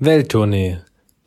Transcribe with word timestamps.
Welttournee, 0.00 0.78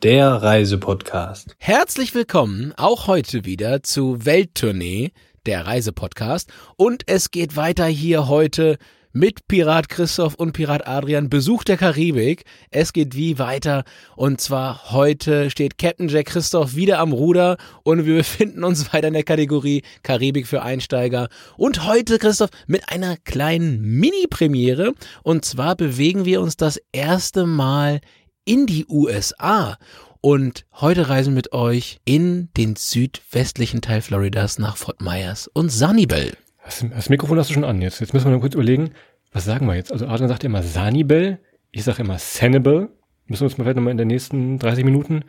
der 0.02 0.28
Reisepodcast. 0.30 1.54
Herzlich 1.58 2.14
willkommen 2.14 2.72
auch 2.78 3.06
heute 3.06 3.44
wieder 3.44 3.82
zu 3.82 4.24
Welttournee, 4.24 5.12
der 5.44 5.66
Reisepodcast. 5.66 6.50
Und 6.76 7.02
es 7.06 7.30
geht 7.30 7.54
weiter 7.54 7.84
hier 7.84 8.28
heute 8.28 8.78
mit 9.12 9.46
Pirat 9.46 9.90
Christoph 9.90 10.36
und 10.36 10.52
Pirat 10.52 10.86
Adrian 10.86 11.28
Besuch 11.28 11.64
der 11.64 11.76
Karibik. 11.76 12.44
Es 12.70 12.94
geht 12.94 13.14
wie 13.14 13.38
weiter 13.38 13.84
und 14.16 14.40
zwar 14.40 14.90
heute 14.90 15.50
steht 15.50 15.76
Captain 15.76 16.08
Jack 16.08 16.28
Christoph 16.28 16.74
wieder 16.74 16.98
am 16.98 17.12
Ruder 17.12 17.58
und 17.82 18.06
wir 18.06 18.14
befinden 18.16 18.64
uns 18.64 18.90
weiter 18.94 19.08
in 19.08 19.14
der 19.14 19.22
Kategorie 19.22 19.82
Karibik 20.02 20.46
für 20.46 20.62
Einsteiger 20.62 21.28
und 21.58 21.86
heute 21.86 22.18
Christoph 22.18 22.48
mit 22.66 22.88
einer 22.88 23.18
kleinen 23.18 23.82
Mini-Premiere 23.82 24.94
und 25.22 25.44
zwar 25.44 25.76
bewegen 25.76 26.24
wir 26.24 26.40
uns 26.40 26.56
das 26.56 26.80
erste 26.92 27.44
Mal 27.44 28.00
in 28.44 28.66
die 28.66 28.86
USA 28.88 29.76
und 30.20 30.64
heute 30.74 31.08
reisen 31.08 31.34
mit 31.34 31.52
euch 31.52 31.98
in 32.04 32.48
den 32.56 32.76
südwestlichen 32.76 33.80
Teil 33.80 34.00
Floridas 34.00 34.58
nach 34.58 34.76
Fort 34.76 35.00
Myers 35.00 35.48
und 35.48 35.70
Sunnyvale. 35.70 36.32
Das, 36.64 36.84
das 36.88 37.08
Mikrofon 37.08 37.38
hast 37.38 37.50
du 37.50 37.54
schon 37.54 37.64
an. 37.64 37.80
Jetzt, 37.82 38.00
jetzt 38.00 38.14
müssen 38.14 38.26
wir 38.26 38.32
noch 38.32 38.40
kurz 38.40 38.54
überlegen, 38.54 38.90
was 39.32 39.44
sagen 39.44 39.66
wir 39.66 39.74
jetzt? 39.74 39.92
Also 39.92 40.06
Adrian 40.06 40.28
sagt 40.28 40.44
immer 40.44 40.62
Sanibel, 40.62 41.38
ich 41.70 41.84
sage 41.84 42.02
immer 42.02 42.18
Sanibel. 42.18 42.90
Müssen 43.26 43.42
wir 43.42 43.46
uns 43.46 43.58
mal 43.58 43.64
vielleicht 43.64 43.76
nochmal 43.76 43.92
in 43.92 43.98
den 43.98 44.08
nächsten 44.08 44.58
30 44.58 44.84
Minuten, 44.84 45.24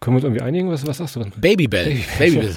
können 0.00 0.14
wir 0.14 0.18
uns 0.18 0.24
irgendwie 0.24 0.42
einigen? 0.42 0.70
Was, 0.70 0.86
was 0.86 0.98
sagst 0.98 1.16
du? 1.16 1.24
Babybell. 1.36 1.84
Babybell. 2.18 2.18
Babybell. 2.18 2.56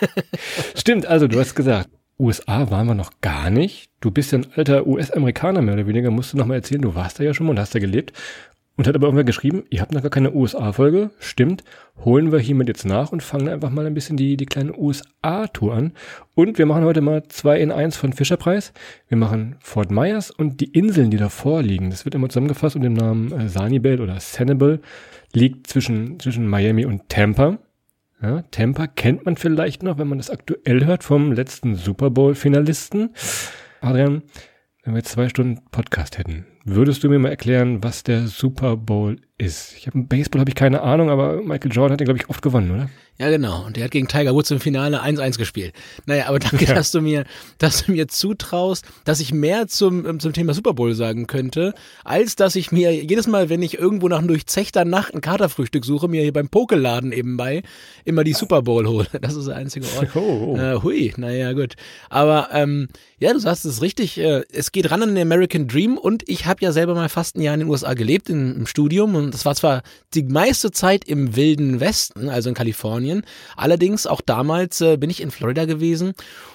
Stimmt, 0.74 1.06
also 1.06 1.28
du 1.28 1.38
hast 1.38 1.54
gesagt, 1.54 1.90
USA 2.18 2.70
waren 2.70 2.86
wir 2.86 2.94
noch 2.94 3.12
gar 3.20 3.50
nicht. 3.50 3.90
Du 4.00 4.10
bist 4.10 4.32
ja 4.32 4.38
ein 4.38 4.46
alter 4.54 4.86
US-Amerikaner 4.86 5.60
mehr 5.60 5.74
oder 5.74 5.86
weniger. 5.86 6.10
Musst 6.10 6.32
du 6.32 6.38
noch 6.38 6.46
mal 6.46 6.54
erzählen, 6.54 6.82
du 6.82 6.94
warst 6.94 7.18
da 7.18 7.24
ja 7.24 7.34
schon 7.34 7.46
mal 7.46 7.52
und 7.52 7.58
hast 7.58 7.74
da 7.74 7.78
gelebt. 7.78 8.12
Und 8.80 8.86
hat 8.86 8.94
aber 8.94 9.08
irgendwer 9.08 9.24
geschrieben, 9.24 9.64
ihr 9.68 9.82
habt 9.82 9.92
noch 9.92 10.00
gar 10.00 10.10
keine 10.10 10.32
USA-Folge. 10.32 11.10
Stimmt, 11.18 11.64
holen 12.02 12.32
wir 12.32 12.38
hiermit 12.38 12.66
jetzt 12.66 12.86
nach 12.86 13.12
und 13.12 13.22
fangen 13.22 13.50
einfach 13.50 13.68
mal 13.68 13.84
ein 13.84 13.92
bisschen 13.92 14.16
die, 14.16 14.38
die 14.38 14.46
kleine 14.46 14.74
USA-Tour 14.74 15.74
an. 15.74 15.92
Und 16.34 16.56
wir 16.56 16.64
machen 16.64 16.84
heute 16.84 17.02
mal 17.02 17.22
zwei 17.24 17.60
in 17.60 17.72
eins 17.72 17.98
von 17.98 18.14
Fischerpreis. 18.14 18.72
Wir 19.06 19.18
machen 19.18 19.56
Fort 19.60 19.90
Myers 19.90 20.30
und 20.30 20.62
die 20.62 20.72
Inseln, 20.72 21.10
die 21.10 21.18
davor 21.18 21.60
liegen. 21.60 21.90
Das 21.90 22.06
wird 22.06 22.14
immer 22.14 22.30
zusammengefasst 22.30 22.74
unter 22.74 22.88
dem 22.88 22.94
Namen 22.94 23.32
äh, 23.32 23.50
Sanibel 23.50 24.00
oder 24.00 24.18
Sanibel. 24.18 24.80
Liegt 25.34 25.66
zwischen, 25.66 26.18
zwischen 26.18 26.48
Miami 26.48 26.86
und 26.86 27.10
Tampa. 27.10 27.58
Ja, 28.22 28.44
Tampa 28.50 28.86
kennt 28.86 29.26
man 29.26 29.36
vielleicht 29.36 29.82
noch, 29.82 29.98
wenn 29.98 30.08
man 30.08 30.16
das 30.16 30.30
aktuell 30.30 30.86
hört 30.86 31.04
vom 31.04 31.32
letzten 31.32 31.74
Super 31.74 32.08
Bowl-Finalisten. 32.08 33.10
Adrian, 33.82 34.22
wenn 34.84 34.94
wir 34.94 35.00
jetzt 35.00 35.12
zwei 35.12 35.28
Stunden 35.28 35.60
Podcast 35.70 36.16
hätten, 36.16 36.46
würdest 36.64 37.02
du 37.02 37.08
mir 37.08 37.18
mal 37.18 37.30
erklären, 37.30 37.82
was 37.82 38.02
der 38.02 38.26
Super 38.26 38.76
Bowl 38.76 39.16
ist? 39.38 39.74
Ich 39.76 39.86
habe 39.86 40.00
Baseball 40.02 40.40
habe 40.40 40.50
ich 40.50 40.54
keine 40.54 40.82
Ahnung, 40.82 41.10
aber 41.10 41.42
Michael 41.42 41.72
Jordan 41.72 41.92
hat 41.92 42.00
den 42.00 42.06
glaube 42.06 42.20
ich 42.20 42.28
oft 42.28 42.42
gewonnen, 42.42 42.70
oder? 42.70 42.90
Ja, 43.20 43.28
genau. 43.28 43.66
Und 43.66 43.76
der 43.76 43.84
hat 43.84 43.90
gegen 43.90 44.08
Tiger 44.08 44.32
Woods 44.32 44.50
im 44.50 44.60
Finale 44.60 45.02
1-1 45.02 45.36
gespielt. 45.36 45.74
Naja, 46.06 46.28
aber 46.28 46.38
danke, 46.38 46.64
ja. 46.68 46.72
dass 46.72 46.90
du 46.90 47.02
mir, 47.02 47.24
dass 47.58 47.84
du 47.84 47.92
mir 47.92 48.08
zutraust, 48.08 48.86
dass 49.04 49.20
ich 49.20 49.34
mehr 49.34 49.68
zum, 49.68 50.06
ähm, 50.06 50.20
zum 50.20 50.32
Thema 50.32 50.54
Super 50.54 50.72
Bowl 50.72 50.94
sagen 50.94 51.26
könnte, 51.26 51.74
als 52.02 52.34
dass 52.34 52.56
ich 52.56 52.72
mir 52.72 52.94
jedes 52.94 53.26
Mal, 53.26 53.50
wenn 53.50 53.60
ich 53.60 53.78
irgendwo 53.78 54.08
nach 54.08 54.20
einem 54.20 54.28
durchzechter 54.28 54.86
Nacht 54.86 55.14
ein 55.14 55.20
Katerfrühstück 55.20 55.84
suche, 55.84 56.08
mir 56.08 56.22
hier 56.22 56.32
beim 56.32 56.48
Pokeladen 56.48 57.12
ebenbei 57.12 57.62
immer 58.06 58.24
die 58.24 58.32
Super 58.32 58.62
Bowl 58.62 58.86
hole. 58.86 59.06
Das 59.20 59.36
ist 59.36 59.48
der 59.48 59.56
einzige 59.56 59.84
Ort. 59.98 60.16
Oh, 60.16 60.20
oh. 60.54 60.56
Äh, 60.56 60.76
hui, 60.82 61.12
naja, 61.18 61.52
gut. 61.52 61.74
Aber 62.08 62.48
ähm, 62.54 62.88
ja, 63.18 63.34
du 63.34 63.38
sagst 63.38 63.66
es 63.66 63.82
richtig. 63.82 64.16
Äh, 64.16 64.44
es 64.50 64.72
geht 64.72 64.90
ran 64.90 65.02
an 65.02 65.14
den 65.14 65.26
American 65.26 65.68
Dream 65.68 65.98
und 65.98 66.26
ich 66.26 66.46
habe 66.50 66.62
ja 66.62 66.72
selber 66.72 66.94
mal 66.94 67.08
fast 67.08 67.36
ein 67.36 67.42
Jahr 67.42 67.54
in 67.54 67.60
den 67.60 67.68
USA 67.70 67.94
gelebt, 67.94 68.28
in, 68.28 68.54
im 68.54 68.66
Studium. 68.66 69.14
Und 69.14 69.32
das 69.32 69.44
war 69.46 69.54
zwar 69.54 69.82
die 70.12 70.24
meiste 70.24 70.70
Zeit 70.70 71.04
im 71.04 71.36
wilden 71.36 71.80
Westen, 71.80 72.28
also 72.28 72.50
in 72.50 72.54
Kalifornien. 72.54 73.22
Allerdings 73.56 74.06
auch 74.06 74.20
damals 74.20 74.80
äh, 74.80 74.96
bin 74.96 75.08
ich 75.08 75.22
in 75.22 75.30
Florida 75.30 75.64
gewesen 75.64 76.12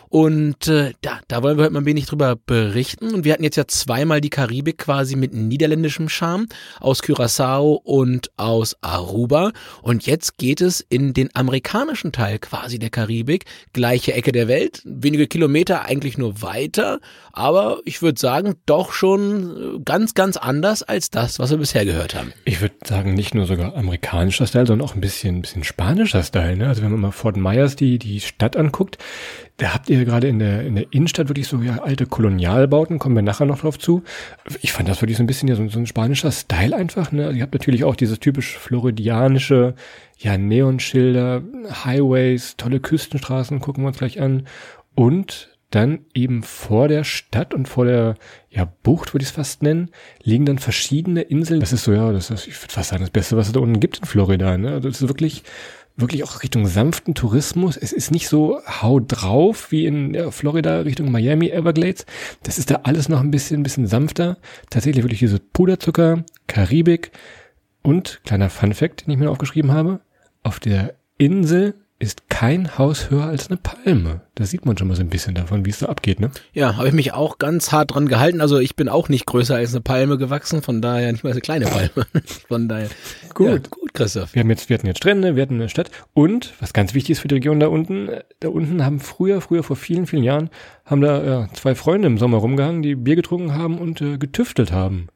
und 0.09 0.67
äh, 0.67 0.93
da, 1.01 1.19
da 1.27 1.43
wollen 1.43 1.57
wir 1.57 1.65
heute 1.65 1.73
mal 1.73 1.81
ein 1.81 1.85
wenig 1.85 2.05
drüber 2.05 2.37
berichten. 2.37 3.13
Und 3.13 3.25
wir 3.25 3.33
hatten 3.33 3.43
jetzt 3.43 3.57
ja 3.57 3.67
zweimal 3.67 4.21
die 4.21 4.29
Karibik 4.29 4.77
quasi 4.77 5.17
mit 5.17 5.33
niederländischem 5.33 6.07
Charme 6.07 6.47
aus 6.79 7.03
Curaçao 7.03 7.81
und 7.83 8.31
aus 8.37 8.77
Aruba. 8.81 9.51
Und 9.81 10.05
jetzt 10.05 10.37
geht 10.37 10.61
es 10.61 10.79
in 10.79 11.13
den 11.13 11.35
amerikanischen 11.35 12.13
Teil 12.13 12.39
quasi 12.39 12.79
der 12.79 12.91
Karibik. 12.91 13.43
Gleiche 13.73 14.13
Ecke 14.13 14.31
der 14.31 14.47
Welt, 14.47 14.81
wenige 14.85 15.27
Kilometer 15.27 15.83
eigentlich 15.83 16.17
nur 16.17 16.41
weiter. 16.41 16.99
Aber 17.33 17.81
ich 17.83 18.01
würde 18.01 18.17
sagen, 18.17 18.55
doch 18.65 18.93
schon 18.93 19.83
ganz, 19.85 20.13
ganz 20.13 20.37
anders 20.37 20.83
als 20.83 21.09
das, 21.09 21.39
was 21.39 21.51
wir 21.51 21.57
bisher 21.57 21.85
gehört 21.85 22.15
haben. 22.15 22.33
Ich 22.43 22.61
würde 22.61 22.75
sagen, 22.83 23.13
nicht 23.13 23.35
nur 23.35 23.45
sogar 23.45 23.75
amerikanischer 23.75 24.47
Style, 24.47 24.65
sondern 24.65 24.87
auch 24.87 24.95
ein 24.95 25.01
bisschen, 25.01 25.37
ein 25.37 25.41
bisschen 25.41 25.63
spanischer 25.63 26.23
Style. 26.23 26.57
Ne? 26.57 26.67
Also 26.67 26.81
wenn 26.81 26.91
man 26.91 26.99
mal 26.99 27.11
Fort 27.11 27.37
Myers 27.37 27.75
die, 27.75 27.99
die 27.99 28.19
Stadt 28.19 28.57
anguckt, 28.57 28.97
da 29.57 29.73
habt 29.73 29.89
ihr 29.89 30.03
gerade 30.03 30.27
in 30.27 30.39
der, 30.39 30.63
in 30.65 30.75
der 30.75 30.91
Innenstadt 30.91 31.29
wirklich 31.29 31.47
so 31.47 31.61
ja, 31.61 31.77
alte 31.81 32.05
Kolonialbauten, 32.05 32.99
kommen 32.99 33.15
wir 33.15 33.21
nachher 33.21 33.45
noch 33.45 33.59
drauf 33.59 33.79
zu. 33.79 34.03
Ich 34.61 34.73
fand 34.73 34.89
das 34.89 35.01
wirklich 35.01 35.17
so 35.17 35.23
ein 35.23 35.27
bisschen 35.27 35.47
ja 35.47 35.55
so, 35.55 35.67
so 35.69 35.79
ein 35.79 35.87
spanischer 35.87 36.31
Style 36.31 36.75
einfach. 36.75 37.11
Ne? 37.11 37.25
Also 37.25 37.37
ihr 37.37 37.43
habt 37.43 37.53
natürlich 37.53 37.83
auch 37.85 37.95
dieses 37.95 38.19
typisch 38.19 38.57
floridianische, 38.57 39.75
ja, 40.17 40.37
Neonschilder, 40.37 41.43
Highways, 41.85 42.57
tolle 42.57 42.79
Küstenstraßen, 42.79 43.59
gucken 43.59 43.83
wir 43.83 43.89
uns 43.89 43.97
gleich 43.97 44.19
an. 44.19 44.47
Und 44.93 45.55
dann 45.71 46.05
eben 46.13 46.41
vor 46.43 46.87
der 46.87 47.03
Stadt 47.03 47.53
und 47.53 47.67
vor 47.67 47.85
der 47.85 48.15
ja, 48.55 48.71
Bucht, 48.83 49.13
würde 49.13 49.23
ich 49.23 49.29
es 49.29 49.35
fast 49.35 49.63
nennen, 49.63 49.91
liegen 50.23 50.45
dann 50.45 50.59
verschiedene 50.59 51.21
Inseln. 51.21 51.59
Das 51.59 51.73
ist 51.73 51.83
so, 51.83 51.91
ja, 51.91 52.11
das 52.13 52.29
ist, 52.29 52.47
ich 52.47 52.61
würde 52.61 52.73
fast 52.73 52.89
sagen, 52.89 53.01
das 53.03 53.11
Beste, 53.11 53.35
was 53.35 53.47
es 53.47 53.53
da 53.53 53.59
unten 53.59 53.79
gibt 53.79 53.99
in 53.99 54.05
Florida. 54.05 54.57
Ne? 54.57 54.71
Also 54.71 54.87
das 54.87 55.01
ist 55.01 55.07
wirklich 55.07 55.43
wirklich 55.97 56.23
auch 56.23 56.43
Richtung 56.43 56.67
sanften 56.67 57.15
Tourismus. 57.15 57.77
Es 57.77 57.93
ist 57.93 58.11
nicht 58.11 58.27
so 58.27 58.59
hau 58.65 58.99
drauf 58.99 59.71
wie 59.71 59.85
in 59.85 60.13
ja, 60.13 60.31
Florida 60.31 60.81
Richtung 60.81 61.11
Miami 61.11 61.49
Everglades. 61.49 62.05
Das 62.43 62.57
ist 62.57 62.69
da 62.69 62.81
alles 62.83 63.09
noch 63.09 63.21
ein 63.21 63.31
bisschen, 63.31 63.61
ein 63.61 63.63
bisschen 63.63 63.87
sanfter. 63.87 64.37
Tatsächlich 64.69 65.03
wirklich 65.03 65.19
diese 65.19 65.39
Puderzucker, 65.39 66.23
Karibik 66.47 67.11
und 67.81 68.21
kleiner 68.25 68.49
Fun 68.49 68.73
Fact, 68.73 69.05
den 69.05 69.13
ich 69.13 69.19
mir 69.19 69.29
aufgeschrieben 69.29 69.71
habe. 69.71 70.01
Auf 70.43 70.59
der 70.59 70.95
Insel 71.17 71.75
ist 71.97 72.29
kein 72.29 72.77
Haus 72.77 73.09
höher 73.09 73.25
als 73.25 73.47
eine 73.47 73.57
Palme. 73.57 74.21
Da 74.35 74.45
sieht 74.45 74.65
man 74.65 74.77
schon 74.77 74.89
mal 74.89 74.95
so 74.95 75.01
ein 75.01 75.09
bisschen 75.09 75.33
davon, 75.33 75.65
wie 75.65 75.69
es 75.69 75.79
da 75.79 75.85
abgeht, 75.85 76.19
ne? 76.19 76.29
Ja, 76.51 76.75
habe 76.75 76.89
ich 76.89 76.93
mich 76.93 77.13
auch 77.13 77.37
ganz 77.37 77.71
hart 77.71 77.93
dran 77.93 78.09
gehalten. 78.09 78.41
Also 78.41 78.59
ich 78.59 78.75
bin 78.75 78.89
auch 78.89 79.07
nicht 79.07 79.25
größer 79.25 79.55
als 79.55 79.73
eine 79.73 79.79
Palme 79.79 80.17
gewachsen, 80.17 80.61
von 80.61 80.81
daher 80.81 81.11
nicht 81.11 81.23
mal 81.23 81.31
eine 81.31 81.39
kleine 81.39 81.67
Palme. 81.67 82.05
von 82.47 82.67
daher. 82.67 82.89
Gut, 83.33 83.47
ja, 83.47 83.57
gut, 83.69 83.93
Christoph. 83.93 84.35
Wir 84.35 84.41
haben 84.41 84.49
jetzt, 84.49 84.67
wir 84.67 84.77
hatten 84.77 84.87
jetzt 84.87 84.97
Strände, 84.97 85.37
wir 85.37 85.43
hatten 85.43 85.55
eine 85.55 85.69
Stadt 85.69 85.89
und 86.13 86.53
was 86.59 86.73
ganz 86.73 86.93
wichtig 86.93 87.11
ist 87.11 87.19
für 87.19 87.29
die 87.29 87.35
Region 87.35 87.61
da 87.61 87.67
unten, 87.67 88.09
da 88.41 88.49
unten 88.49 88.83
haben 88.83 88.99
früher, 88.99 89.39
früher 89.39 89.63
vor 89.63 89.77
vielen, 89.77 90.05
vielen 90.05 90.23
Jahren, 90.23 90.49
haben 90.83 90.99
da 90.99 91.23
ja, 91.23 91.47
zwei 91.53 91.75
Freunde 91.75 92.07
im 92.07 92.17
Sommer 92.17 92.37
rumgehangen, 92.39 92.81
die 92.81 92.95
Bier 92.95 93.15
getrunken 93.15 93.53
haben 93.53 93.77
und 93.77 94.01
äh, 94.01 94.17
getüftelt 94.17 94.73
haben. 94.73 95.07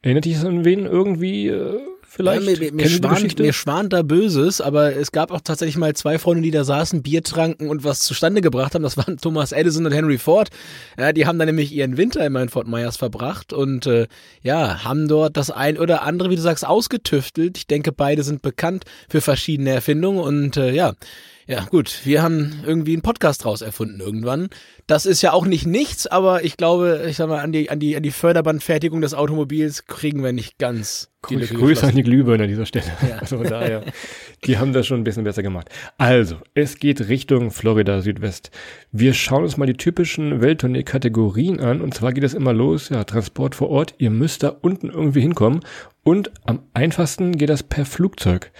Erinnert 0.00 0.24
dich 0.24 0.34
das 0.34 0.46
an 0.46 0.64
wen 0.64 0.86
irgendwie? 0.86 1.48
Äh, 1.48 1.78
vielleicht? 2.10 2.46
Ja, 2.46 2.58
mir, 2.58 2.72
mir, 2.72 2.88
schwant, 2.88 3.38
mir 3.38 3.52
schwant 3.52 3.92
da 3.92 4.02
Böses, 4.02 4.60
aber 4.60 4.94
es 4.96 5.12
gab 5.12 5.30
auch 5.30 5.40
tatsächlich 5.40 5.76
mal 5.76 5.94
zwei 5.94 6.18
Freunde, 6.18 6.42
die 6.42 6.50
da 6.50 6.64
saßen, 6.64 7.02
Bier 7.02 7.22
tranken 7.22 7.70
und 7.70 7.84
was 7.84 8.00
zustande 8.00 8.40
gebracht 8.40 8.74
haben. 8.74 8.82
Das 8.82 8.96
waren 8.96 9.16
Thomas 9.22 9.52
Edison 9.52 9.86
und 9.86 9.92
Henry 9.92 10.18
Ford. 10.18 10.50
Ja, 10.98 11.12
die 11.12 11.26
haben 11.26 11.38
dann 11.38 11.46
nämlich 11.46 11.72
ihren 11.72 11.96
Winter 11.96 12.24
immer 12.26 12.42
in 12.42 12.48
Fort 12.48 12.66
Myers 12.66 12.96
verbracht 12.96 13.52
und 13.52 13.86
äh, 13.86 14.06
ja, 14.42 14.84
haben 14.84 15.08
dort 15.08 15.36
das 15.36 15.50
ein 15.50 15.78
oder 15.78 16.02
andere, 16.02 16.30
wie 16.30 16.36
du 16.36 16.42
sagst, 16.42 16.66
ausgetüftelt. 16.66 17.56
Ich 17.56 17.66
denke, 17.66 17.92
beide 17.92 18.22
sind 18.22 18.42
bekannt 18.42 18.84
für 19.08 19.20
verschiedene 19.20 19.70
Erfindungen 19.70 20.20
und 20.20 20.56
äh, 20.56 20.72
ja, 20.72 20.94
ja, 21.50 21.66
gut, 21.68 22.02
wir 22.04 22.22
haben 22.22 22.62
irgendwie 22.64 22.92
einen 22.92 23.02
Podcast 23.02 23.44
draus 23.44 23.60
erfunden 23.60 23.98
irgendwann. 23.98 24.50
Das 24.86 25.04
ist 25.04 25.20
ja 25.20 25.32
auch 25.32 25.46
nicht 25.46 25.66
nichts, 25.66 26.06
aber 26.06 26.44
ich 26.44 26.56
glaube, 26.56 27.06
ich 27.08 27.16
sag 27.16 27.28
mal, 27.28 27.40
an 27.40 27.50
die, 27.50 27.70
an 27.70 27.80
die, 27.80 27.96
an 27.96 28.04
die 28.04 28.12
Förderbandfertigung 28.12 29.00
des 29.00 29.14
Automobils 29.14 29.86
kriegen 29.86 30.22
wir 30.22 30.32
nicht 30.32 30.58
ganz 30.58 31.10
Grüße 31.22 31.86
an 31.86 31.94
die 31.94 32.02
Glühbirne 32.02 32.44
an 32.44 32.48
dieser 32.48 32.66
Stelle. 32.66 32.86
Ja. 33.06 33.18
Also 33.18 33.42
daher, 33.42 33.84
die 34.44 34.58
haben 34.58 34.72
das 34.72 34.86
schon 34.86 35.00
ein 35.00 35.04
bisschen 35.04 35.24
besser 35.24 35.42
gemacht. 35.42 35.68
Also, 35.98 36.36
es 36.54 36.78
geht 36.78 37.08
Richtung 37.08 37.50
Florida 37.50 38.00
Südwest. 38.00 38.50
Wir 38.90 39.12
schauen 39.12 39.42
uns 39.42 39.56
mal 39.56 39.66
die 39.66 39.76
typischen 39.76 40.40
Welttournee-Kategorien 40.40 41.60
an. 41.60 41.82
Und 41.82 41.94
zwar 41.94 42.12
geht 42.12 42.24
es 42.24 42.32
immer 42.32 42.52
los, 42.52 42.88
ja, 42.88 43.04
Transport 43.04 43.54
vor 43.54 43.68
Ort. 43.68 43.94
Ihr 43.98 44.10
müsst 44.10 44.42
da 44.42 44.48
unten 44.48 44.88
irgendwie 44.88 45.20
hinkommen. 45.20 45.60
Und 46.02 46.30
am 46.46 46.62
einfachsten 46.72 47.36
geht 47.36 47.50
das 47.50 47.62
per 47.62 47.84
Flugzeug. 47.84 48.50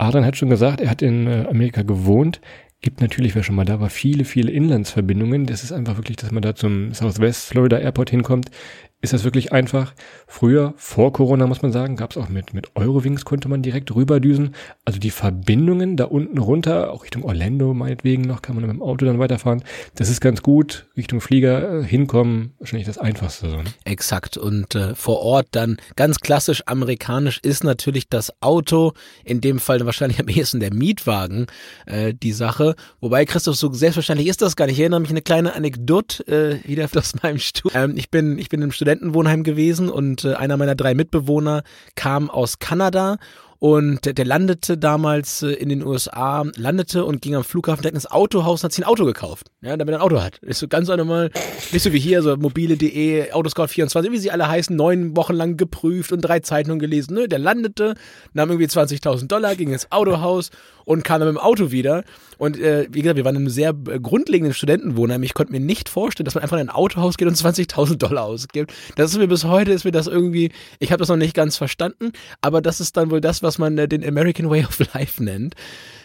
Adrian 0.00 0.24
hat 0.24 0.36
schon 0.36 0.50
gesagt, 0.50 0.80
er 0.80 0.90
hat 0.90 1.02
in 1.02 1.26
äh, 1.26 1.46
Amerika 1.48 1.82
gewohnt. 1.82 2.40
Gibt 2.80 3.02
natürlich, 3.02 3.34
wer 3.34 3.42
schon 3.42 3.56
mal 3.56 3.66
da 3.66 3.80
war, 3.80 3.90
viele, 3.90 4.24
viele 4.24 4.50
Inlandsverbindungen. 4.50 5.44
Das 5.44 5.62
ist 5.62 5.72
einfach 5.72 5.98
wirklich, 5.98 6.16
dass 6.16 6.30
man 6.30 6.42
da 6.42 6.54
zum 6.54 6.94
Southwest 6.94 7.46
Florida 7.46 7.78
Airport 7.78 8.08
hinkommt. 8.08 8.50
Ist 9.02 9.14
das 9.14 9.24
wirklich 9.24 9.52
einfach. 9.52 9.94
Früher, 10.26 10.74
vor 10.76 11.12
Corona 11.12 11.46
muss 11.46 11.62
man 11.62 11.72
sagen, 11.72 11.96
gab 11.96 12.10
es 12.10 12.18
auch 12.18 12.28
mit, 12.28 12.52
mit 12.52 12.76
Eurowings 12.76 13.24
konnte 13.24 13.48
man 13.48 13.62
direkt 13.62 13.94
rüberdüsen. 13.94 14.54
Also 14.84 14.98
die 14.98 15.10
Verbindungen 15.10 15.96
da 15.96 16.04
unten 16.04 16.36
runter, 16.36 16.92
auch 16.92 17.04
Richtung 17.04 17.24
Orlando 17.24 17.72
meinetwegen 17.72 18.22
noch, 18.22 18.42
kann 18.42 18.56
man 18.56 18.66
mit 18.66 18.72
dem 18.72 18.82
Auto 18.82 19.06
dann 19.06 19.18
weiterfahren. 19.18 19.64
Das 19.94 20.10
ist 20.10 20.20
ganz 20.20 20.42
gut. 20.42 20.86
Richtung 20.96 21.22
Flieger 21.22 21.80
äh, 21.80 21.84
hinkommen, 21.84 22.52
wahrscheinlich 22.58 22.86
das 22.86 22.98
Einfachste. 22.98 23.48
So, 23.48 23.56
ne? 23.56 23.64
Exakt. 23.84 24.36
Und 24.36 24.74
äh, 24.74 24.94
vor 24.94 25.20
Ort 25.20 25.48
dann 25.52 25.78
ganz 25.96 26.18
klassisch 26.18 26.62
amerikanisch 26.66 27.38
ist 27.42 27.64
natürlich 27.64 28.08
das 28.10 28.30
Auto, 28.42 28.92
in 29.24 29.40
dem 29.40 29.60
Fall 29.60 29.84
wahrscheinlich 29.86 30.20
am 30.20 30.28
ehesten 30.28 30.60
der 30.60 30.74
Mietwagen, 30.74 31.46
äh, 31.86 32.12
die 32.12 32.32
Sache. 32.32 32.74
Wobei, 33.00 33.24
Christoph, 33.24 33.56
so 33.56 33.72
selbstverständlich 33.72 34.28
ist 34.28 34.42
das 34.42 34.56
gar 34.56 34.66
nicht. 34.66 34.74
Ich 34.74 34.80
erinnere 34.80 35.00
mich 35.00 35.08
an 35.08 35.14
eine 35.16 35.22
kleine 35.22 35.54
Anekdote 35.54 36.26
äh, 36.26 36.68
wieder 36.68 36.86
aus 36.94 37.14
meinem 37.22 37.38
Stuhl. 37.38 37.72
Ähm, 37.74 37.94
ich 37.96 38.10
bin, 38.10 38.38
ich 38.38 38.50
bin 38.50 38.60
im 38.60 38.72
Studenten 38.72 38.89
Studentenwohnheim 38.90 39.44
gewesen 39.44 39.88
und 39.88 40.24
äh, 40.24 40.34
einer 40.34 40.56
meiner 40.56 40.74
drei 40.74 40.94
Mitbewohner 40.94 41.62
kam 41.94 42.28
aus 42.28 42.58
Kanada 42.58 43.18
und 43.60 44.06
der, 44.06 44.14
der 44.14 44.24
landete 44.24 44.78
damals 44.78 45.42
äh, 45.42 45.50
in 45.52 45.68
den 45.68 45.86
USA, 45.86 46.44
landete 46.56 47.04
und 47.04 47.20
ging 47.20 47.36
am 47.36 47.44
Flughafen 47.44 47.82
direkt 47.82 47.94
ins 47.94 48.10
Autohaus 48.10 48.60
und 48.60 48.64
hat 48.64 48.72
sich 48.72 48.84
ein 48.84 48.88
Auto 48.88 49.04
gekauft. 49.04 49.48
Ja, 49.60 49.76
damit 49.76 49.94
er 49.94 49.98
ein 49.98 50.02
Auto 50.02 50.20
hat. 50.22 50.38
Ist 50.38 50.60
so 50.60 50.66
ganz 50.66 50.88
normal, 50.88 51.30
nicht 51.70 51.82
so 51.82 51.92
wie 51.92 52.00
hier, 52.00 52.22
so 52.22 52.36
mobile.de, 52.36 53.32
Autoscout24, 53.32 54.10
wie 54.10 54.18
sie 54.18 54.30
alle 54.30 54.48
heißen, 54.48 54.74
neun 54.74 55.14
Wochen 55.14 55.34
lang 55.34 55.58
geprüft 55.58 56.10
und 56.10 56.22
drei 56.22 56.40
Zeitungen 56.40 56.80
gelesen. 56.80 57.14
Ne? 57.14 57.28
Der 57.28 57.38
landete, 57.38 57.94
nahm 58.32 58.48
irgendwie 58.48 58.66
20.000 58.66 59.28
Dollar, 59.28 59.54
ging 59.54 59.72
ins 59.72 59.92
Autohaus 59.92 60.50
und 60.90 61.04
kam 61.04 61.20
dann 61.20 61.28
mit 61.28 61.36
dem 61.36 61.40
Auto 61.40 61.70
wieder. 61.70 62.02
Und 62.36 62.58
äh, 62.58 62.88
wie 62.90 63.02
gesagt, 63.02 63.16
wir 63.16 63.24
waren 63.24 63.36
in 63.36 63.42
einem 63.42 63.48
sehr 63.48 63.70
äh, 63.70 64.00
grundlegenden 64.00 64.52
Studentenwohnheim. 64.52 65.22
Ich 65.22 65.34
konnte 65.34 65.52
mir 65.52 65.60
nicht 65.60 65.88
vorstellen, 65.88 66.24
dass 66.24 66.34
man 66.34 66.42
einfach 66.42 66.56
in 66.56 66.68
ein 66.68 66.74
Autohaus 66.74 67.16
geht 67.16 67.28
und 67.28 67.36
20.000 67.36 67.94
Dollar 67.96 68.24
ausgibt. 68.24 68.72
Das 68.96 69.12
ist 69.12 69.18
mir 69.18 69.28
bis 69.28 69.44
heute, 69.44 69.70
ist 69.70 69.84
mir 69.84 69.92
das 69.92 70.08
irgendwie, 70.08 70.50
ich 70.80 70.90
habe 70.90 70.98
das 70.98 71.08
noch 71.08 71.16
nicht 71.16 71.34
ganz 71.34 71.56
verstanden, 71.56 72.10
aber 72.40 72.60
das 72.60 72.80
ist 72.80 72.96
dann 72.96 73.12
wohl 73.12 73.20
das, 73.20 73.40
was 73.44 73.58
man 73.58 73.78
äh, 73.78 73.86
den 73.86 74.04
American 74.04 74.50
Way 74.50 74.64
of 74.64 74.80
Life 74.94 75.22
nennt. 75.22 75.54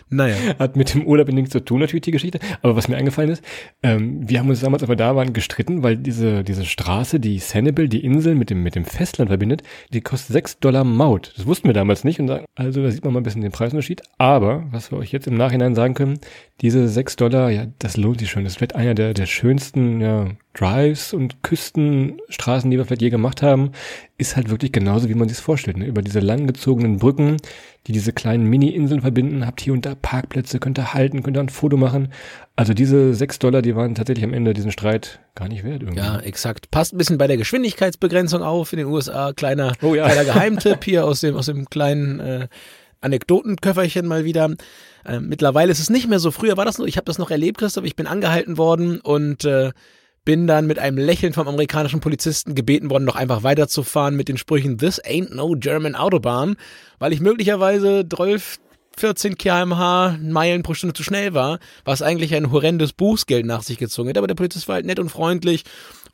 Naja. 0.10 0.36
Hat 0.60 0.76
mit 0.76 0.94
dem 0.94 1.06
Urlaub 1.06 1.28
nichts 1.30 1.52
zu 1.52 1.64
tun, 1.64 1.80
natürlich 1.80 2.04
die 2.04 2.12
Geschichte. 2.12 2.40
Aber 2.62 2.76
was 2.76 2.88
mir 2.88 2.98
eingefallen 2.98 3.32
ist, 3.32 3.44
ähm, 3.82 4.28
wir 4.28 4.40
haben 4.40 4.50
uns 4.50 4.62
damals, 4.62 4.84
aber 4.84 4.96
da 4.96 5.16
waren, 5.16 5.34
gestritten, 5.34 5.84
weil 5.84 5.98
diese, 5.98 6.44
diese 6.44 6.66
Straße, 6.66 7.20
die 7.20 7.40
Sanibel, 7.40 7.90
die 7.90 8.04
Insel 8.04 8.36
mit 8.36 8.50
dem, 8.50 8.64
mit 8.64 8.76
dem 8.76 8.86
Festland 8.86 9.30
verbindet, 9.30 9.64
die 9.92 10.02
kostet 10.02 10.34
sechs 10.34 10.60
Dollar 10.60 10.84
Maut. 10.84 11.34
Das 11.36 11.46
wussten 11.46 11.68
wir 11.68 11.74
damals 11.74 12.04
nicht. 12.04 12.20
Und 12.20 12.30
also 12.56 12.84
da 12.84 12.92
sieht 12.92 13.04
man 13.04 13.14
mal 13.14 13.20
ein 13.20 13.24
bisschen 13.24 13.42
den 13.42 13.52
Preisunterschied. 13.52 14.04
Aber, 14.18 14.66
was 14.72 14.92
wir 14.92 14.98
euch 15.00 15.12
jetzt 15.12 15.28
im 15.28 15.36
Nachhinein 15.36 15.76
sagen 15.76 15.96
können, 15.96 16.20
diese 16.62 16.88
sechs 16.88 17.16
Dollar, 17.16 17.50
ja, 17.50 17.68
das 17.80 17.98
lohnt 17.98 18.20
sich 18.20 18.30
schon. 18.30 18.44
Das 18.44 18.56
vielleicht 18.56 18.76
einer 18.76 18.94
der, 18.94 19.14
der 19.14 19.26
schönsten, 19.26 20.02
ja, 20.02 20.28
Drives 20.56 21.14
und 21.14 21.44
Küstenstraßen, 21.44 22.72
die 22.72 22.78
wir 22.78 22.86
vielleicht 22.86 23.02
je 23.02 23.10
gemacht 23.10 23.42
haben, 23.42 23.72
ist 24.18 24.38
halt 24.38 24.50
wirklich 24.50 24.72
genauso, 24.72 25.10
wie 25.10 25.14
man 25.14 25.28
sich 25.28 25.38
vorstellt. 25.38 25.78
Ne? 25.78 25.86
Über 25.86 26.02
diese 26.02 26.22
langgezogenen 26.22 27.00
Brücken, 27.00 27.38
die 27.86 27.92
diese 27.92 28.14
kleinen 28.14 28.46
Mini-Inseln 28.46 29.02
verbinden, 29.02 29.46
habt 29.46 29.60
hier 29.60 29.74
und 29.74 29.86
da 29.86 29.94
Parkplätze, 29.94 30.60
könnt 30.60 30.80
ihr 30.80 30.94
halten, 30.94 31.22
könnt 31.22 31.36
ihr 31.36 31.42
ein 31.42 31.50
Foto 31.50 31.76
machen. 31.76 32.14
Also 32.56 32.74
diese 32.74 33.14
sechs 33.14 33.40
Dollar, 33.40 33.62
die 33.62 33.76
waren 33.76 33.94
tatsächlich 33.94 34.24
am 34.24 34.34
Ende 34.34 34.54
diesen 34.54 34.72
Streit 34.72 35.20
gar 35.36 35.50
nicht 35.50 35.66
wert 35.66 35.82
irgendwie. 35.82 36.00
Ja, 36.00 36.20
exakt. 36.20 36.72
Passt 36.72 36.94
ein 36.94 36.98
bisschen 36.98 37.18
bei 37.18 37.28
der 37.28 37.36
Geschwindigkeitsbegrenzung 37.36 38.42
auf 38.42 38.72
in 38.72 38.78
den 38.78 38.88
USA. 38.88 39.34
Kleiner, 39.34 39.74
oh 39.82 39.96
ja. 39.96 40.06
kleiner 40.06 40.24
Geheimtipp 40.24 40.84
hier 40.86 41.06
aus 41.06 41.20
dem, 41.20 41.36
aus 41.36 41.48
dem 41.48 41.70
kleinen 41.70 42.22
äh, 42.22 42.48
Anekdotenköfferchen 43.02 44.08
mal 44.08 44.24
wieder. 44.24 44.56
Äh, 45.04 45.20
mittlerweile 45.20 45.74
ist 45.74 45.80
es 45.80 45.90
nicht 45.90 46.08
mehr 46.08 46.20
so. 46.20 46.32
Früher 46.32 46.56
war 46.56 46.64
das 46.64 46.78
nur, 46.78 46.88
ich 46.88 46.96
habe 46.96 47.06
das 47.06 47.18
noch 47.18 47.32
erlebt, 47.32 47.58
Christoph, 47.58 47.84
ich 47.84 47.98
bin 47.98 48.08
angehalten 48.08 48.58
worden 48.58 49.02
und 49.02 49.44
äh, 49.44 49.72
bin 50.26 50.48
dann 50.48 50.66
mit 50.66 50.80
einem 50.80 50.98
Lächeln 50.98 51.34
vom 51.34 51.48
amerikanischen 51.48 52.00
Polizisten 52.00 52.56
gebeten 52.56 52.90
worden, 52.90 53.06
noch 53.06 53.16
einfach 53.16 53.44
weiterzufahren 53.44 54.16
mit 54.16 54.28
den 54.28 54.38
Sprüchen 54.38 54.78
This 54.78 55.02
ain't 55.04 55.34
no 55.34 55.56
German 55.58 55.96
Autobahn, 55.96 56.58
weil 57.00 57.14
ich 57.14 57.22
möglicherweise 57.22 58.04
12, 58.08 58.58
14 58.98 59.38
kmh 59.38 60.18
Meilen 60.22 60.64
pro 60.64 60.74
Stunde 60.74 60.94
zu 60.94 61.04
schnell 61.04 61.34
war, 61.34 61.60
was 61.84 62.02
eigentlich 62.02 62.34
ein 62.34 62.52
horrendes 62.52 62.94
Bußgeld 62.94 63.46
nach 63.46 63.62
sich 63.62 63.78
gezogen 63.78 64.10
hat. 64.10 64.18
Aber 64.18 64.28
der 64.28 64.36
Polizist 64.36 64.68
war 64.68 64.76
halt 64.76 64.86
nett 64.86 65.00
und 65.00 65.10
freundlich 65.10 65.64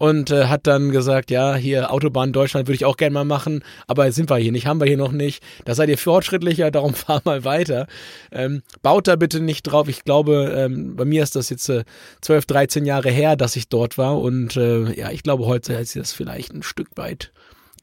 und 0.01 0.31
äh, 0.31 0.45
hat 0.45 0.65
dann 0.65 0.89
gesagt, 0.89 1.29
ja, 1.29 1.53
hier 1.53 1.93
Autobahn 1.93 2.33
Deutschland 2.33 2.67
würde 2.67 2.73
ich 2.73 2.85
auch 2.85 2.97
gerne 2.97 3.13
mal 3.13 3.23
machen, 3.23 3.63
aber 3.85 4.11
sind 4.11 4.31
wir 4.31 4.37
hier 4.37 4.51
nicht, 4.51 4.65
haben 4.65 4.79
wir 4.79 4.87
hier 4.87 4.97
noch 4.97 5.11
nicht. 5.11 5.43
Da 5.63 5.75
seid 5.75 5.89
ihr 5.89 5.97
fortschrittlicher, 5.99 6.71
darum 6.71 6.95
fahr 6.95 7.21
mal 7.23 7.43
weiter. 7.43 7.85
Ähm, 8.31 8.63
baut 8.81 9.07
da 9.07 9.15
bitte 9.15 9.41
nicht 9.41 9.61
drauf. 9.61 9.87
Ich 9.89 10.03
glaube, 10.03 10.55
ähm, 10.57 10.95
bei 10.95 11.05
mir 11.05 11.21
ist 11.21 11.35
das 11.35 11.51
jetzt 11.51 11.69
äh, 11.69 11.83
12, 12.21 12.47
13 12.47 12.85
Jahre 12.87 13.11
her, 13.11 13.35
dass 13.35 13.55
ich 13.55 13.69
dort 13.69 13.99
war 13.99 14.19
und 14.19 14.57
äh, 14.57 14.91
ja, 14.93 15.11
ich 15.11 15.21
glaube, 15.21 15.45
heute 15.45 15.77
hat 15.77 15.85
sich 15.85 16.01
das 16.01 16.13
vielleicht 16.13 16.51
ein 16.51 16.63
Stück 16.63 16.89
weit 16.95 17.31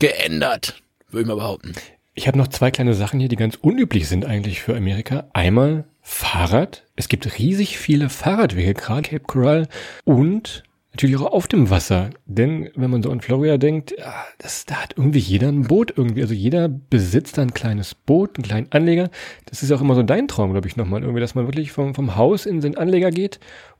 geändert, 0.01 0.83
würde 1.11 1.23
ich 1.23 1.29
mal 1.29 1.37
behaupten. 1.37 1.75
Ich 2.15 2.27
habe 2.27 2.37
noch 2.37 2.49
zwei 2.49 2.73
kleine 2.73 2.95
Sachen 2.95 3.21
hier, 3.21 3.29
die 3.29 3.37
ganz 3.37 3.55
unüblich 3.55 4.09
sind 4.09 4.25
eigentlich 4.25 4.61
für 4.61 4.77
Amerika. 4.77 5.29
Einmal 5.35 5.85
Fahrrad. 6.03 6.83
Es 6.97 7.09
gibt 7.09 7.39
riesig 7.39 7.79
viele 7.79 8.09
Fahrradwege, 8.09 8.75
gerade 8.75 9.03
Cape 9.03 9.25
Coral. 9.25 9.69
Und 10.03 10.65
natürlich 10.93 11.17
auch 11.17 11.33
auf 11.33 11.47
dem 11.47 11.71
Wasser. 11.71 12.11
Denn 12.27 12.71
wenn 12.75 12.91
man 12.91 13.03
so 13.03 13.11
an 13.11 13.21
Florida 13.21 13.57
denkt, 13.59 13.95
ja, 13.97 14.25
das, 14.39 14.65
da 14.65 14.77
hat 14.77 14.95
irgendwie 14.97 15.19
jeder 15.19 15.49
ein 15.49 15.65
Boot 15.65 15.93
irgendwie. 15.97 16.23
Also 16.23 16.35
jeder 16.35 16.69
besitzt 16.69 17.39
da 17.39 17.43
ein 17.43 17.55
kleines 17.55 17.95
Boot, 17.95 18.37
einen 18.37 18.45
kleinen 18.45 18.73
Anleger. 18.73 19.11
Das 19.47 19.63
ist 19.63 19.71
auch 19.73 19.81
immer 19.81 19.95
so 19.95 20.03
dein 20.03 20.29
Traum, 20.29 20.53
glaube 20.53 20.69
ich, 20.69 20.77
nochmal. 20.77 21.03
Irgendwie, 21.03 21.21
dass 21.21 21.35
man 21.35 21.47
wirklich 21.47 21.73
vom, 21.73 21.95
vom 21.95 22.17
Haus 22.17 22.47
in 22.47 22.61
den 22.61 22.77
Anleger 22.77 23.11
geht 23.11 23.39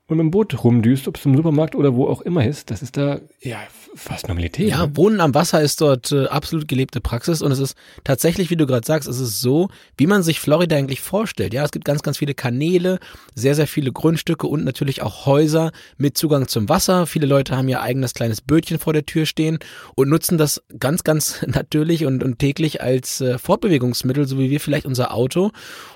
und 0.09 0.17
mit 0.17 0.23
dem 0.23 0.31
Boot 0.31 0.63
rumdüst, 0.63 1.07
ob 1.07 1.17
es 1.17 1.25
im 1.25 1.35
Supermarkt 1.35 1.75
oder 1.75 1.95
wo 1.95 2.07
auch 2.07 2.21
immer 2.21 2.45
ist, 2.45 2.71
das 2.71 2.81
ist 2.81 2.97
da 2.97 3.19
ja 3.41 3.59
fast 3.95 4.27
Normalität. 4.27 4.69
Ja, 4.69 4.85
ne? 4.85 4.97
Wohnen 4.97 5.21
am 5.21 5.33
Wasser 5.33 5.61
ist 5.61 5.81
dort 5.81 6.11
äh, 6.11 6.25
absolut 6.25 6.67
gelebte 6.67 7.01
Praxis 7.01 7.41
und 7.41 7.51
es 7.51 7.59
ist 7.59 7.75
tatsächlich, 8.03 8.49
wie 8.49 8.55
du 8.55 8.65
gerade 8.65 8.85
sagst, 8.85 9.07
es 9.07 9.19
ist 9.19 9.41
so, 9.41 9.69
wie 9.97 10.07
man 10.07 10.23
sich 10.23 10.39
Florida 10.39 10.75
eigentlich 10.75 11.01
vorstellt. 11.01 11.53
Ja, 11.53 11.63
es 11.63 11.71
gibt 11.71 11.85
ganz, 11.85 12.01
ganz 12.01 12.17
viele 12.17 12.33
Kanäle, 12.33 12.99
sehr, 13.35 13.55
sehr 13.55 13.67
viele 13.67 13.91
Grundstücke 13.91 14.47
und 14.47 14.63
natürlich 14.63 15.01
auch 15.01 15.25
Häuser 15.25 15.71
mit 15.97 16.17
Zugang 16.17 16.47
zum 16.47 16.69
Wasser. 16.69 17.05
Viele 17.05 17.27
Leute 17.27 17.55
haben 17.55 17.69
ihr 17.69 17.81
eigenes 17.81 18.13
kleines 18.13 18.41
Bötchen 18.41 18.79
vor 18.79 18.93
der 18.93 19.05
Tür 19.05 19.25
stehen 19.25 19.59
und 19.95 20.09
nutzen 20.09 20.37
das 20.37 20.63
ganz, 20.79 21.03
ganz 21.03 21.41
natürlich 21.47 22.05
und, 22.05 22.23
und 22.23 22.39
täglich 22.39 22.81
als 22.81 23.21
äh, 23.21 23.37
Fortbewegungsmittel, 23.37 24.27
so 24.27 24.39
wie 24.39 24.49
wir 24.49 24.59
vielleicht 24.59 24.85
unser 24.85 25.13
Auto. 25.13 25.51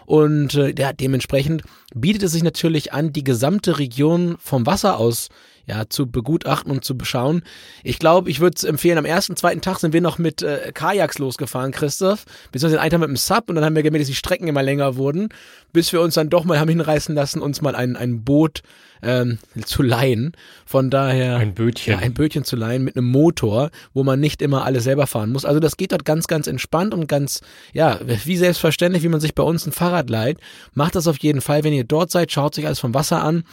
Und 0.05 0.55
äh, 0.55 0.73
ja, 0.77 0.93
dementsprechend 0.93 1.63
bietet 1.93 2.23
es 2.23 2.31
sich 2.31 2.43
natürlich 2.43 2.93
an, 2.93 3.13
die 3.13 3.23
gesamte 3.23 3.79
Region 3.79 4.35
vom 4.39 4.65
Wasser 4.65 4.97
aus 4.97 5.29
ja, 5.65 5.85
zu 5.87 6.07
begutachten 6.07 6.71
und 6.71 6.83
zu 6.83 6.97
beschauen. 6.97 7.43
Ich 7.83 7.99
glaube, 7.99 8.29
ich 8.29 8.39
würde 8.39 8.55
es 8.57 8.63
empfehlen, 8.63 8.97
am 8.97 9.05
ersten, 9.05 9.35
zweiten 9.35 9.61
Tag 9.61 9.79
sind 9.79 9.93
wir 9.93 10.01
noch 10.01 10.17
mit 10.17 10.41
äh, 10.41 10.71
Kajaks 10.73 11.19
losgefahren, 11.19 11.71
Christoph. 11.71 12.25
Beziehungsweise 12.51 12.81
einen 12.81 12.91
Tag 12.91 12.99
mit 12.99 13.09
dem 13.09 13.15
Sub 13.15 13.49
und 13.49 13.55
dann 13.55 13.63
haben 13.63 13.75
wir 13.75 13.83
gemerkt, 13.83 14.01
dass 14.01 14.09
die 14.09 14.15
Strecken 14.15 14.47
immer 14.47 14.63
länger 14.63 14.97
wurden, 14.97 15.29
bis 15.71 15.93
wir 15.93 16.01
uns 16.01 16.15
dann 16.15 16.29
doch 16.29 16.43
mal 16.43 16.59
haben 16.59 16.69
hinreißen 16.69 17.15
lassen, 17.15 17.41
uns 17.41 17.61
mal 17.61 17.75
ein, 17.75 17.95
ein 17.95 18.23
Boot 18.23 18.61
ähm, 19.01 19.37
zu 19.65 19.83
leihen. 19.83 20.33
Von 20.65 20.89
daher. 20.89 21.37
Ein 21.37 21.53
Bötchen. 21.53 21.93
Ja, 21.93 21.99
ein 21.99 22.13
Bötchen 22.13 22.43
zu 22.43 22.55
leihen 22.55 22.83
mit 22.83 22.97
einem 22.97 23.07
Motor, 23.07 23.69
wo 23.93 24.03
man 24.03 24.19
nicht 24.19 24.41
immer 24.41 24.65
alles 24.65 24.83
selber 24.83 25.07
fahren 25.07 25.31
muss. 25.31 25.45
Also 25.45 25.59
das 25.59 25.77
geht 25.77 25.91
dort 25.91 26.05
ganz, 26.05 26.27
ganz 26.27 26.47
entspannt 26.47 26.93
und 26.93 27.07
ganz, 27.07 27.41
ja, 27.73 27.99
wie 28.03 28.37
selbstverständlich, 28.37 29.03
wie 29.03 29.09
man 29.09 29.21
sich 29.21 29.35
bei 29.35 29.43
uns 29.43 29.65
ein 29.65 29.71
Fahrrad 29.71 30.09
leiht. 30.09 30.39
Macht 30.73 30.95
das 30.95 31.07
auf 31.07 31.19
jeden 31.19 31.41
Fall, 31.41 31.63
wenn 31.63 31.73
ihr 31.73 31.83
dort 31.83 32.11
seid, 32.11 32.31
schaut 32.31 32.55
sich 32.55 32.65
alles 32.65 32.79
vom 32.79 32.93
Wasser 32.93 33.23
an 33.23 33.43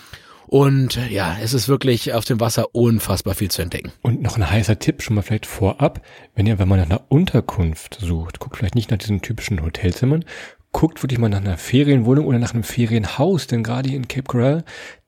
und 0.51 0.99
ja, 1.11 1.37
es 1.41 1.55
ist 1.55 1.69
wirklich 1.69 2.13
auf 2.13 2.25
dem 2.25 2.41
Wasser 2.41 2.75
unfassbar 2.75 3.37
viel 3.37 3.53
zu 3.53 3.63
entdecken. 3.63 3.93
Und 4.03 4.21
noch 4.21 4.37
ein 4.37 4.51
heißer 4.51 4.81
Tipp 4.81 5.01
schon 5.01 5.15
mal 5.15 5.23
vielleicht 5.23 5.47
vorab, 5.47 6.01
wenn 6.35 6.45
ihr, 6.45 6.59
wenn 6.59 6.67
man 6.67 6.81
nach 6.81 6.91
einer 6.91 7.03
Unterkunft 7.09 7.99
sucht, 8.01 8.41
guckt 8.41 8.57
vielleicht 8.57 8.75
nicht 8.75 8.91
nach 8.91 8.99
diesen 8.99 9.23
typischen 9.23 9.63
Hotelzimmern, 9.63 10.25
guckt 10.73 11.05
wirklich 11.05 11.21
mal 11.21 11.29
nach 11.29 11.39
einer 11.39 11.57
Ferienwohnung 11.57 12.27
oder 12.27 12.41
nach 12.41 12.53
einem 12.53 12.65
Ferienhaus, 12.65 13.47
denn 13.47 13.63
gerade 13.63 13.91
hier 13.91 13.97
in 13.97 14.09
Cape 14.09 14.25
Coral, 14.25 14.65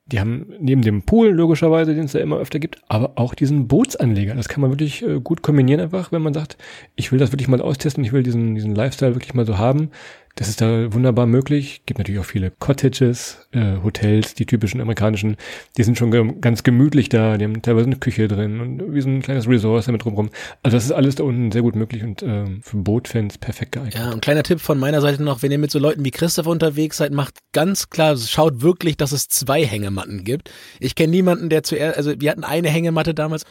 die 0.07 0.21
haben 0.21 0.47
neben 0.61 0.83
dem 0.83 1.03
Pool 1.03 1.31
logischerweise, 1.31 1.93
den 1.95 2.05
es 2.05 2.13
da 2.13 2.21
immer 2.21 2.37
öfter 2.37 2.61
gibt, 2.61 2.81
aber 2.87 3.13
auch 3.17 3.35
diesen 3.35 3.67
Bootsanleger. 3.67 4.37
Das 4.37 4.49
kann 4.49 4.61
man 4.61 4.71
wirklich 4.71 5.03
äh, 5.03 5.19
gut 5.21 5.43
kombinieren 5.43 5.81
einfach, 5.81 6.13
wenn 6.13 6.23
man 6.23 6.35
sagt, 6.35 6.57
ich 6.95 7.11
will 7.11 7.19
das 7.19 7.33
wirklich 7.33 7.49
mal 7.49 7.61
austesten, 7.61 8.05
ich 8.05 8.13
will 8.13 8.23
diesen, 8.23 8.55
diesen 8.55 8.77
Lifestyle 8.77 9.17
wirklich 9.17 9.35
mal 9.35 9.47
so 9.47 9.59
haben. 9.59 9.91
Das 10.35 10.49
ist 10.49 10.61
da 10.61 10.93
wunderbar 10.93 11.27
möglich. 11.27 11.83
Gibt 11.85 11.99
natürlich 11.99 12.21
auch 12.21 12.27
viele 12.27 12.51
Cottages, 12.51 13.47
äh, 13.53 13.77
Hotels, 13.83 14.35
die 14.35 14.47
typischen 14.47 14.81
amerikanischen. 14.81 15.37
Die 15.77 15.83
sind 15.83 15.99
schon 15.99 16.11
ge 16.11 16.33
ganz 16.41 16.63
gemütlich 16.63 17.09
da. 17.09 17.37
Die 17.37 17.45
haben 17.45 17.61
teilweise 17.61 17.87
eine 17.87 17.97
Küche 17.97 18.29
drin 18.29 18.61
und 18.61 18.95
wie 18.95 19.01
so 19.01 19.09
ein 19.09 19.21
kleines 19.21 19.47
Resort 19.47 19.87
damit 19.87 20.05
drumherum. 20.05 20.31
Also 20.63 20.77
das 20.77 20.85
ist 20.85 20.93
alles 20.93 21.17
da 21.17 21.25
unten 21.25 21.53
sehr 21.53 21.63
gut 21.63 21.77
möglich 21.77 22.03
und 22.03 22.23
äh, 22.23 22.47
für 22.63 22.77
Bootfans 22.79 23.39
perfekt 23.39 23.73
geeignet. 23.73 23.95
Ja, 23.95 24.11
ein 24.11 24.21
kleiner 24.21 24.43
Tipp 24.43 24.61
von 24.61 24.79
meiner 24.79 25.01
Seite 25.01 25.23
noch, 25.23 25.43
wenn 25.43 25.53
ihr 25.53 25.59
mit 25.59 25.71
so 25.71 25.79
Leuten 25.79 26.05
wie 26.05 26.11
Christoph 26.11 26.47
unterwegs 26.47 26.97
seid, 26.97 27.13
macht 27.13 27.35
ganz 27.53 27.91
klar, 27.91 28.17
schaut 28.17 28.63
wirklich, 28.63 28.97
dass 28.97 29.13
es 29.13 29.29
zwei 29.29 29.65
Hängematten 29.65 30.25
gibt. 30.25 30.51
Ich 30.81 30.95
kenne 30.95 31.11
niemanden, 31.11 31.51
der 31.51 31.63
zuerst, 31.63 31.97
also 31.97 32.15
wir 32.19 32.31
hatten 32.31 32.45
eine 32.45 32.71
Hängematte 32.71 33.15
damals 33.15 33.45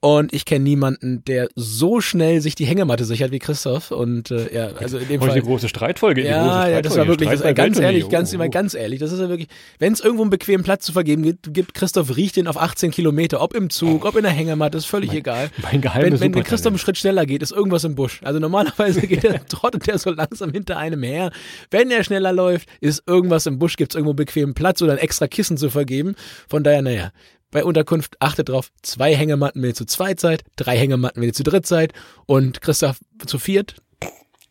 Und 0.00 0.32
ich 0.32 0.44
kenne 0.44 0.62
niemanden, 0.62 1.24
der 1.24 1.48
so 1.56 2.00
schnell 2.00 2.40
sich 2.40 2.54
die 2.54 2.66
Hängematte 2.66 3.04
sichert 3.04 3.32
wie 3.32 3.40
Christoph. 3.40 3.90
Und 3.90 4.30
äh, 4.30 4.54
ja, 4.54 4.68
also 4.76 4.98
in 4.98 5.08
dem 5.08 5.20
Fall. 5.20 5.34
die 5.34 5.40
große 5.40 5.68
Streitfolge. 5.68 6.24
Ja, 6.24 6.30
große 6.30 6.48
Streitfolge. 6.48 6.72
ja, 6.72 6.82
das 6.82 6.96
war 6.96 7.06
wirklich, 7.08 7.30
das 7.30 7.54
ganz 7.54 7.78
ehrlich, 7.80 8.08
ganz 8.08 8.32
immer 8.32 8.46
oh. 8.46 8.50
ganz 8.50 8.74
ehrlich. 8.74 9.00
Das 9.00 9.10
ist 9.10 9.18
ja 9.18 9.28
wirklich, 9.28 9.48
wenn 9.80 9.92
es 9.92 10.00
irgendwo 10.00 10.22
einen 10.22 10.30
bequemen 10.30 10.62
Platz 10.62 10.84
zu 10.84 10.92
vergeben 10.92 11.22
gibt, 11.22 11.52
gibt 11.52 11.74
Christoph 11.74 12.16
riecht 12.16 12.36
den 12.36 12.46
auf 12.46 12.56
18 12.56 12.92
Kilometer, 12.92 13.40
ob 13.40 13.54
im 13.54 13.70
Zug, 13.70 14.04
ob 14.04 14.14
in 14.16 14.22
der 14.22 14.32
Hängematte, 14.32 14.78
ist 14.78 14.86
völlig 14.86 15.12
egal. 15.12 15.50
Mein 15.62 15.80
geheimes 15.80 16.20
Wenn, 16.20 16.34
wenn. 16.34 16.44
Christoph 16.44 16.72
einen 16.72 16.78
Schritt 16.78 16.96
schneller 16.96 17.26
geht, 17.26 17.42
ist 17.42 17.50
irgendwas 17.50 17.82
im 17.82 17.96
Busch. 17.96 18.20
Also 18.22 18.38
normalerweise 18.38 19.00
geht 19.00 19.24
er, 19.24 19.44
trottet 19.48 19.88
er 19.88 19.98
so 19.98 20.10
langsam 20.10 20.52
hinter 20.52 20.76
einem 20.76 21.02
her. 21.02 21.32
Wenn 21.70 21.90
er 21.90 22.04
schneller 22.04 22.32
läuft, 22.32 22.68
ist 22.80 23.02
irgendwas 23.06 23.46
im 23.46 23.58
Busch, 23.58 23.76
gibt 23.76 23.92
es 23.92 23.96
irgendwo 23.96 24.12
einen 24.12 24.16
bequemen 24.16 24.54
Platz 24.54 24.80
oder 24.80 24.92
ein 24.92 24.98
extra 24.98 25.26
Kissen 25.26 25.56
zu 25.56 25.70
vergeben. 25.70 26.14
Von 26.48 26.62
daher, 26.62 26.82
naja, 26.82 27.12
bei 27.50 27.64
Unterkunft 27.64 28.16
achtet 28.20 28.48
drauf, 28.48 28.70
zwei 28.82 29.14
Hängematten, 29.14 29.62
wenn 29.62 29.70
ihr 29.70 29.74
zu 29.74 29.86
zweit 29.86 30.20
seid, 30.20 30.44
drei 30.56 30.76
Hängematten, 30.76 31.20
wenn 31.20 31.28
ihr 31.28 31.34
zu 31.34 31.42
dritt 31.42 31.66
seid 31.66 31.92
und 32.26 32.60
Christoph 32.60 32.98
zu 33.26 33.38
viert. 33.38 33.76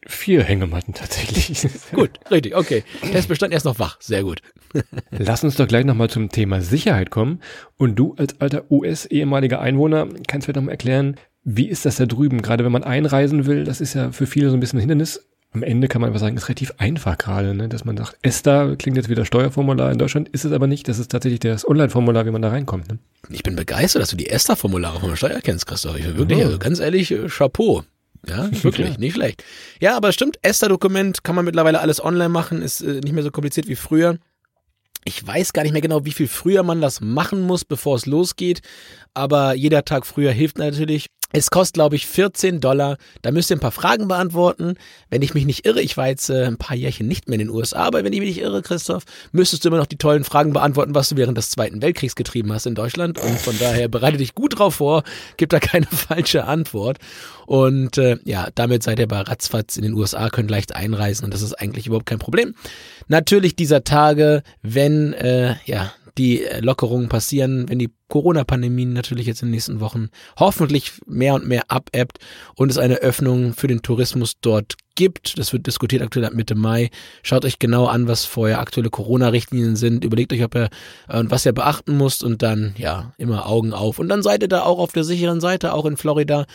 Vier 0.06 0.44
Hängematten 0.44 0.94
tatsächlich. 0.94 1.68
Gut, 1.92 2.12
richtig, 2.32 2.56
okay. 2.56 2.84
Test 3.12 3.28
bestand 3.28 3.54
erst 3.54 3.66
noch 3.66 3.78
wach, 3.78 3.98
sehr 4.00 4.24
gut. 4.24 4.42
Lass 5.12 5.44
uns 5.44 5.56
doch 5.56 5.68
gleich 5.68 5.84
nochmal 5.84 6.10
zum 6.10 6.30
Thema 6.30 6.62
Sicherheit 6.62 7.10
kommen. 7.10 7.42
Und 7.76 7.96
du 7.96 8.16
als 8.18 8.40
alter 8.40 8.72
US-ehemaliger 8.72 9.60
Einwohner 9.60 10.08
kannst 10.28 10.46
vielleicht 10.46 10.56
nochmal 10.56 10.74
erklären, 10.74 11.16
wie 11.44 11.68
ist 11.68 11.86
das 11.86 11.98
da 11.98 12.06
drüben? 12.06 12.42
Gerade 12.42 12.64
wenn 12.64 12.72
man 12.72 12.84
einreisen 12.84 13.46
will, 13.46 13.64
das 13.64 13.82
ist 13.82 13.96
ja 13.96 14.12
für 14.12 14.28
viele 14.28 14.50
so 14.50 14.56
ein 14.56 14.60
bisschen 14.60 14.78
ein 14.78 14.82
Hindernis. 14.82 15.27
Am 15.54 15.64
Ende 15.64 15.88
kann 15.88 16.02
man 16.02 16.10
aber 16.10 16.20
sagen, 16.20 16.36
ist 16.38 16.50
relativ 16.50 16.74
einfach 16.78 17.18
gerade, 17.18 17.56
ne? 17.56 17.70
dass 17.70 17.86
man 17.86 17.98
sagt, 17.98 18.18
ESTA 18.22 18.76
klingt 18.76 18.98
jetzt 18.98 19.10
wieder 19.10 19.26
Steuerformular 19.26 19.92
in 19.92 19.98
Deutschland, 19.98 20.30
ist 20.30 20.46
es 20.46 20.52
aber 20.52 20.68
nicht. 20.68 20.88
Das 20.88 21.00
ist 21.00 21.10
tatsächlich 21.10 21.40
das 21.40 21.68
Online-Formular, 21.68 22.26
wie 22.26 22.32
man 22.32 22.42
da 22.42 22.50
reinkommt. 22.50 22.90
Ne? 22.90 23.00
Ich 23.30 23.44
bin 23.44 23.56
begeistert, 23.56 24.02
dass 24.02 24.10
du 24.10 24.18
die 24.18 24.30
ESTA-Formulare 24.30 25.00
von 25.00 25.10
der 25.10 25.16
Steuer 25.16 25.40
kennst, 25.42 25.66
Christoph. 25.66 25.98
Ich 25.98 26.06
bin 26.06 26.18
wirklich, 26.18 26.40
Ja. 26.40 26.46
also 26.46 26.60
ganz 26.60 26.80
ehrlich, 26.80 27.12
äh, 27.12 27.28
Chapeau. 27.30 27.84
Ja, 28.28 28.50
wirklich, 28.64 28.90
Ja. 28.90 28.98
nicht 28.98 29.14
schlecht. 29.14 29.44
Ja, 29.80 29.96
aber 29.96 30.12
stimmt, 30.12 30.38
ESTA-Dokument 30.42 31.24
kann 31.24 31.36
man 31.36 31.46
mittlerweile 31.46 31.80
alles 31.80 32.04
online 32.04 32.30
machen, 32.30 32.62
ist 32.62 32.82
äh, 32.82 33.00
nicht 33.00 33.14
mehr 33.14 33.24
so 33.24 33.32
kompliziert 33.32 33.68
wie 33.68 33.76
früher. 33.76 34.18
Ich 35.06 35.26
weiß 35.26 35.54
gar 35.54 35.64
nicht 35.64 35.72
mehr 35.72 35.82
genau, 35.82 36.04
wie 36.04 36.12
viel 36.12 36.28
früher 36.28 36.64
man 36.64 36.82
das 36.82 37.00
machen 37.00 37.42
muss, 37.42 37.64
bevor 37.64 37.96
es 37.96 38.06
losgeht, 38.06 38.62
aber 39.14 39.54
jeder 39.54 39.86
Tag 39.86 40.06
früher 40.06 40.32
hilft 40.34 40.58
natürlich. 40.58 41.06
Es 41.34 41.50
kostet, 41.50 41.74
glaube 41.74 41.98
ich, 41.98 42.08
14 42.08 42.62
Dollar. 42.62 42.98
Da 43.22 43.32
müsst 43.32 43.52
ihr 43.52 43.58
ein 43.58 43.62
paar 43.62 43.72
Fragen 43.72 44.08
beantworten. 44.08 44.76
Wenn 45.10 45.22
ich 45.22 45.34
mich 45.34 45.46
nicht 45.46 45.66
irre, 45.66 45.82
ich 45.82 45.98
war 45.98 46.08
jetzt 46.08 46.30
äh, 46.30 46.46
ein 46.46 46.58
paar 46.58 46.76
Jährchen 46.76 47.08
nicht 47.08 47.28
mehr 47.28 47.36
in 47.36 47.48
den 47.48 47.50
USA, 47.50 47.84
aber 47.84 48.04
wenn 48.06 48.14
ich 48.14 48.20
mich 48.20 48.30
nicht 48.30 48.42
irre, 48.42 48.62
Christoph, 48.62 49.04
müsstest 49.34 49.66
du 49.66 49.70
immer 49.70 49.78
noch 49.78 49.88
die 49.88 49.98
tollen 49.98 50.24
Fragen 50.24 50.54
beantworten, 50.54 50.96
was 50.96 51.10
du 51.10 51.18
während 51.18 51.38
des 51.38 51.50
Zweiten 51.50 51.82
Weltkriegs 51.82 52.16
getrieben 52.16 52.54
hast 52.54 52.66
in 52.66 52.76
Deutschland. 52.76 53.20
Und 53.20 53.40
von 53.40 53.58
daher 53.60 53.90
bereite 53.90 54.18
dich 54.18 54.36
gut 54.36 54.58
drauf 54.58 54.76
vor, 54.76 55.04
gib 55.36 55.50
da 55.50 55.60
keine 55.60 55.86
falsche 55.92 56.46
Antwort. 56.46 56.98
Und 57.46 57.98
äh, 57.98 58.18
ja, 58.24 58.48
damit 58.56 58.84
seid 58.84 59.00
ihr 59.00 59.08
bei 59.08 59.20
Ratzfatz 59.20 59.76
in 59.76 59.84
den 59.84 59.94
USA, 59.94 60.30
könnt 60.30 60.50
leicht 60.50 60.76
einreisen 60.76 61.26
und 61.26 61.34
das 61.34 61.42
ist 61.42 61.54
eigentlich 61.54 61.88
überhaupt 61.88 62.06
kein 62.06 62.20
Problem. 62.20 62.56
Natürlich 63.10 63.56
dieser 63.56 63.84
Tage, 63.84 64.44
wenn 64.62 65.14
äh, 65.14 65.56
ja 65.66 65.92
die 66.18 66.44
Lockerungen 66.60 67.10
passieren, 67.10 67.70
wenn 67.70 67.80
die 67.80 67.92
Corona-Pandemie 68.10 68.86
natürlich 68.86 69.28
jetzt 69.28 69.42
in 69.42 69.48
den 69.48 69.52
nächsten 69.52 69.80
Wochen 69.80 70.10
hoffentlich 70.40 70.94
mehr 71.06 71.36
und 71.36 71.48
mehr 71.48 71.64
abebbt 71.68 72.20
und 72.56 72.72
es 72.72 72.78
eine 72.78 72.96
Öffnung 72.96 73.54
für 73.54 73.68
den 73.68 73.82
Tourismus 73.82 74.36
dort 74.42 74.76
gibt. 74.96 75.38
Das 75.38 75.54
wird 75.54 75.68
diskutiert 75.68 76.02
aktuell 76.02 76.26
ab 76.26 76.34
Mitte 76.34 76.56
Mai. 76.56 76.90
Schaut 77.22 77.46
euch 77.46 77.60
genau 77.60 77.86
an, 77.86 78.08
was 78.08 78.26
vorher 78.26 78.60
aktuelle 78.60 78.90
Corona-Richtlinien 78.90 79.76
sind. 79.76 80.04
Überlegt 80.04 80.34
euch, 80.34 80.44
ob 80.44 80.56
ihr 80.56 80.70
äh, 81.08 81.24
was 81.26 81.46
ihr 81.46 81.54
beachten 81.54 81.98
müsst 81.98 82.24
und 82.24 82.42
dann 82.42 82.74
ja 82.78 83.14
immer 83.18 83.48
Augen 83.48 83.74
auf. 83.74 84.00
Und 84.00 84.10
dann 84.10 84.24
seid 84.24 84.42
ihr 84.42 84.50
da 84.50 84.64
auch 84.64 84.80
auf 84.80 84.94
der 84.94 85.04
sicheren 85.04 85.42
Seite, 85.42 85.74
auch 85.74 85.86
in 85.86 85.98
Florida 85.98 86.46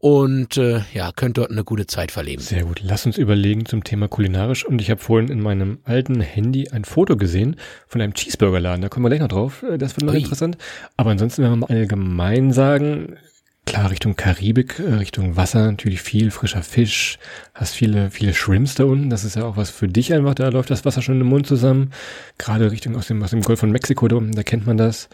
und 0.00 0.56
äh, 0.56 0.82
ja 0.92 1.10
könnt 1.14 1.38
dort 1.38 1.50
eine 1.50 1.64
gute 1.64 1.86
Zeit 1.86 2.12
verleben. 2.12 2.42
Sehr 2.42 2.64
gut. 2.64 2.80
Lass 2.84 3.06
uns 3.06 3.18
überlegen 3.18 3.66
zum 3.66 3.82
Thema 3.84 4.08
kulinarisch. 4.08 4.64
Und 4.66 4.80
ich 4.80 4.90
habe 4.90 5.00
vorhin 5.00 5.28
in 5.30 5.40
meinem 5.40 5.78
alten 5.84 6.20
Handy 6.20 6.68
ein 6.70 6.84
Foto 6.84 7.16
gesehen 7.16 7.56
von 7.88 8.00
einem 8.00 8.14
Cheeseburgerladen. 8.14 8.82
Da 8.82 8.88
kommen 8.88 9.04
wir 9.04 9.10
gleich 9.10 9.20
noch 9.20 9.28
drauf. 9.28 9.62
Äh, 9.62 9.78
Das 9.78 9.96
wird 9.96 10.04
noch 10.06 10.12
Ui. 10.14 10.20
interessant. 10.20 10.58
Aber 10.96 11.10
ansonsten, 11.10 11.42
wenn 11.42 11.50
wir 11.50 11.56
mal 11.56 11.66
allgemein 11.70 12.52
sagen, 12.52 13.16
klar, 13.64 13.90
Richtung 13.90 14.16
Karibik, 14.16 14.78
äh, 14.78 14.94
Richtung 14.94 15.36
Wasser, 15.36 15.66
natürlich 15.70 16.00
viel 16.02 16.30
frischer 16.30 16.62
Fisch, 16.62 17.18
hast 17.54 17.74
viele, 17.74 18.10
viele 18.10 18.32
Shrimps 18.34 18.74
da 18.76 18.84
unten. 18.84 19.10
Das 19.10 19.24
ist 19.24 19.34
ja 19.36 19.44
auch 19.44 19.56
was 19.56 19.70
für 19.70 19.88
dich 19.88 20.12
einfach. 20.12 20.34
Da 20.34 20.48
läuft 20.50 20.70
das 20.70 20.84
Wasser 20.84 21.02
schon 21.02 21.20
im 21.20 21.26
Mund 21.26 21.46
zusammen. 21.46 21.90
Gerade 22.38 22.70
Richtung 22.70 22.96
aus 22.96 23.08
dem, 23.08 23.22
aus 23.22 23.30
dem 23.30 23.42
Golf 23.42 23.60
von 23.60 23.70
Mexiko 23.72 24.06
da 24.08 24.16
unten, 24.16 24.32
da 24.32 24.42
kennt 24.42 24.66
man 24.66 24.76
das. 24.76 25.08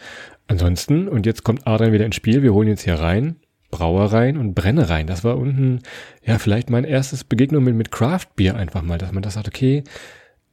Ansonsten, 0.47 1.07
und 1.07 1.25
jetzt 1.25 1.43
kommt 1.43 1.65
Adrian 1.65 1.93
wieder 1.93 2.05
ins 2.05 2.15
Spiel. 2.17 2.43
Wir 2.43 2.53
holen 2.53 2.67
jetzt 2.67 2.83
hier 2.83 2.95
rein. 2.95 3.37
Brauereien 3.77 4.37
und 4.37 4.53
Brennereien. 4.53 5.07
Das 5.07 5.23
war 5.23 5.37
unten, 5.37 5.79
ja, 6.23 6.37
vielleicht 6.39 6.69
mein 6.69 6.83
erstes 6.83 7.23
Begegnung 7.23 7.63
mit, 7.63 7.75
mit 7.75 7.91
Craft 7.91 8.27
Beer 8.35 8.55
einfach 8.55 8.81
mal, 8.81 8.97
dass 8.97 9.11
man 9.11 9.23
das 9.23 9.33
sagt, 9.33 9.47
okay, 9.47 9.83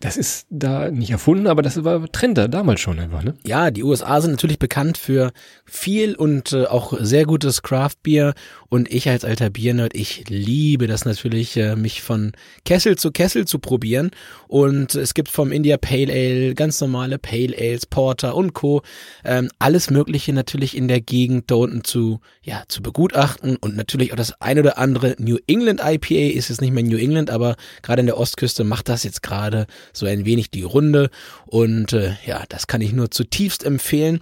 das 0.01 0.17
ist 0.17 0.47
da 0.49 0.91
nicht 0.91 1.11
erfunden, 1.11 1.47
aber 1.47 1.61
das 1.61 1.85
war 1.85 2.11
Trend 2.11 2.39
da 2.39 2.49
damals 2.49 2.81
schon 2.81 2.99
einfach, 2.99 3.23
ne? 3.23 3.35
Ja, 3.45 3.71
die 3.71 3.85
USA 3.85 4.23
sind 4.23 4.31
natürlich 4.31 4.59
bekannt 4.59 4.97
für 4.97 5.31
viel 5.67 6.15
und 6.15 6.55
äh, 6.55 6.65
auch 6.65 6.95
sehr 6.99 7.27
gutes 7.27 7.61
Craft-Bier. 7.63 8.33
Und 8.71 8.91
ich 8.91 9.09
als 9.09 9.25
alter 9.25 9.51
Biernerd, 9.51 9.95
ich 9.97 10.29
liebe 10.29 10.87
das 10.87 11.05
natürlich, 11.05 11.57
äh, 11.57 11.75
mich 11.75 12.03
von 12.03 12.33
Kessel 12.65 12.97
zu 12.97 13.11
Kessel 13.11 13.45
zu 13.45 13.59
probieren. 13.59 14.13
Und 14.47 14.95
es 14.95 15.13
gibt 15.13 15.29
vom 15.29 15.51
India 15.51 15.77
Pale 15.77 16.13
Ale 16.13 16.55
ganz 16.55 16.81
normale 16.81 17.19
Pale 17.19 17.53
Ales, 17.59 17.85
Porter 17.85 18.37
und 18.37 18.55
Co. 18.55 18.83
Ähm, 19.25 19.51
alles 19.59 19.91
Mögliche 19.91 20.33
natürlich 20.33 20.77
in 20.77 20.87
der 20.87 21.01
Gegend 21.01 21.51
da 21.51 21.57
unten 21.57 21.83
zu, 21.83 22.21
ja, 22.43 22.63
zu 22.69 22.81
begutachten. 22.81 23.57
Und 23.57 23.77
natürlich 23.77 24.13
auch 24.13 24.17
das 24.17 24.41
ein 24.41 24.61
oder 24.61 24.79
andere 24.79 25.17
New 25.19 25.39
England 25.49 25.81
IPA 25.85 26.37
ist 26.37 26.49
jetzt 26.49 26.61
nicht 26.61 26.73
mehr 26.73 26.85
New 26.85 26.97
England, 26.97 27.29
aber 27.29 27.57
gerade 27.83 28.01
in 28.01 28.07
der 28.07 28.19
Ostküste 28.19 28.63
macht 28.63 28.89
das 28.89 29.03
jetzt 29.03 29.25
gerade 29.25 29.67
so 29.93 30.07
ein 30.07 30.25
wenig 30.25 30.53
die 30.53 30.63
Runde. 30.63 31.11
Und 31.47 31.93
äh, 31.93 32.13
ja, 32.25 32.45
das 32.49 32.69
kann 32.69 32.83
ich 32.83 32.93
nur 32.93 33.11
zutiefst 33.11 33.65
empfehlen. 33.65 34.21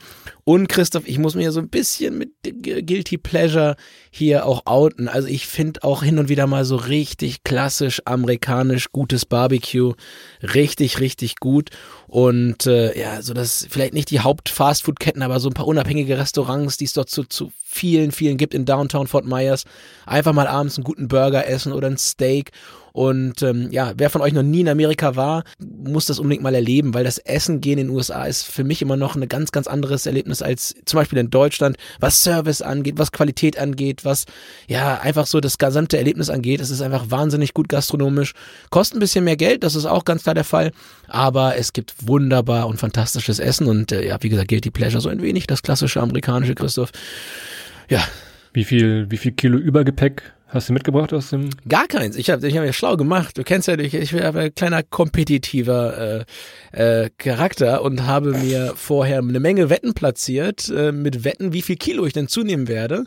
Und 0.48 0.70
Christoph, 0.70 1.06
ich 1.06 1.18
muss 1.18 1.34
mir 1.34 1.52
so 1.52 1.60
ein 1.60 1.68
bisschen 1.68 2.16
mit 2.16 2.30
Gu- 2.42 2.80
Guilty 2.80 3.18
Pleasure 3.18 3.76
hier 4.10 4.46
auch 4.46 4.64
outen. 4.64 5.06
Also 5.06 5.28
ich 5.28 5.46
finde 5.46 5.84
auch 5.84 6.02
hin 6.02 6.18
und 6.18 6.30
wieder 6.30 6.46
mal 6.46 6.64
so 6.64 6.76
richtig 6.76 7.44
klassisch 7.44 8.00
amerikanisch 8.06 8.90
gutes 8.90 9.26
Barbecue. 9.26 9.92
Richtig, 10.42 11.00
richtig 11.00 11.36
gut. 11.36 11.68
Und 12.06 12.64
äh, 12.64 12.98
ja, 12.98 13.20
so 13.20 13.34
das 13.34 13.66
vielleicht 13.68 13.92
nicht 13.92 14.10
die 14.10 14.20
Haupt-Fastfood-Ketten, 14.20 15.20
aber 15.20 15.38
so 15.38 15.50
ein 15.50 15.54
paar 15.54 15.66
unabhängige 15.66 16.16
Restaurants, 16.16 16.78
die 16.78 16.86
es 16.86 16.94
dort 16.94 17.10
zu, 17.10 17.24
zu 17.24 17.52
vielen, 17.62 18.10
vielen 18.10 18.38
gibt 18.38 18.54
in 18.54 18.64
Downtown 18.64 19.06
Fort 19.06 19.26
Myers. 19.26 19.64
Einfach 20.06 20.32
mal 20.32 20.46
abends 20.46 20.78
einen 20.78 20.84
guten 20.84 21.08
Burger 21.08 21.46
essen 21.46 21.74
oder 21.74 21.88
ein 21.88 21.98
Steak. 21.98 22.52
Und 22.98 23.42
ähm, 23.42 23.68
ja, 23.70 23.92
wer 23.96 24.10
von 24.10 24.22
euch 24.22 24.32
noch 24.32 24.42
nie 24.42 24.62
in 24.62 24.68
Amerika 24.68 25.14
war, 25.14 25.44
muss 25.60 26.06
das 26.06 26.18
unbedingt 26.18 26.42
mal 26.42 26.56
erleben, 26.56 26.94
weil 26.94 27.04
das 27.04 27.18
Essen 27.18 27.60
gehen 27.60 27.78
in 27.78 27.86
den 27.86 27.94
USA 27.96 28.24
ist 28.24 28.42
für 28.42 28.64
mich 28.64 28.82
immer 28.82 28.96
noch 28.96 29.14
ein 29.14 29.28
ganz, 29.28 29.52
ganz 29.52 29.68
anderes 29.68 30.04
Erlebnis 30.04 30.42
als 30.42 30.74
zum 30.84 30.98
Beispiel 30.98 31.20
in 31.20 31.30
Deutschland, 31.30 31.76
was 32.00 32.24
Service 32.24 32.60
angeht, 32.60 32.98
was 32.98 33.12
Qualität 33.12 33.56
angeht, 33.56 34.04
was 34.04 34.24
ja 34.66 34.98
einfach 34.98 35.28
so 35.28 35.38
das 35.38 35.58
gesamte 35.58 35.96
Erlebnis 35.96 36.28
angeht. 36.28 36.60
Es 36.60 36.70
ist 36.70 36.80
einfach 36.80 37.08
wahnsinnig 37.08 37.54
gut 37.54 37.68
gastronomisch. 37.68 38.34
Kostet 38.70 38.96
ein 38.96 39.00
bisschen 39.00 39.22
mehr 39.22 39.36
Geld, 39.36 39.62
das 39.62 39.76
ist 39.76 39.86
auch 39.86 40.04
ganz 40.04 40.24
klar 40.24 40.34
der 40.34 40.42
Fall, 40.42 40.72
aber 41.06 41.56
es 41.56 41.72
gibt 41.72 41.94
wunderbar 42.04 42.66
und 42.66 42.80
fantastisches 42.80 43.38
Essen 43.38 43.68
und 43.68 43.92
äh, 43.92 44.08
ja, 44.08 44.16
wie 44.22 44.28
gesagt, 44.28 44.48
Guilty 44.48 44.72
Pleasure 44.72 45.00
so 45.00 45.08
ein 45.08 45.22
wenig, 45.22 45.46
das 45.46 45.62
klassische 45.62 46.00
amerikanische 46.00 46.56
Christoph. 46.56 46.90
Ja, 47.88 48.02
Wie 48.58 48.64
viel, 48.64 49.08
wie 49.08 49.18
viel 49.18 49.30
Kilo 49.30 49.56
Übergepäck 49.56 50.20
hast 50.48 50.68
du 50.68 50.72
mitgebracht 50.72 51.12
aus 51.12 51.30
dem? 51.30 51.50
Gar 51.68 51.86
keins. 51.86 52.16
Ich 52.16 52.28
habe 52.28 52.44
ich 52.44 52.56
hab 52.56 52.64
ja 52.64 52.72
schlau 52.72 52.96
gemacht. 52.96 53.38
Du 53.38 53.44
kennst 53.44 53.68
ja, 53.68 53.78
ich, 53.78 53.94
ich 53.94 54.10
bin 54.10 54.20
ein 54.20 54.52
kleiner 54.52 54.82
kompetitiver 54.82 56.24
äh, 56.72 57.04
äh, 57.04 57.10
Charakter 57.18 57.82
und 57.82 58.04
habe 58.04 58.32
mir 58.32 58.72
vorher 58.74 59.20
eine 59.20 59.38
Menge 59.38 59.70
Wetten 59.70 59.94
platziert, 59.94 60.68
äh, 60.70 60.90
mit 60.90 61.22
Wetten, 61.22 61.52
wie 61.52 61.62
viel 61.62 61.76
Kilo 61.76 62.04
ich 62.04 62.14
denn 62.14 62.26
zunehmen 62.26 62.66
werde. 62.66 63.04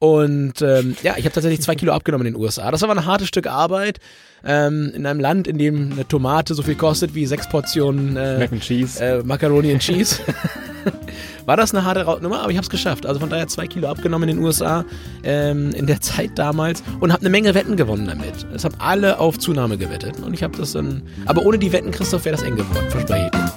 Und 0.00 0.62
ähm, 0.62 0.96
ja, 1.02 1.14
ich 1.16 1.24
habe 1.24 1.34
tatsächlich 1.34 1.60
zwei 1.60 1.74
Kilo 1.74 1.92
abgenommen 1.92 2.26
in 2.26 2.34
den 2.34 2.40
USA. 2.40 2.70
Das 2.70 2.82
war 2.82 2.90
aber 2.90 3.00
ein 3.00 3.06
hartes 3.06 3.26
Stück 3.28 3.48
Arbeit 3.48 3.98
ähm, 4.44 4.92
in 4.94 5.04
einem 5.06 5.18
Land, 5.18 5.48
in 5.48 5.58
dem 5.58 5.92
eine 5.92 6.06
Tomate 6.06 6.54
so 6.54 6.62
viel 6.62 6.76
kostet 6.76 7.16
wie 7.16 7.26
sechs 7.26 7.48
Portionen 7.48 8.16
äh, 8.16 8.38
Mac 8.38 8.52
and 8.52 8.62
Cheese. 8.62 9.04
äh, 9.04 9.22
Macaroni 9.24 9.72
and 9.72 9.82
Cheese. 9.82 10.20
War 11.46 11.56
das 11.56 11.74
eine 11.74 11.84
harte 11.84 12.04
Nummer, 12.22 12.42
aber 12.42 12.50
ich 12.50 12.56
habe 12.56 12.64
es 12.64 12.70
geschafft. 12.70 13.06
Also 13.06 13.18
von 13.18 13.28
daher 13.28 13.48
zwei 13.48 13.66
Kilo 13.66 13.88
abgenommen 13.88 14.28
in 14.28 14.36
den 14.36 14.44
USA 14.44 14.84
ähm, 15.24 15.70
in 15.72 15.86
der 15.86 16.00
Zeit 16.00 16.30
damals 16.36 16.82
und 17.00 17.12
habe 17.12 17.22
eine 17.22 17.30
Menge 17.30 17.54
Wetten 17.54 17.76
gewonnen 17.76 18.06
damit. 18.06 18.46
Es 18.54 18.64
haben 18.64 18.76
alle 18.78 19.18
auf 19.18 19.38
Zunahme 19.38 19.78
gewettet 19.78 20.20
und 20.20 20.32
ich 20.32 20.42
habe 20.44 20.56
das 20.56 20.72
dann. 20.72 21.02
Aber 21.26 21.44
ohne 21.44 21.58
die 21.58 21.72
Wetten, 21.72 21.90
Christoph, 21.90 22.24
wäre 22.24 22.36
das 22.36 22.44
eng 22.44 22.54
geworden, 22.56 22.88
verspreche 22.90 23.24
ich 23.24 23.30
dir. 23.32 23.47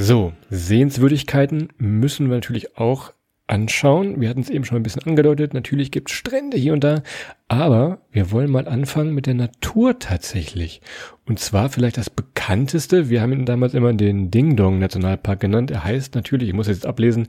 So, 0.00 0.32
Sehenswürdigkeiten 0.48 1.70
müssen 1.76 2.28
wir 2.28 2.36
natürlich 2.36 2.78
auch 2.78 3.12
anschauen. 3.48 4.20
Wir 4.20 4.28
hatten 4.28 4.42
es 4.42 4.48
eben 4.48 4.64
schon 4.64 4.76
ein 4.76 4.84
bisschen 4.84 5.02
angedeutet. 5.02 5.54
Natürlich 5.54 5.90
gibt 5.90 6.08
es 6.08 6.14
Strände 6.14 6.56
hier 6.56 6.72
und 6.72 6.84
da. 6.84 7.02
Aber 7.48 7.98
wir 8.12 8.30
wollen 8.30 8.48
mal 8.48 8.68
anfangen 8.68 9.12
mit 9.12 9.26
der 9.26 9.34
Natur 9.34 9.98
tatsächlich. 9.98 10.82
Und 11.26 11.40
zwar 11.40 11.68
vielleicht 11.68 11.96
das 11.96 12.10
bekannteste. 12.10 13.10
Wir 13.10 13.20
haben 13.20 13.32
ihn 13.32 13.44
damals 13.44 13.74
immer 13.74 13.92
den 13.92 14.30
Ding 14.30 14.54
Dong 14.54 14.78
Nationalpark 14.78 15.40
genannt. 15.40 15.72
Er 15.72 15.82
heißt 15.82 16.14
natürlich, 16.14 16.50
ich 16.50 16.54
muss 16.54 16.68
jetzt 16.68 16.86
ablesen, 16.86 17.26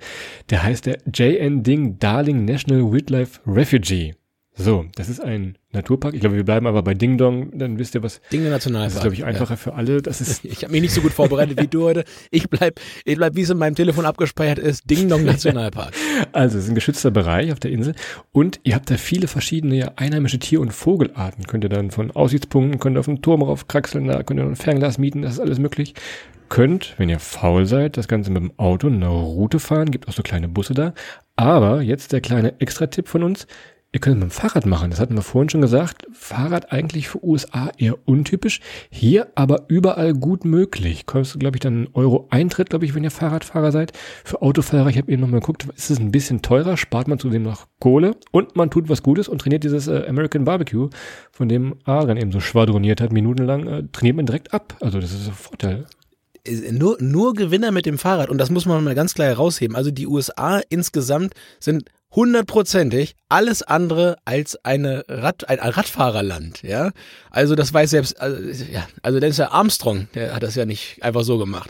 der 0.51 0.61
heißt 0.61 0.85
der 0.85 0.99
JN 1.11 1.63
Ding 1.63 1.97
Darling 1.97 2.45
National 2.45 2.91
Wildlife 2.91 3.39
Refugee. 3.47 4.13
So, 4.61 4.85
das 4.95 5.07
ist 5.07 5.21
ein 5.21 5.57
Naturpark. 5.71 6.13
Ich 6.13 6.19
glaube, 6.19 6.35
wir 6.35 6.43
bleiben 6.43 6.67
aber 6.67 6.83
bei 6.83 6.93
Ding 6.93 7.17
Dong, 7.17 7.57
dann 7.57 7.79
wisst 7.79 7.95
ihr 7.95 8.03
was. 8.03 8.19
Ding 8.29 8.43
Nationalpark. 8.43 8.87
Das 8.87 8.95
ist, 8.95 9.01
glaube 9.01 9.13
ich, 9.13 9.23
einfacher 9.23 9.53
ja. 9.53 9.55
für 9.55 9.73
alle. 9.73 10.01
Das 10.01 10.19
ist 10.19 10.43
ich 10.43 10.63
habe 10.63 10.73
mich 10.73 10.81
nicht 10.81 10.93
so 10.93 10.99
gut 10.99 11.13
vorbereitet 11.13 11.61
wie 11.61 11.67
du 11.67 11.83
heute. 11.83 12.03
Ich 12.29 12.49
bleib, 12.49 12.81
ich 13.05 13.15
bleib, 13.15 13.35
wie 13.35 13.43
es 13.43 13.49
in 13.49 13.57
meinem 13.57 13.75
Telefon 13.75 14.05
abgespeichert 14.05 14.59
ist, 14.59 14.89
Ding 14.89 15.07
Dong 15.07 15.23
Nationalpark. 15.23 15.93
also, 16.33 16.57
es 16.57 16.65
ist 16.65 16.69
ein 16.69 16.75
geschützter 16.75 17.09
Bereich 17.09 17.53
auf 17.53 17.61
der 17.61 17.71
Insel 17.71 17.95
und 18.33 18.59
ihr 18.63 18.75
habt 18.75 18.91
da 18.91 18.97
viele 18.97 19.29
verschiedene 19.29 19.97
einheimische 19.97 20.39
Tier- 20.39 20.59
und 20.59 20.73
Vogelarten. 20.73 21.47
Könnt 21.47 21.63
ihr 21.63 21.69
dann 21.69 21.89
von 21.89 22.11
Aussichtspunkten, 22.11 22.81
könnt 22.81 22.97
ihr 22.97 22.99
auf 22.99 23.05
den 23.05 23.21
Turm 23.21 23.41
rauf 23.41 23.69
kraxeln, 23.69 24.09
da 24.09 24.23
könnt 24.23 24.41
ihr 24.41 24.45
ein 24.45 24.57
Fernglas 24.57 24.97
mieten, 24.97 25.21
das 25.21 25.33
ist 25.33 25.39
alles 25.39 25.59
möglich. 25.59 25.93
Könnt, 26.49 26.95
wenn 26.97 27.07
ihr 27.07 27.19
faul 27.19 27.65
seid, 27.65 27.95
das 27.95 28.09
Ganze 28.09 28.31
mit 28.31 28.41
dem 28.41 28.51
Auto 28.57 28.87
eine 28.87 29.07
Route 29.07 29.59
fahren, 29.59 29.91
gibt 29.91 30.09
auch 30.09 30.13
so 30.13 30.23
kleine 30.23 30.49
Busse 30.49 30.73
da. 30.73 30.93
Aber 31.37 31.81
jetzt 31.81 32.11
der 32.11 32.19
kleine 32.19 32.59
Extra-Tipp 32.59 33.07
von 33.07 33.23
uns 33.23 33.47
Ihr 33.91 33.99
könnt 33.99 34.17
es 34.17 34.23
mit 34.23 34.29
dem 34.29 34.31
Fahrrad 34.31 34.67
machen, 34.67 34.91
das 34.91 34.99
hatten 34.99 35.15
wir 35.15 35.23
vorhin 35.23 35.49
schon 35.49 35.61
gesagt. 35.61 36.05
Fahrrad 36.13 36.71
eigentlich 36.71 37.09
für 37.09 37.25
USA 37.25 37.71
eher 37.75 37.95
untypisch, 38.05 38.61
hier 38.91 39.29
aber 39.33 39.65
überall 39.67 40.13
gut 40.13 40.45
möglich. 40.45 41.07
Kostet, 41.07 41.39
glaube 41.39 41.55
ich, 41.55 41.61
dann 41.61 41.87
Euro 41.93 42.27
Eintritt, 42.29 42.69
glaube 42.69 42.85
ich, 42.85 42.93
wenn 42.93 43.03
ihr 43.03 43.09
Fahrradfahrer 43.09 43.71
seid. 43.71 43.93
Für 44.23 44.43
Autofahrer, 44.43 44.89
ich 44.89 44.97
habe 44.99 45.11
eben 45.11 45.21
nochmal 45.21 45.39
geguckt, 45.39 45.65
ist 45.75 45.89
es 45.89 45.99
ein 45.99 46.11
bisschen 46.11 46.43
teurer, 46.43 46.77
spart 46.77 47.07
man 47.07 47.17
zudem 47.17 47.41
noch 47.41 47.65
Kohle 47.79 48.15
und 48.31 48.55
man 48.55 48.69
tut 48.69 48.89
was 48.89 49.01
Gutes 49.01 49.27
und 49.27 49.41
trainiert 49.41 49.63
dieses 49.63 49.87
äh, 49.87 50.05
American 50.07 50.43
Barbecue, 50.43 50.89
von 51.31 51.49
dem 51.49 51.73
Adrian 51.85 52.17
eben 52.17 52.31
so 52.31 52.41
schwadroniert 52.41 53.01
hat, 53.01 53.11
minutenlang, 53.11 53.65
äh, 53.65 53.83
trainiert 53.91 54.17
man 54.17 54.27
direkt 54.27 54.53
ab. 54.53 54.75
Also 54.81 54.99
das 54.99 55.11
ist 55.11 55.27
ein 55.27 55.33
Vorteil 55.33 55.87
nur, 56.71 56.97
nur 56.99 57.33
Gewinner 57.33 57.71
mit 57.71 57.85
dem 57.85 57.97
Fahrrad. 57.97 58.29
Und 58.29 58.37
das 58.37 58.49
muss 58.49 58.65
man 58.65 58.83
mal 58.83 58.95
ganz 58.95 59.13
klar 59.13 59.27
herausheben. 59.27 59.75
Also 59.75 59.91
die 59.91 60.07
USA 60.07 60.61
insgesamt 60.69 61.33
sind 61.59 61.83
hundertprozentig 62.11 63.15
alles 63.29 63.61
andere 63.61 64.17
als 64.25 64.63
eine 64.65 65.03
Rad, 65.07 65.47
ein 65.47 65.59
Radfahrerland, 65.59 66.63
ja. 66.63 66.91
Also 67.29 67.55
das 67.55 67.73
weiß 67.73 67.91
selbst, 67.91 68.19
also, 68.19 68.41
ja, 68.71 68.87
also 69.03 69.19
ja 69.37 69.51
Armstrong, 69.51 70.07
der 70.15 70.33
hat 70.33 70.43
das 70.43 70.55
ja 70.55 70.65
nicht 70.65 71.03
einfach 71.03 71.23
so 71.23 71.37
gemacht. 71.37 71.69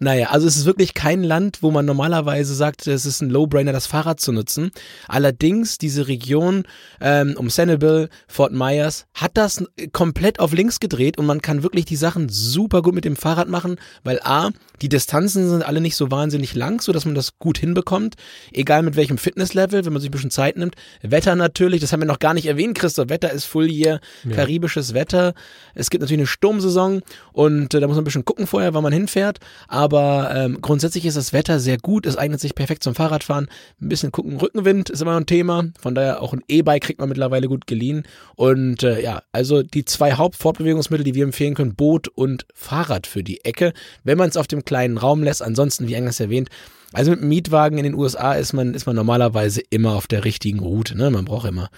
Naja, 0.00 0.30
also 0.30 0.46
es 0.48 0.56
ist 0.56 0.64
wirklich 0.64 0.94
kein 0.94 1.22
Land, 1.22 1.62
wo 1.62 1.70
man 1.70 1.84
normalerweise 1.86 2.54
sagt, 2.54 2.86
es 2.86 3.06
ist 3.06 3.20
ein 3.20 3.30
Low-Brainer, 3.30 3.72
das 3.72 3.86
Fahrrad 3.86 4.18
zu 4.18 4.32
nutzen. 4.32 4.72
Allerdings, 5.06 5.78
diese 5.78 6.08
Region 6.08 6.64
ähm, 7.00 7.34
um 7.38 7.48
Sanibel, 7.48 8.08
Fort 8.26 8.52
Myers, 8.52 9.06
hat 9.14 9.36
das 9.36 9.64
komplett 9.92 10.40
auf 10.40 10.52
links 10.52 10.80
gedreht 10.80 11.16
und 11.16 11.26
man 11.26 11.42
kann 11.42 11.62
wirklich 11.62 11.84
die 11.84 11.96
Sachen 11.96 12.28
super 12.28 12.82
gut 12.82 12.94
mit 12.94 13.04
dem 13.04 13.14
Fahrrad 13.14 13.48
machen, 13.48 13.76
weil 14.02 14.18
A, 14.24 14.50
die 14.82 14.88
Distanzen 14.88 15.48
sind 15.48 15.62
alle 15.62 15.80
nicht 15.80 15.94
so 15.94 16.10
wahnsinnig 16.10 16.56
lang, 16.56 16.80
so 16.80 16.92
dass 16.92 17.04
man 17.04 17.14
das 17.14 17.38
gut 17.38 17.58
hinbekommt, 17.58 18.16
egal 18.52 18.82
mit 18.82 18.96
welchem 18.96 19.16
Fitnesslevel, 19.18 19.84
wenn 19.84 19.92
man 19.92 20.02
sich 20.02 20.10
ein 20.10 20.12
bisschen 20.12 20.30
Zeit 20.32 20.56
nimmt. 20.56 20.74
Wetter 21.02 21.36
natürlich, 21.36 21.80
das 21.80 21.92
haben 21.92 22.00
wir 22.00 22.06
noch 22.06 22.18
gar 22.18 22.34
nicht 22.34 22.46
erwähnt, 22.46 22.76
Christoph, 22.76 23.10
Wetter 23.10 23.30
ist 23.30 23.44
full 23.44 23.68
hier, 23.68 24.00
ja. 24.24 24.34
karibisches 24.34 24.92
Wetter. 24.92 25.34
Es 25.74 25.88
gibt 25.88 26.02
natürlich 26.02 26.20
eine 26.20 26.26
Sturmsaison 26.26 27.02
und 27.32 27.74
äh, 27.74 27.80
da 27.80 27.86
muss 27.86 27.94
man 27.94 28.02
ein 28.02 28.04
bisschen 28.04 28.24
gucken 28.24 28.48
vorher, 28.48 28.74
wann 28.74 28.82
man 28.82 28.92
hinfährt, 28.92 29.38
aber 29.68 29.83
aber 29.84 30.34
ähm, 30.34 30.62
grundsätzlich 30.62 31.04
ist 31.04 31.18
das 31.18 31.34
Wetter 31.34 31.60
sehr 31.60 31.76
gut. 31.76 32.06
Es 32.06 32.16
eignet 32.16 32.40
sich 32.40 32.54
perfekt 32.54 32.82
zum 32.82 32.94
Fahrradfahren. 32.94 33.48
Ein 33.82 33.88
bisschen 33.90 34.12
gucken, 34.12 34.38
Rückenwind 34.38 34.88
ist 34.88 35.02
immer 35.02 35.14
ein 35.14 35.26
Thema. 35.26 35.66
Von 35.78 35.94
daher 35.94 36.22
auch 36.22 36.32
ein 36.32 36.42
E-Bike 36.48 36.82
kriegt 36.82 37.00
man 37.00 37.10
mittlerweile 37.10 37.48
gut 37.48 37.66
geliehen. 37.66 38.04
Und 38.34 38.82
äh, 38.82 39.02
ja, 39.02 39.22
also 39.32 39.62
die 39.62 39.84
zwei 39.84 40.14
Hauptfortbewegungsmittel, 40.14 41.04
die 41.04 41.14
wir 41.14 41.24
empfehlen 41.24 41.54
können, 41.54 41.74
Boot 41.74 42.08
und 42.08 42.46
Fahrrad 42.54 43.06
für 43.06 43.22
die 43.22 43.44
Ecke, 43.44 43.74
wenn 44.04 44.16
man 44.16 44.30
es 44.30 44.38
auf 44.38 44.46
dem 44.46 44.64
kleinen 44.64 44.96
Raum 44.96 45.22
lässt. 45.22 45.42
Ansonsten, 45.42 45.86
wie 45.86 45.96
eingangs 45.96 46.18
erwähnt, 46.18 46.48
also 46.94 47.10
mit 47.10 47.20
einem 47.20 47.28
Mietwagen 47.28 47.76
in 47.76 47.84
den 47.84 47.94
USA 47.94 48.32
ist 48.32 48.54
man, 48.54 48.72
ist 48.72 48.86
man 48.86 48.96
normalerweise 48.96 49.60
immer 49.68 49.96
auf 49.96 50.06
der 50.06 50.24
richtigen 50.24 50.60
Route. 50.60 50.96
Ne? 50.96 51.10
Man 51.10 51.26
braucht 51.26 51.46
immer 51.46 51.68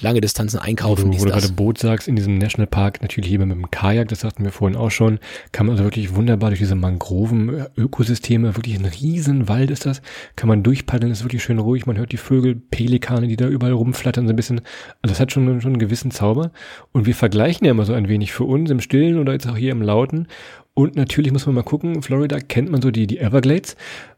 lange 0.00 0.20
Distanzen 0.20 0.58
einkaufen. 0.58 1.12
Wo 1.12 1.20
wo 1.20 1.24
du 1.24 1.30
gerade 1.30 1.48
Boot 1.48 1.78
sagst, 1.78 2.06
in 2.06 2.16
diesem 2.16 2.38
Nationalpark, 2.38 3.00
natürlich 3.02 3.30
lieber 3.30 3.46
mit 3.46 3.56
dem 3.56 3.70
Kajak, 3.70 4.08
das 4.08 4.20
sagten 4.20 4.44
wir 4.44 4.52
vorhin 4.52 4.76
auch 4.76 4.90
schon, 4.90 5.18
kann 5.52 5.66
man 5.66 5.74
also 5.74 5.84
wirklich 5.84 6.14
wunderbar 6.14 6.50
durch 6.50 6.60
diese 6.60 6.74
Mangroven-Ökosysteme, 6.74 8.56
wirklich 8.56 8.78
ein 8.78 8.84
riesen 8.84 9.48
Wald 9.48 9.70
ist 9.70 9.86
das, 9.86 10.02
kann 10.36 10.48
man 10.48 10.62
durchpaddeln, 10.62 11.12
ist 11.12 11.24
wirklich 11.24 11.42
schön 11.42 11.58
ruhig, 11.58 11.86
man 11.86 11.96
hört 11.96 12.12
die 12.12 12.18
Vögel, 12.18 12.54
Pelikane, 12.54 13.26
die 13.26 13.36
da 13.36 13.48
überall 13.48 13.72
rumflattern, 13.72 14.26
so 14.26 14.32
ein 14.32 14.36
bisschen, 14.36 14.60
also 15.02 15.12
das 15.12 15.20
hat 15.20 15.32
schon, 15.32 15.60
schon 15.60 15.72
einen 15.72 15.78
gewissen 15.78 16.10
Zauber. 16.10 16.52
Und 16.92 17.06
wir 17.06 17.14
vergleichen 17.14 17.64
ja 17.64 17.70
immer 17.70 17.86
so 17.86 17.94
ein 17.94 18.08
wenig 18.08 18.32
für 18.32 18.44
uns 18.44 18.70
im 18.70 18.80
Stillen 18.80 19.18
oder 19.18 19.32
jetzt 19.32 19.48
auch 19.48 19.56
hier 19.56 19.72
im 19.72 19.82
Lauten. 19.82 20.28
Und 20.74 20.94
natürlich 20.94 21.32
muss 21.32 21.46
man 21.46 21.54
mal 21.54 21.62
gucken, 21.62 22.02
Florida 22.02 22.38
kennt 22.38 22.70
man 22.70 22.82
so 22.82 22.90
die, 22.90 23.06
die 23.06 23.18
Everglades. 23.18 23.76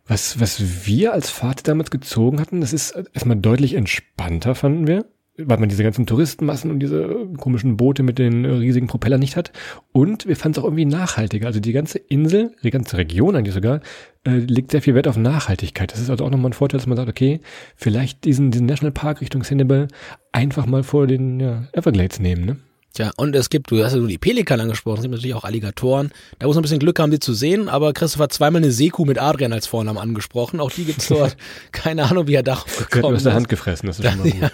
Was, 0.08 0.40
was 0.40 0.87
wir 0.87 1.12
als 1.12 1.30
Fahrt 1.30 1.68
damals 1.68 1.90
gezogen 1.90 2.40
hatten, 2.40 2.61
das 2.61 2.73
ist 2.73 2.97
erstmal 3.12 3.37
deutlich 3.37 3.75
entspannter, 3.75 4.56
fanden 4.56 4.88
wir 4.88 5.04
weil 5.38 5.59
man 5.59 5.68
diese 5.68 5.85
ganzen 5.85 6.04
Touristenmassen 6.04 6.71
und 6.71 6.80
diese 6.80 7.28
komischen 7.37 7.76
Boote 7.76 8.02
mit 8.02 8.18
den 8.18 8.45
riesigen 8.45 8.88
Propellern 8.88 9.21
nicht 9.21 9.36
hat. 9.36 9.52
Und 9.93 10.26
wir 10.26 10.36
fanden 10.36 10.58
es 10.58 10.58
auch 10.58 10.67
irgendwie 10.67 10.84
nachhaltiger. 10.84 11.47
Also 11.47 11.60
die 11.60 11.73
ganze 11.73 11.99
Insel, 11.99 12.52
die 12.62 12.71
ganze 12.71 12.99
Region 12.99 13.36
eigentlich 13.36 13.54
sogar, 13.54 13.80
äh, 14.26 14.39
legt 14.39 14.73
sehr 14.73 14.82
viel 14.82 14.95
Wert 14.95 15.06
auf 15.06 15.17
Nachhaltigkeit. 15.17 15.93
Das 15.93 16.00
ist 16.00 16.10
also 16.10 16.25
auch 16.25 16.30
nochmal 16.30 16.50
ein 16.50 16.54
Vorteil, 16.54 16.78
dass 16.78 16.86
man 16.86 16.97
sagt, 16.97 17.08
okay, 17.08 17.41
vielleicht 17.76 18.25
diesen, 18.25 18.50
diesen 18.50 18.67
Nationalpark 18.67 19.21
Richtung 19.21 19.45
Hannibal 19.45 19.89
einfach 20.32 20.67
mal 20.67 20.82
vor 20.82 21.06
den 21.06 21.39
ja, 21.39 21.69
Everglades 21.73 22.19
nehmen, 22.19 22.45
ne? 22.45 22.56
Tja, 22.94 23.12
und 23.16 23.36
es 23.36 23.50
gibt, 23.50 23.70
du 23.70 23.84
hast 23.84 23.92
ja 23.92 23.98
nur 23.98 24.08
die 24.08 24.18
Pelikan 24.18 24.60
angesprochen, 24.60 24.96
es 24.98 25.02
gibt 25.02 25.14
natürlich 25.14 25.34
auch 25.34 25.44
Alligatoren. 25.44 26.10
Da 26.38 26.46
muss 26.46 26.56
man 26.56 26.60
ein 26.60 26.62
bisschen 26.62 26.78
Glück 26.78 26.98
haben, 26.98 27.10
die 27.10 27.20
zu 27.20 27.34
sehen, 27.34 27.68
aber 27.68 27.92
Christoph 27.92 28.22
hat 28.22 28.32
zweimal 28.32 28.62
eine 28.62 28.72
Seekuh 28.72 29.04
mit 29.04 29.18
Adrian 29.18 29.52
als 29.52 29.66
Vornamen 29.66 29.98
angesprochen. 29.98 30.58
Auch 30.58 30.70
die 30.70 30.84
gibt's 30.84 31.06
dort. 31.08 31.36
Keine 31.70 32.04
Ahnung, 32.04 32.26
wie 32.26 32.34
er 32.34 32.42
darauf 32.42 32.88
gekommen 32.90 33.14
ist. 33.14 33.20
aus 33.20 33.24
der 33.24 33.34
Hand 33.34 33.48
gefressen, 33.48 33.86
das 33.86 33.98
ist 34.00 34.08
schon 34.10 34.18
mal 34.18 34.30
gut. 34.30 34.40
Ja. 34.40 34.50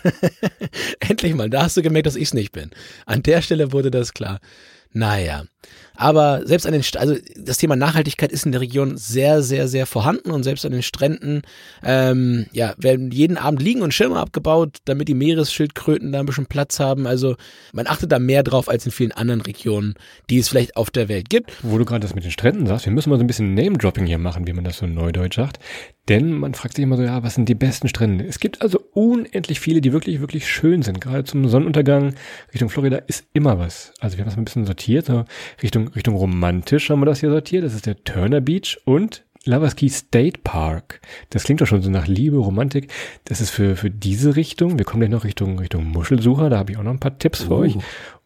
Endlich 1.00 1.34
mal, 1.34 1.48
da 1.48 1.62
hast 1.62 1.76
du 1.76 1.82
gemerkt, 1.82 2.06
dass 2.06 2.16
ich's 2.16 2.34
nicht 2.34 2.52
bin. 2.52 2.70
An 3.06 3.22
der 3.22 3.40
Stelle 3.40 3.72
wurde 3.72 3.90
das 3.90 4.12
klar. 4.12 4.40
Naja. 4.92 5.44
Aber 5.96 6.46
selbst 6.46 6.66
an 6.66 6.72
den, 6.72 6.82
St 6.82 6.96
also 6.96 7.16
das 7.36 7.58
Thema 7.58 7.76
Nachhaltigkeit 7.76 8.32
ist 8.32 8.46
in 8.46 8.52
der 8.52 8.60
Region 8.60 8.96
sehr, 8.96 9.42
sehr, 9.42 9.68
sehr 9.68 9.86
vorhanden 9.86 10.30
und 10.30 10.42
selbst 10.42 10.66
an 10.66 10.72
den 10.72 10.82
Stränden, 10.82 11.42
ähm, 11.84 12.46
ja, 12.52 12.74
werden 12.78 13.10
jeden 13.10 13.36
Abend 13.36 13.62
Liegen 13.62 13.82
und 13.82 13.94
Schirme 13.94 14.18
abgebaut, 14.18 14.78
damit 14.84 15.08
die 15.08 15.14
Meeresschildkröten 15.14 16.12
da 16.12 16.20
ein 16.20 16.26
bisschen 16.26 16.46
Platz 16.46 16.80
haben. 16.80 17.06
Also 17.06 17.36
man 17.72 17.86
achtet 17.86 18.10
da 18.10 18.18
mehr 18.18 18.42
drauf 18.42 18.68
als 18.68 18.86
in 18.86 18.92
vielen 18.92 19.12
anderen 19.12 19.40
Regionen, 19.40 19.94
die 20.30 20.38
es 20.38 20.48
vielleicht 20.48 20.76
auf 20.76 20.90
der 20.90 21.08
Welt 21.08 21.30
gibt. 21.30 21.52
Wo 21.62 21.78
du 21.78 21.84
gerade 21.84 22.00
das 22.00 22.14
mit 22.14 22.24
den 22.24 22.32
Stränden 22.32 22.66
sagst, 22.66 22.86
wir 22.86 22.92
müssen 22.92 23.10
mal 23.10 23.16
so 23.16 23.24
ein 23.24 23.28
bisschen 23.28 23.54
Name-Dropping 23.54 24.06
hier 24.06 24.18
machen, 24.18 24.46
wie 24.46 24.52
man 24.52 24.64
das 24.64 24.78
so 24.78 24.86
neudeutsch 24.86 25.36
sagt. 25.36 25.58
Denn 26.08 26.32
man 26.32 26.52
fragt 26.52 26.74
sich 26.74 26.82
immer 26.82 26.98
so, 26.98 27.02
ja, 27.02 27.22
was 27.22 27.34
sind 27.34 27.48
die 27.48 27.54
besten 27.54 27.88
Strände? 27.88 28.26
Es 28.26 28.38
gibt 28.38 28.60
also 28.60 28.78
unendlich 28.92 29.58
viele, 29.58 29.80
die 29.80 29.92
wirklich, 29.92 30.20
wirklich 30.20 30.46
schön 30.46 30.82
sind. 30.82 31.00
Gerade 31.00 31.24
zum 31.24 31.48
Sonnenuntergang 31.48 32.14
Richtung 32.52 32.68
Florida 32.68 32.98
ist 33.06 33.24
immer 33.32 33.58
was. 33.58 33.92
Also 34.00 34.18
wir 34.18 34.24
haben 34.24 34.28
das 34.28 34.36
ein 34.36 34.44
bisschen 34.44 34.66
sortiert, 34.66 35.06
so 35.06 35.24
Richtung 35.62 35.83
Richtung, 35.84 35.94
Richtung 35.94 36.16
romantisch 36.16 36.90
haben 36.90 37.00
wir 37.00 37.06
das 37.06 37.20
hier 37.20 37.30
sortiert. 37.30 37.64
Das 37.64 37.74
ist 37.74 37.86
der 37.86 38.02
Turner 38.04 38.40
Beach 38.40 38.78
und 38.84 39.24
Lovers 39.44 39.76
Key 39.76 39.88
State 39.88 40.40
Park. 40.42 41.00
Das 41.30 41.44
klingt 41.44 41.60
doch 41.60 41.66
schon 41.66 41.82
so 41.82 41.90
nach 41.90 42.06
Liebe, 42.06 42.38
Romantik. 42.38 42.90
Das 43.24 43.40
ist 43.40 43.50
für, 43.50 43.76
für 43.76 43.90
diese 43.90 44.36
Richtung. 44.36 44.78
Wir 44.78 44.86
kommen 44.86 45.00
gleich 45.00 45.10
noch 45.10 45.24
Richtung, 45.24 45.58
Richtung 45.58 45.84
Muschelsucher. 45.84 46.48
Da 46.48 46.58
habe 46.58 46.72
ich 46.72 46.78
auch 46.78 46.82
noch 46.82 46.92
ein 46.92 47.00
paar 47.00 47.18
Tipps 47.18 47.42
für 47.42 47.54
uh. 47.54 47.58
euch. 47.58 47.76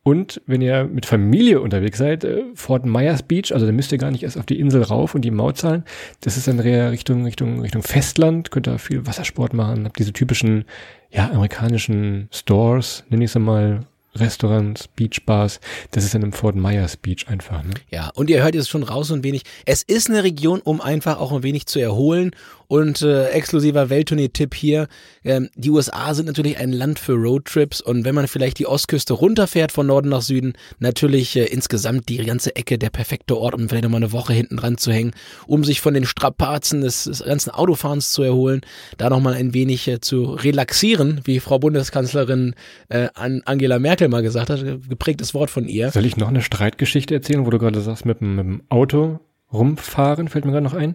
Und 0.05 0.41
wenn 0.47 0.63
ihr 0.63 0.85
mit 0.85 1.07
Familie 1.07 1.61
unterwegs 1.61 1.99
seid, 1.99 2.25
äh, 2.25 2.45
Fort 2.55 2.87
Myers 2.87 3.25
Beach, 3.25 3.53
also 3.53 3.67
da 3.67 3.73
müsst 3.73 3.91
ihr 3.91 3.99
gar 3.99 4.13
nicht 4.13 4.23
erst 4.23 4.39
auf 4.39 4.47
die 4.47 4.61
Insel 4.61 4.83
rauf 4.83 5.15
und 5.15 5.23
die 5.23 5.31
Maut 5.33 5.59
zahlen. 5.59 5.85
Das 6.21 6.37
ist 6.37 6.47
dann 6.47 6.61
eher 6.61 6.93
Richtung, 6.93 7.25
Richtung, 7.25 7.61
Richtung 7.61 7.83
Festland. 7.83 8.51
Könnt 8.51 8.69
ihr 8.69 8.79
viel 8.79 9.07
Wassersport 9.07 9.55
machen. 9.55 9.85
Habt 9.85 9.99
diese 9.99 10.13
typischen, 10.13 10.65
ja, 11.11 11.31
amerikanischen 11.31 12.29
Stores, 12.31 13.05
nenne 13.11 13.25
ich 13.25 13.35
es 13.35 13.39
mal, 13.39 13.81
Restaurants, 14.21 14.89
Beachbars. 14.89 15.61
Das 15.91 16.05
ist 16.05 16.15
dann 16.15 16.23
im 16.23 16.33
Fort 16.33 16.57
Myers 16.57 16.97
Beach 16.97 17.27
einfach. 17.29 17.63
Ne? 17.63 17.75
Ja, 17.91 18.11
und 18.15 18.31
ihr 18.31 18.43
hört 18.43 18.55
jetzt 18.55 18.69
schon 18.69 18.83
raus 18.83 19.11
ein 19.11 19.25
wenig. 19.25 19.43
Es 19.67 19.83
ist 19.83 20.09
eine 20.09 20.25
Region, 20.25 20.61
um 20.61 20.81
einfach 20.81 21.19
auch 21.19 21.33
ein 21.33 21.43
wenig 21.43 21.67
zu 21.67 21.79
erholen 21.79 22.33
und 22.69 23.01
äh, 23.03 23.29
exklusiver 23.31 23.91
Welttournee-Tipp 23.91 24.55
hier. 24.55 24.89
Ähm, 25.25 25.49
die 25.57 25.71
USA 25.71 26.15
sind 26.15 26.27
natürlich 26.27 26.59
ein 26.59 26.73
Land 26.73 26.99
für 26.99 27.15
Roadtrips 27.15 27.81
und 27.81 28.05
wenn 28.05 28.15
man 28.15 28.29
vielleicht 28.29 28.59
die 28.59 28.67
Ostküste 28.67 29.15
runterfährt 29.15 29.73
von 29.73 29.87
Norden 29.87 30.11
nach 30.11 30.23
Süden, 30.23 30.53
natürlich 30.79 31.35
äh, 31.37 31.45
insgesamt 31.47 32.09
die 32.09 32.19
ganze 32.19 32.55
Ecke 32.55 32.79
der 32.79 32.91
perfekte 32.91 33.37
Ort, 33.37 33.55
um 33.55 33.69
vielleicht 33.69 33.85
nochmal 33.85 34.03
eine 34.03 34.13
Woche 34.13 34.35
hinten 34.35 34.59
dran 34.59 34.77
zu 34.77 34.93
hängen, 34.93 35.13
um 35.47 35.65
sich 35.65 35.81
von 35.81 35.95
den 35.95 36.05
Strapazen 36.05 36.83
des, 36.83 37.05
des 37.05 37.25
ganzen 37.25 37.51
Autofahrens 37.51 38.13
zu 38.13 38.23
erholen, 38.23 38.61
da 38.99 39.09
nochmal 39.09 39.35
ein 39.35 39.55
wenig 39.55 39.89
äh, 39.89 40.01
zu 40.01 40.25
relaxieren, 40.25 41.23
wie 41.25 41.41
Frau 41.41 41.59
Bundeskanzlerin 41.59 42.55
äh, 42.91 43.09
Angela 43.15 43.79
Merkel 43.79 44.09
mal 44.09 44.23
gesagt 44.23 44.51
hat, 44.51 44.63
geprägtes 44.89 45.33
Wort 45.33 45.51
von 45.51 45.67
ihr. 45.67 45.91
Soll 45.91 46.05
ich 46.05 46.19
noch 46.19 46.29
eine 46.29 46.43
Streitgeschichte 46.43 47.15
erzählen, 47.15 47.47
wo 47.47 47.51
du 47.51 47.59
gerade 47.59 47.81
sagst, 47.81 48.05
mit, 48.05 48.21
mit 48.21 48.39
dem 48.39 48.63
Auto 48.69 49.21
rumfahren, 49.53 50.29
fällt 50.29 50.45
mir 50.45 50.53
gerade 50.53 50.65
noch 50.65 50.75
ein. 50.75 50.95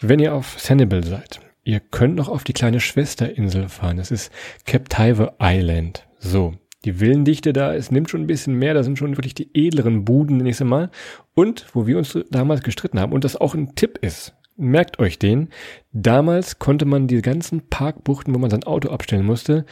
Wenn 0.00 0.18
ihr 0.18 0.34
auf 0.34 0.58
Sanibel 0.58 1.04
seid, 1.04 1.40
ihr 1.64 1.80
könnt 1.80 2.16
noch 2.16 2.28
auf 2.28 2.44
die 2.44 2.52
kleine 2.52 2.80
Schwesterinsel 2.80 3.68
fahren. 3.68 3.98
Das 3.98 4.10
ist 4.10 4.32
Captive 4.66 5.34
Island. 5.40 6.06
So. 6.18 6.54
Die 6.86 6.98
Villendichte 6.98 7.52
da, 7.52 7.74
es 7.74 7.90
nimmt 7.90 8.08
schon 8.08 8.22
ein 8.22 8.26
bisschen 8.26 8.54
mehr, 8.54 8.72
da 8.72 8.82
sind 8.82 8.98
schon 8.98 9.18
wirklich 9.18 9.34
die 9.34 9.50
edleren 9.52 10.06
Buden 10.06 10.38
nächste 10.38 10.64
Mal. 10.64 10.90
Und, 11.34 11.66
wo 11.74 11.86
wir 11.86 11.98
uns 11.98 12.18
damals 12.30 12.62
gestritten 12.62 12.98
haben, 12.98 13.12
und 13.12 13.22
das 13.22 13.36
auch 13.36 13.54
ein 13.54 13.74
Tipp 13.74 13.98
ist, 14.00 14.34
merkt 14.56 14.98
euch 14.98 15.18
den, 15.18 15.50
damals 15.92 16.58
konnte 16.58 16.86
man 16.86 17.06
die 17.06 17.20
ganzen 17.20 17.68
Parkbuchten, 17.68 18.34
wo 18.34 18.38
man 18.38 18.48
sein 18.48 18.64
Auto 18.64 18.88
abstellen 18.88 19.26
musste, 19.26 19.66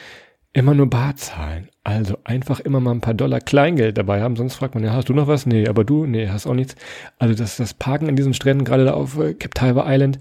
immer 0.53 0.75
nur 0.75 0.89
bar 0.89 1.17
zahlen. 1.17 1.69
Also 1.85 2.19
einfach 2.25 2.61
immer 2.61 2.81
mal 2.81 2.93
ein 2.93 3.01
paar 3.01 3.15
Dollar 3.15 3.41
Kleingeld 3.41 3.97
dabei 3.97 4.23
haben, 4.23 4.37
sonst 4.37 4.55
fragt 4.57 4.75
man, 4.75 4.85
ja, 4.85 4.93
hast 4.93 5.09
du 5.09 5.15
noch 5.15 5.27
was? 5.27 5.47
Nee, 5.47 5.69
aber 5.69 5.85
du? 5.85 6.07
Nee, 6.07 6.29
hast 6.29 6.47
auch 6.47 6.55
nichts. 6.55 6.75
Also 7.19 7.35
das, 7.35 7.57
das 7.57 7.75
Parken 7.75 8.09
an 8.09 8.17
diesen 8.17 8.35
Stränden, 8.35 8.65
gerade 8.65 8.85
da 8.85 8.95
auf 8.95 9.19
äh, 9.19 9.35
Captive 9.35 9.85
Island, 9.87 10.19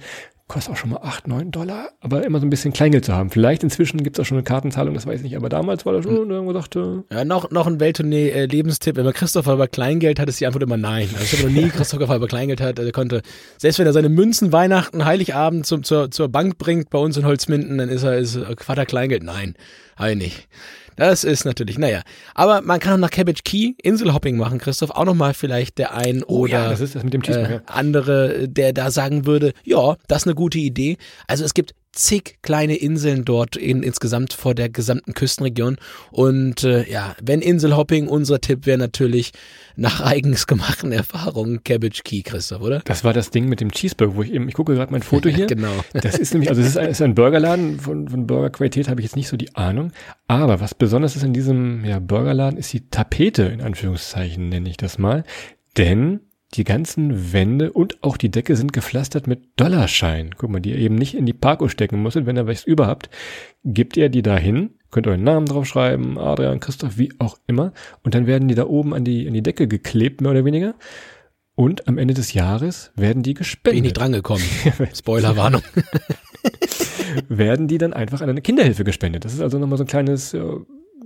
kostet 0.48 0.74
auch 0.74 0.78
schon 0.78 0.92
mal 0.92 1.02
acht, 1.02 1.28
neun 1.28 1.52
Dollar, 1.52 1.90
aber 2.00 2.26
immer 2.26 2.40
so 2.40 2.46
ein 2.46 2.50
bisschen 2.50 2.72
Kleingeld 2.72 3.04
zu 3.04 3.14
haben. 3.14 3.30
Vielleicht 3.30 3.64
inzwischen 3.64 4.02
gibt 4.04 4.18
es 4.18 4.22
auch 4.22 4.26
schon 4.26 4.38
eine 4.38 4.44
Kartenzahlung, 4.44 4.94
das 4.94 5.06
weiß 5.06 5.18
ich 5.18 5.24
nicht, 5.24 5.36
aber 5.36 5.50
damals 5.50 5.86
war 5.86 5.94
das 5.94 6.04
schon, 6.04 6.16
hm. 6.18 6.32
irgendwo 6.32 6.54
dachte. 6.54 7.04
Ja, 7.12 7.26
noch, 7.26 7.52
noch 7.52 7.68
ein 7.68 7.80
Welttournee-Lebenstipp. 7.80 8.96
Wenn 8.96 9.04
man 9.04 9.14
Christopher 9.14 9.54
über 9.54 9.68
Kleingeld 9.68 10.20
hat, 10.20 10.30
ist 10.30 10.40
die 10.40 10.46
Antwort 10.46 10.64
immer 10.64 10.78
nein. 10.78 11.10
Also 11.14 11.24
ich 11.24 11.34
habe 11.34 11.52
noch 11.52 11.62
nie 11.62 11.70
Christopher 11.76 12.16
über 12.16 12.28
Kleingeld 12.28 12.62
hat, 12.62 12.80
er 12.80 12.92
konnte, 12.92 13.22
selbst 13.58 13.80
wenn 13.80 13.88
er 13.88 13.94
seine 13.94 14.10
Münzen 14.10 14.54
Weihnachten, 14.54 15.04
Heiligabend 15.04 15.66
zum, 15.66 15.84
zur, 15.84 16.12
zur 16.12 16.30
Bank 16.30 16.58
bringt 16.58 16.90
bei 16.90 17.00
uns 17.00 17.18
in 17.18 17.26
Holzminden, 17.26 17.78
dann 17.78 17.90
ist 17.90 18.04
er, 18.04 18.18
ist 18.18 18.40
Vater 18.60 18.86
Kleingeld. 18.86 19.24
Nein, 19.24 19.56
habe 19.98 20.12
ich 20.12 20.18
nicht. 20.18 20.48
Das 20.98 21.24
ist 21.24 21.46
natürlich, 21.46 21.78
naja. 21.78 22.02
Aber 22.34 22.62
man 22.62 22.80
kann 22.80 22.94
auch 22.94 22.98
nach 22.98 23.12
Cabbage 23.12 23.44
Key 23.46 23.76
Inselhopping 23.82 24.36
machen, 24.36 24.58
Christoph. 24.58 24.90
Auch 24.92 25.06
nochmal 25.06 25.34
vielleicht 25.34 25.78
der 25.78 25.94
ein 25.94 26.24
oh, 26.24 26.40
oder 26.40 26.52
ja, 26.52 26.70
das 26.70 26.80
das 26.80 26.96
äh, 26.96 27.60
andere, 27.68 28.50
der 28.50 28.74
da 28.74 28.92
sagen 28.92 29.26
würde, 29.26 29.54
ja, 29.64 29.96
das 30.08 30.24
ist 30.24 30.28
eine 30.28 30.36
gute 30.36 30.58
Idee. 30.58 30.98
Also 31.28 31.46
es 31.46 31.54
gibt 31.54 31.74
zig 31.92 32.38
kleine 32.42 32.76
Inseln 32.76 33.26
dort 33.26 33.56
in, 33.56 33.84
insgesamt 33.84 34.34
vor 34.34 34.54
der 34.54 34.70
gesamten 34.70 35.14
Küstenregion. 35.14 35.78
Und 36.12 36.64
äh, 36.64 36.90
ja, 36.90 37.16
wenn 37.22 37.42
Inselhopping, 37.42 38.08
unser 38.08 38.40
Tipp 38.40 38.66
wäre 38.66 38.78
natürlich 38.78 39.32
nach 39.76 40.02
eigens 40.02 40.48
gemachten 40.48 40.92
Erfahrungen 40.92 41.64
Cabbage 41.64 42.04
Key, 42.04 42.22
Christoph, 42.22 42.62
oder? 42.62 42.82
Das 42.86 43.04
war 43.04 43.14
das 43.14 43.32
Ding 43.32 43.50
mit 43.50 43.62
dem 43.62 43.72
Cheeseburger, 43.72 44.16
wo 44.16 44.24
ich 44.24 44.32
eben, 44.32 44.48
ich 44.48 44.54
gucke 44.54 44.76
gerade 44.76 44.92
mein 44.92 45.02
Foto 45.02 45.30
hier. 45.38 45.48
genau. 45.48 45.74
Das 45.94 46.18
ist 46.18 46.34
nämlich, 46.34 46.50
also 46.50 46.62
es 46.62 46.68
ist 46.68 46.78
ein, 46.78 46.90
ist 46.90 47.02
ein 47.02 47.16
Burgerladen, 47.16 47.80
von, 47.80 48.08
von 48.08 48.28
Burgerqualität 48.28 48.88
habe 48.88 49.02
ich 49.02 49.06
jetzt 49.06 49.16
nicht 49.16 49.28
so 49.28 49.38
die 49.38 49.56
Ahnung. 49.56 49.92
Aber 50.28 50.60
was 50.60 50.76
besonders 50.76 51.16
ist 51.16 51.24
in 51.24 51.34
diesem 51.34 51.86
ja, 51.86 52.00
Burgerladen, 52.00 52.58
ist 52.58 52.72
die 52.74 52.90
Tapete, 52.90 53.44
in 53.44 53.62
Anführungszeichen 53.62 54.50
nenne 54.50 54.70
ich 54.70 54.78
das 54.78 54.98
mal. 54.98 55.24
Denn 55.78 56.22
die 56.54 56.64
ganzen 56.64 57.34
Wände 57.34 57.74
und 57.74 58.02
auch 58.04 58.18
die 58.18 58.32
Decke 58.32 58.56
sind 58.56 58.72
gepflastert 58.72 59.28
mit 59.28 59.50
Dollarscheinen. 59.58 60.36
Guck 60.38 60.50
mal, 60.50 60.62
die 60.62 60.72
ihr 60.72 60.78
eben 60.78 60.96
nicht 60.96 61.14
in 61.14 61.26
die 61.26 61.34
Parko 61.34 61.68
stecken 61.68 62.02
musstet, 62.02 62.26
wenn 62.26 62.38
ihr 62.38 62.48
was 62.48 62.64
überhaupt. 62.64 63.10
Gebt 63.66 63.98
ihr 63.98 64.10
die 64.10 64.22
dahin, 64.22 64.72
könnt 64.90 65.08
euren 65.08 65.24
Namen 65.24 65.46
draufschreiben, 65.46 66.18
Adrian, 66.18 66.60
Christoph, 66.62 66.98
wie 66.98 67.12
auch 67.20 67.38
immer. 67.48 67.74
Und 68.04 68.16
dann 68.16 68.28
werden 68.28 68.48
die 68.48 68.56
da 68.56 68.66
oben 68.66 68.94
an 68.94 69.04
die, 69.04 69.28
an 69.28 69.34
die 69.34 69.44
Decke 69.44 69.68
geklebt, 69.68 70.22
mehr 70.22 70.32
oder 70.32 70.46
weniger. 70.46 70.76
Und 71.56 71.88
am 71.88 71.98
Ende 71.98 72.14
des 72.14 72.34
Jahres 72.34 72.92
werden 72.96 73.24
die 73.24 73.34
gespendet. 73.34 73.74
Bin 73.74 73.78
ich 73.78 73.84
nicht 73.84 73.98
drangekommen. 73.98 74.46
Spoilerwarnung. 74.94 75.64
werden 77.28 77.68
die 77.68 77.78
dann 77.78 77.94
einfach 77.94 78.22
an 78.22 78.30
eine 78.30 78.42
Kinderhilfe 78.42 78.84
gespendet. 78.84 79.26
Das 79.26 79.34
ist 79.34 79.42
also 79.42 79.60
nochmal 79.60 79.78
so 79.78 79.84
ein 79.84 79.88
kleines 79.88 80.34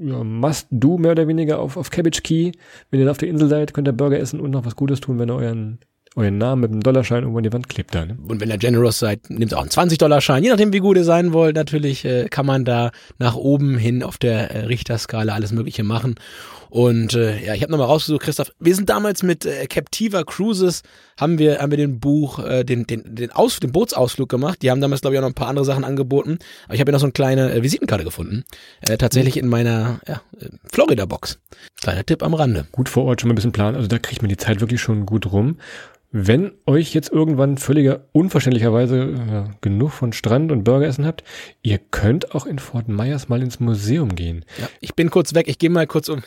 ja, 0.02 0.24
Must-Do 0.24 0.98
mehr 0.98 1.12
oder 1.12 1.28
weniger 1.28 1.60
auf, 1.60 1.78
auf 1.78 1.90
Cabbage 1.90 2.22
Key. 2.24 2.52
Wenn 2.90 3.00
ihr 3.00 3.06
da 3.06 3.12
auf 3.12 3.18
der 3.18 3.30
Insel 3.30 3.48
seid, 3.48 3.74
könnt 3.74 3.88
ihr 3.88 3.94
Burger 3.94 4.20
essen 4.20 4.40
und 4.40 4.52
noch 4.52 4.66
was 4.66 4.76
Gutes 4.76 5.00
tun, 5.00 5.20
wenn 5.20 5.30
ihr 5.30 5.36
euren 5.36 5.80
euren 6.16 6.38
Namen 6.38 6.62
mit 6.62 6.72
einem 6.72 6.84
Dollarschein 6.84 7.20
irgendwo 7.20 7.38
an 7.38 7.44
die 7.44 7.54
Wand 7.54 7.70
klebt 7.70 7.96
da. 7.96 8.06
Ne? 8.06 8.18
Und 8.28 8.42
wenn 8.42 8.50
ihr 8.50 8.58
generous 8.58 9.00
seid, 9.00 9.30
nehmt 9.30 9.54
auch 9.54 9.62
einen 9.62 9.70
20-Dollar-Schein. 9.70 10.44
Je 10.44 10.50
nachdem, 10.50 10.74
wie 10.74 10.80
gut 10.80 10.98
ihr 10.98 11.06
sein 11.06 11.32
wollt, 11.32 11.56
natürlich 11.56 12.04
äh, 12.04 12.28
kann 12.30 12.46
man 12.46 12.66
da 12.66 12.92
nach 13.18 13.36
oben 13.36 13.78
hin 13.78 14.04
auf 14.04 14.18
der 14.18 14.52
äh, 14.52 14.66
Richterskala 14.66 15.34
alles 15.34 15.54
Mögliche 15.54 15.84
machen. 15.84 16.16
Und 16.70 17.16
äh, 17.16 17.46
ja, 17.46 17.54
ich 17.54 17.62
habe 17.64 17.72
nochmal 17.72 17.88
rausgesucht, 17.88 18.24
Christoph, 18.24 18.52
wir 18.60 18.76
sind 18.76 18.90
damals 18.90 19.24
mit 19.24 19.46
äh, 19.46 19.68
Captiva 19.68 20.24
Cruises, 20.24 20.84
haben 21.20 21.38
wir, 21.38 21.60
haben 21.60 21.72
wir 21.72 21.78
den 21.78 22.00
Buch, 22.00 22.40
äh, 22.40 22.64
den, 22.64 22.88
den, 22.88 23.04
den, 23.14 23.32
Aus, 23.32 23.60
den 23.60 23.72
Bootsausflug 23.72 24.30
gemacht. 24.30 24.62
Die 24.62 24.72
haben 24.72 24.80
damals, 24.80 25.02
glaube 25.02 25.16
ich, 25.16 25.20
auch 25.20 25.24
noch 25.24 25.32
ein 25.32 25.36
paar 25.36 25.50
andere 25.50 25.66
Sachen 25.66 25.84
angeboten. 25.84 26.40
Aber 26.66 26.76
ich 26.76 26.80
habe 26.80 26.90
ja 26.90 26.94
noch 26.94 27.02
so 27.02 27.06
eine 27.06 27.14
kleine 27.14 27.54
äh, 27.54 27.64
Visitenkarte 27.64 28.06
gefunden. 28.06 28.44
Äh, 28.82 28.98
tatsächlich 28.98 29.38
in 29.38 29.48
meiner 29.48 30.00
ja, 30.08 30.22
äh, 30.40 30.48
Florida-Box. 30.72 31.40
Kleiner 31.82 32.06
Tipp 32.06 32.24
am 32.24 32.34
Rande. 32.34 32.68
Gut 32.72 32.88
vor 32.88 33.04
Ort 33.06 33.20
schon 33.20 33.28
mal 33.28 33.34
ein 33.34 33.36
bisschen 33.36 33.52
planen. 33.52 33.76
Also 33.76 33.90
da 33.90 34.00
kriegt 34.00 34.22
man 34.22 34.30
die 34.30 34.38
Zeit 34.38 34.62
wirklich 34.62 34.82
schon 34.82 35.06
gut 35.06 35.32
rum. 35.32 35.58
Wenn 36.14 36.52
euch 36.66 36.94
jetzt 36.94 37.10
irgendwann 37.10 37.58
völliger 37.58 38.02
unverständlicherweise 38.12 39.16
ja, 39.32 39.50
genug 39.62 39.92
von 39.92 40.12
Strand 40.12 40.52
und 40.52 40.66
Burgeressen 40.66 41.06
habt, 41.06 41.24
ihr 41.62 41.78
könnt 41.78 42.36
auch 42.36 42.46
in 42.46 42.60
Fort 42.60 42.90
Myers 42.90 43.30
mal 43.30 43.42
ins 43.42 43.62
Museum 43.62 44.14
gehen. 44.14 44.44
Ja, 44.60 44.68
ich 44.82 44.94
bin 44.94 45.10
kurz 45.10 45.34
weg, 45.34 45.48
ich 45.48 45.58
gehe 45.58 45.70
mal 45.70 45.88
kurz 45.88 46.10
um. 46.10 46.22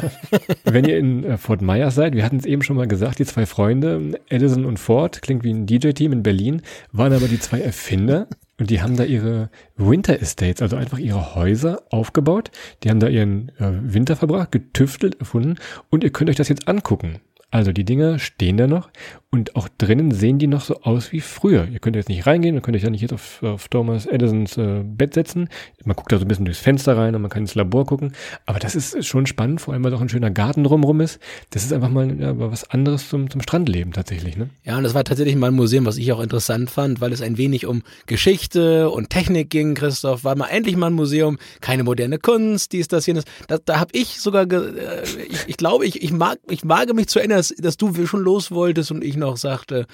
Wenn 0.64 0.84
ihr 0.84 0.98
in 0.98 1.24
äh, 1.24 1.38
Fort 1.38 1.62
Myers 1.62 1.94
seid, 1.94 2.14
wir 2.14 2.22
hatten 2.22 2.36
es 2.36 2.44
eben 2.44 2.62
schon 2.62 2.76
mal 2.76 2.86
gesagt, 2.86 3.18
die 3.18 3.24
zwei 3.24 3.46
Freunde, 3.46 4.20
Edison 4.28 4.66
und 4.66 4.78
Ford, 4.78 5.22
klingt 5.22 5.42
wie 5.42 5.54
ein 5.54 5.64
DJ-Team 5.64 6.12
in 6.12 6.22
Berlin, 6.22 6.60
waren 6.92 7.14
aber 7.14 7.26
die 7.26 7.40
zwei 7.40 7.60
Erfinder 7.60 8.26
und 8.58 8.68
die 8.68 8.82
haben 8.82 8.96
da 8.96 9.04
ihre 9.04 9.48
Winter 9.78 10.20
Estates, 10.20 10.60
also 10.60 10.76
einfach 10.76 10.98
ihre 10.98 11.34
Häuser 11.34 11.82
aufgebaut. 11.88 12.50
Die 12.82 12.90
haben 12.90 13.00
da 13.00 13.08
ihren 13.08 13.48
äh, 13.58 13.72
Winter 13.80 14.16
verbracht, 14.16 14.52
getüftelt, 14.52 15.18
erfunden 15.18 15.56
und 15.88 16.04
ihr 16.04 16.10
könnt 16.10 16.28
euch 16.28 16.36
das 16.36 16.50
jetzt 16.50 16.68
angucken. 16.68 17.20
Also 17.54 17.70
die 17.70 17.84
Dinger 17.84 18.18
stehen 18.18 18.56
da 18.56 18.66
noch 18.66 18.90
und 19.34 19.56
auch 19.56 19.68
drinnen 19.78 20.12
sehen 20.12 20.38
die 20.38 20.46
noch 20.46 20.60
so 20.60 20.82
aus 20.82 21.10
wie 21.10 21.20
früher. 21.20 21.66
Ihr 21.66 21.80
könnt 21.80 21.96
jetzt 21.96 22.08
nicht 22.08 22.24
reingehen, 22.24 22.54
ihr 22.54 22.60
könnt 22.60 22.76
euch 22.76 22.84
ja 22.84 22.90
nicht 22.90 23.00
jetzt 23.00 23.12
auf, 23.12 23.42
auf 23.42 23.66
Thomas 23.66 24.06
Edisons 24.06 24.56
äh, 24.56 24.84
Bett 24.84 25.14
setzen. 25.14 25.48
Man 25.84 25.96
guckt 25.96 26.12
da 26.12 26.18
so 26.18 26.24
ein 26.24 26.28
bisschen 26.28 26.44
durchs 26.44 26.60
Fenster 26.60 26.96
rein 26.96 27.16
und 27.16 27.22
man 27.22 27.32
kann 27.32 27.42
ins 27.42 27.56
Labor 27.56 27.84
gucken. 27.84 28.12
Aber 28.46 28.60
das 28.60 28.76
ist 28.76 29.04
schon 29.04 29.26
spannend, 29.26 29.60
vor 29.60 29.74
allem 29.74 29.82
weil 29.82 29.92
auch 29.92 30.00
ein 30.00 30.08
schöner 30.08 30.30
Garten 30.30 30.62
drumherum 30.62 31.00
ist. 31.00 31.18
Das 31.50 31.64
ist 31.64 31.72
einfach 31.72 31.88
mal 31.88 32.16
ja, 32.16 32.38
was 32.38 32.70
anderes 32.70 33.08
zum, 33.08 33.28
zum 33.28 33.42
Strandleben 33.42 33.92
tatsächlich. 33.92 34.36
Ne? 34.36 34.50
Ja, 34.62 34.76
und 34.76 34.84
das 34.84 34.94
war 34.94 35.02
tatsächlich 35.02 35.34
mal 35.34 35.48
ein 35.48 35.54
Museum, 35.54 35.84
was 35.84 35.96
ich 35.96 36.12
auch 36.12 36.20
interessant 36.20 36.70
fand, 36.70 37.00
weil 37.00 37.12
es 37.12 37.20
ein 37.20 37.36
wenig 37.36 37.66
um 37.66 37.82
Geschichte 38.06 38.88
und 38.88 39.10
Technik 39.10 39.50
ging, 39.50 39.74
Christoph. 39.74 40.22
War 40.22 40.36
mal 40.36 40.46
endlich 40.46 40.76
mal 40.76 40.86
ein 40.86 40.92
Museum, 40.92 41.38
keine 41.60 41.82
moderne 41.82 42.18
Kunst, 42.18 42.72
dies, 42.72 42.86
das, 42.86 43.04
jenes. 43.06 43.24
Da, 43.48 43.58
da 43.64 43.80
habe 43.80 43.90
ich 43.94 44.20
sogar, 44.20 44.48
äh, 44.48 45.02
ich, 45.28 45.48
ich 45.48 45.56
glaube, 45.56 45.86
ich, 45.86 46.04
ich, 46.04 46.12
mag, 46.12 46.38
ich 46.48 46.60
wage 46.68 46.94
mich 46.94 47.08
zu 47.08 47.18
erinnern, 47.18 47.38
dass, 47.38 47.48
dass 47.48 47.76
du 47.76 48.06
schon 48.06 48.22
los 48.22 48.52
wolltest 48.52 48.92
und 48.92 49.02
ich 49.02 49.16
noch 49.16 49.23
noch 49.24 49.36
sagte, 49.36 49.86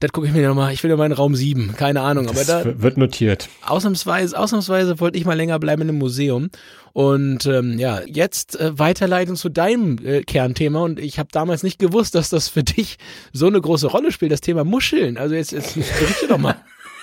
das 0.00 0.12
gucke 0.12 0.28
ich 0.28 0.32
mir 0.32 0.46
nochmal, 0.46 0.72
ich 0.72 0.82
will 0.82 0.90
ja 0.90 0.96
meinen 0.96 1.12
Raum 1.12 1.34
7, 1.34 1.74
keine 1.76 2.02
Ahnung. 2.02 2.28
Aber 2.28 2.44
das 2.44 2.46
da 2.46 2.82
wird 2.82 2.96
notiert. 2.96 3.48
Ausnahmsweise, 3.66 4.38
ausnahmsweise 4.38 5.00
wollte 5.00 5.18
ich 5.18 5.24
mal 5.24 5.36
länger 5.36 5.58
bleiben 5.58 5.82
in 5.82 5.88
einem 5.88 5.98
Museum. 5.98 6.50
Und 6.92 7.46
ähm, 7.46 7.78
ja, 7.78 8.02
jetzt 8.06 8.58
äh, 8.60 8.78
Weiterleitung 8.78 9.36
zu 9.36 9.48
deinem 9.48 9.98
äh, 10.04 10.22
Kernthema. 10.22 10.82
Und 10.82 11.00
ich 11.00 11.18
habe 11.18 11.28
damals 11.32 11.62
nicht 11.62 11.78
gewusst, 11.78 12.14
dass 12.14 12.28
das 12.30 12.48
für 12.48 12.62
dich 12.64 12.98
so 13.32 13.46
eine 13.46 13.60
große 13.60 13.88
Rolle 13.88 14.12
spielt, 14.12 14.30
das 14.30 14.40
Thema 14.40 14.64
Muscheln. 14.64 15.16
Also 15.16 15.34
jetzt, 15.34 15.52
jetzt 15.52 15.74
berichte 15.74 16.28
doch 16.28 16.38
mal. 16.38 16.56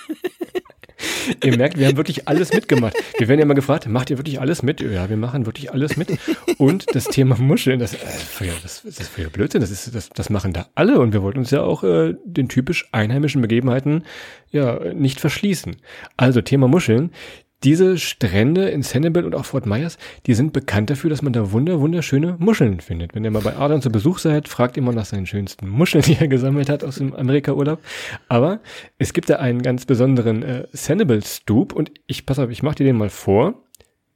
ihr 1.44 1.58
merkt, 1.58 1.78
wir 1.78 1.88
haben 1.88 1.98
wirklich 1.98 2.28
alles 2.28 2.54
mitgemacht. 2.54 2.96
Wir 3.18 3.28
werden 3.28 3.40
ja 3.40 3.46
mal 3.46 3.54
gefragt, 3.54 3.88
macht 3.88 4.10
ihr 4.10 4.18
wirklich 4.18 4.40
alles 4.40 4.64
mit? 4.64 4.82
Ja, 4.82 5.10
wir 5.10 5.18
machen 5.18 5.46
wirklich 5.46 5.72
alles 5.72 5.98
mit. 5.98 6.10
Und 6.58 6.86
das 6.94 7.06
Thema 7.06 7.38
Muscheln, 7.38 7.80
das, 7.80 7.94
äh, 7.94 7.98
das, 8.64 8.84
das 8.84 9.00
ist 9.00 9.10
für 9.10 9.30
Blödsinn, 9.30 9.62
das, 9.62 9.72
ist, 9.72 9.94
das, 9.94 10.10
das 10.10 10.30
machen 10.30 10.54
da 10.54 10.68
alle. 10.76 11.00
Und 11.00 11.14
wir 11.14 11.22
wollten 11.22 11.40
uns 11.40 11.52
ja 11.52 11.62
auch 11.62 11.84
äh, 11.84 12.16
den 12.24 12.50
typisch 12.50 12.88
einheimischen 12.92 13.42
Begebenheiten 13.42 14.04
ja 14.52 14.94
nicht 14.94 15.20
verschließen. 15.20 15.78
Also 16.18 16.42
Thema 16.42 16.68
Muscheln. 16.68 17.12
Diese 17.66 17.98
Strände 17.98 18.70
in 18.70 18.84
Sanibel 18.84 19.26
und 19.26 19.34
auch 19.34 19.46
Fort 19.46 19.66
Myers, 19.66 19.98
die 20.28 20.36
sind 20.36 20.54
bekannt 20.54 20.92
dafür, 20.92 21.10
dass 21.10 21.24
man 21.24 21.34
da 21.34 21.52
wunder, 21.52 21.82
wunderschöne 21.82 22.36
Muscheln 22.38 22.80
findet. 22.80 23.16
Wenn 23.16 23.24
ihr 23.24 23.32
mal 23.32 23.42
bei 23.42 23.58
Adrian 23.58 23.82
zu 23.82 23.90
Besuch 23.90 24.20
seid, 24.20 24.48
fragt 24.48 24.78
immer 24.78 24.92
nach 24.92 25.06
seinen 25.06 25.26
schönsten 25.26 25.68
Muscheln, 25.68 26.04
die 26.04 26.16
er 26.16 26.28
gesammelt 26.28 26.70
hat 26.70 26.84
aus 26.84 26.98
dem 26.98 27.16
Amerika-Urlaub. 27.16 27.80
Aber 28.28 28.60
es 29.00 29.14
gibt 29.14 29.32
da 29.32 29.38
einen 29.38 29.64
ganz 29.64 29.88
besonderen 29.88 30.44
äh, 30.44 30.68
Sanibel 30.74 31.24
Stoop 31.26 31.74
und 31.74 31.90
ich, 32.06 32.28
pass 32.28 32.38
auf, 32.38 32.52
ich 32.52 32.62
mach 32.62 32.76
dir 32.76 32.84
den 32.84 32.98
mal 32.98 33.10
vor. 33.10 33.64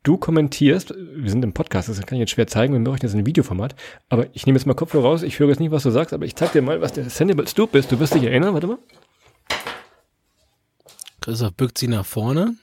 Du 0.03 0.17
kommentierst, 0.17 0.93
wir 1.15 1.31
sind 1.31 1.43
im 1.43 1.53
Podcast, 1.53 1.89
das 1.89 1.99
kann 2.05 2.17
ich 2.17 2.19
jetzt 2.19 2.31
schwer 2.31 2.45
zeigen, 2.45 2.73
wir 2.73 2.83
brauchen 2.83 2.99
jetzt 3.01 3.15
ein 3.15 3.25
Videoformat, 3.25 3.73
aber 4.09 4.27
ich 4.33 4.45
nehme 4.45 4.59
jetzt 4.59 4.67
mal 4.67 4.75
Kopfhörer 4.75 5.05
raus, 5.05 5.23
ich 5.23 5.39
höre 5.39 5.49
jetzt 5.49 5.59
nicht, 5.59 5.71
was 5.71 5.81
du 5.81 5.89
sagst, 5.89 6.13
aber 6.13 6.25
ich 6.25 6.35
zeig 6.35 6.51
dir 6.51 6.61
mal, 6.61 6.81
was 6.81 6.93
der 6.93 7.09
Sanibel 7.09 7.47
Stoop 7.47 7.73
ist. 7.73 7.91
Du 7.91 7.99
wirst 7.99 8.13
dich 8.13 8.23
erinnern, 8.23 8.53
warte 8.53 8.67
mal. 8.67 8.77
Christoph 11.19 11.53
bückt 11.53 11.79
sie 11.79 11.87
nach 11.87 12.05
vorne. 12.05 12.53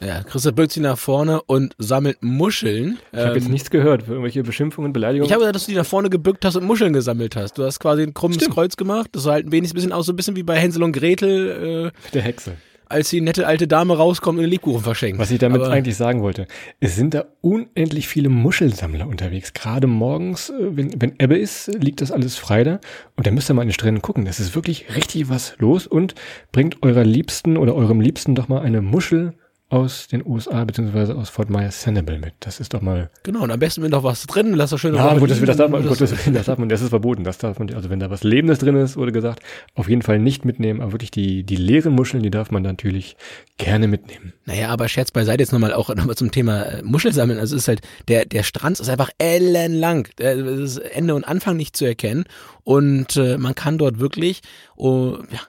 Ja, 0.00 0.22
Christoph 0.22 0.54
bückt 0.54 0.72
sich 0.72 0.82
nach 0.82 0.98
vorne 0.98 1.42
und 1.42 1.74
sammelt 1.78 2.22
Muscheln. 2.22 2.98
Ich 3.12 3.18
habe 3.18 3.28
ähm, 3.30 3.34
jetzt 3.36 3.48
nichts 3.48 3.70
gehört 3.70 4.02
für 4.02 4.10
irgendwelche 4.12 4.42
Beschimpfungen, 4.42 4.92
Beleidigungen. 4.92 5.26
Ich 5.26 5.32
habe 5.32 5.40
gesagt, 5.40 5.56
dass 5.56 5.66
du 5.66 5.72
die 5.72 5.78
nach 5.78 5.86
vorne 5.86 6.10
gebückt 6.10 6.44
hast 6.44 6.56
und 6.56 6.64
Muscheln 6.64 6.92
gesammelt 6.92 7.34
hast. 7.36 7.56
Du 7.58 7.64
hast 7.64 7.80
quasi 7.80 8.02
ein 8.02 8.12
krummes 8.14 8.36
Stimmt. 8.36 8.54
Kreuz 8.54 8.76
gemacht. 8.76 9.08
Das 9.12 9.22
sah 9.24 9.32
halt 9.32 9.46
ein 9.46 9.52
wenig 9.52 9.72
bisschen 9.72 9.92
aus, 9.92 10.06
so 10.06 10.12
ein 10.12 10.16
bisschen 10.16 10.36
wie 10.36 10.42
bei 10.42 10.56
Hänsel 10.56 10.82
und 10.82 10.92
Gretel. 10.92 11.92
Äh, 11.94 12.10
Der 12.12 12.22
Hexe. 12.22 12.52
als 12.88 13.08
die 13.10 13.20
nette 13.20 13.46
alte 13.46 13.66
Dame 13.66 13.96
rauskommt 13.96 14.38
und 14.38 14.42
den 14.42 14.50
Lebkuchen 14.50 14.82
verschenkt. 14.82 15.18
Was 15.18 15.30
ich 15.30 15.38
damit 15.38 15.62
Aber- 15.62 15.72
eigentlich 15.72 15.96
sagen 15.96 16.20
wollte, 16.22 16.46
es 16.78 16.94
sind 16.94 17.14
da 17.14 17.24
unendlich 17.40 18.06
viele 18.06 18.28
Muschelsammler 18.28 19.08
unterwegs. 19.08 19.54
Gerade 19.54 19.86
morgens, 19.86 20.50
äh, 20.50 20.54
wenn, 20.76 21.00
wenn 21.00 21.14
Ebbe 21.18 21.38
ist, 21.38 21.68
liegt 21.82 22.00
das 22.02 22.12
alles 22.12 22.36
frei 22.36 22.64
da. 22.64 22.80
Und 23.16 23.26
da 23.26 23.30
müsst 23.30 23.50
ihr 23.50 23.54
mal 23.54 23.62
an 23.62 23.68
den 23.68 23.74
Stränden 23.74 24.02
gucken. 24.02 24.24
Das 24.26 24.40
ist 24.40 24.54
wirklich 24.54 24.94
richtig 24.94 25.30
was 25.30 25.54
los 25.58 25.86
und 25.86 26.14
bringt 26.52 26.82
eurer 26.82 27.04
Liebsten 27.04 27.56
oder 27.56 27.74
eurem 27.74 28.00
Liebsten 28.00 28.34
doch 28.34 28.48
mal 28.48 28.60
eine 28.60 28.82
Muschel 28.82 29.32
aus 29.68 30.06
den 30.06 30.24
USA 30.24 30.64
beziehungsweise 30.64 31.16
aus 31.16 31.28
Fort 31.28 31.50
Myers 31.50 31.82
Sanibel 31.82 32.18
mit. 32.20 32.34
Das 32.40 32.60
ist 32.60 32.72
doch 32.72 32.80
mal 32.80 33.10
Genau, 33.24 33.42
und 33.42 33.50
am 33.50 33.58
besten 33.58 33.82
mit 33.82 33.90
noch 33.90 34.04
was 34.04 34.24
drin, 34.26 34.54
lass 34.54 34.70
das 34.70 34.80
schön 34.80 34.94
Ja, 34.94 35.18
gut, 35.18 35.28
das, 35.28 35.40
das 35.40 35.56
darf 35.56 35.70
man, 35.70 35.82
das- 35.82 35.98
Gottes 35.98 36.24
Willen, 36.24 36.34
das 36.36 36.46
darf 36.46 36.58
man, 36.58 36.68
das 36.68 36.82
ist 36.82 36.90
verboten. 36.90 37.24
Das 37.24 37.38
darf 37.38 37.58
man, 37.58 37.74
also 37.74 37.90
wenn 37.90 37.98
da 37.98 38.08
was 38.08 38.22
Lebendes 38.22 38.60
drin 38.60 38.76
ist, 38.76 38.96
wurde 38.96 39.10
gesagt, 39.10 39.40
auf 39.74 39.88
jeden 39.88 40.02
Fall 40.02 40.20
nicht 40.20 40.44
mitnehmen, 40.44 40.80
aber 40.80 40.92
wirklich 40.92 41.10
die, 41.10 41.42
die 41.42 41.56
leeren 41.56 41.94
Muscheln, 41.94 42.22
die 42.22 42.30
darf 42.30 42.52
man 42.52 42.62
natürlich 42.62 43.16
gerne 43.58 43.88
mitnehmen. 43.88 44.32
Naja, 44.44 44.68
aber 44.68 44.88
Scherz 44.88 45.10
beiseite 45.10 45.42
jetzt 45.42 45.52
nochmal 45.52 45.72
auch 45.72 45.92
nochmal 45.94 46.14
zum 46.14 46.30
Thema 46.30 46.62
äh, 46.62 46.82
Muschelsammeln. 46.84 47.40
Also 47.40 47.56
es 47.56 47.62
ist 47.62 47.68
halt, 47.68 47.80
der, 48.06 48.24
der 48.24 48.44
Strand 48.44 48.78
ist 48.78 48.88
einfach 48.88 49.10
ellenlang. 49.18 50.06
Äh, 50.20 50.34
Es 50.34 50.76
ist 50.76 50.78
Ende 50.78 51.14
und 51.16 51.24
Anfang 51.24 51.56
nicht 51.56 51.76
zu 51.76 51.84
erkennen. 51.84 52.24
Und 52.62 53.16
äh, 53.16 53.36
man 53.38 53.54
kann 53.56 53.78
dort 53.78 53.98
wirklich 53.98 54.42
oh, 54.76 55.16
ja, 55.30 55.40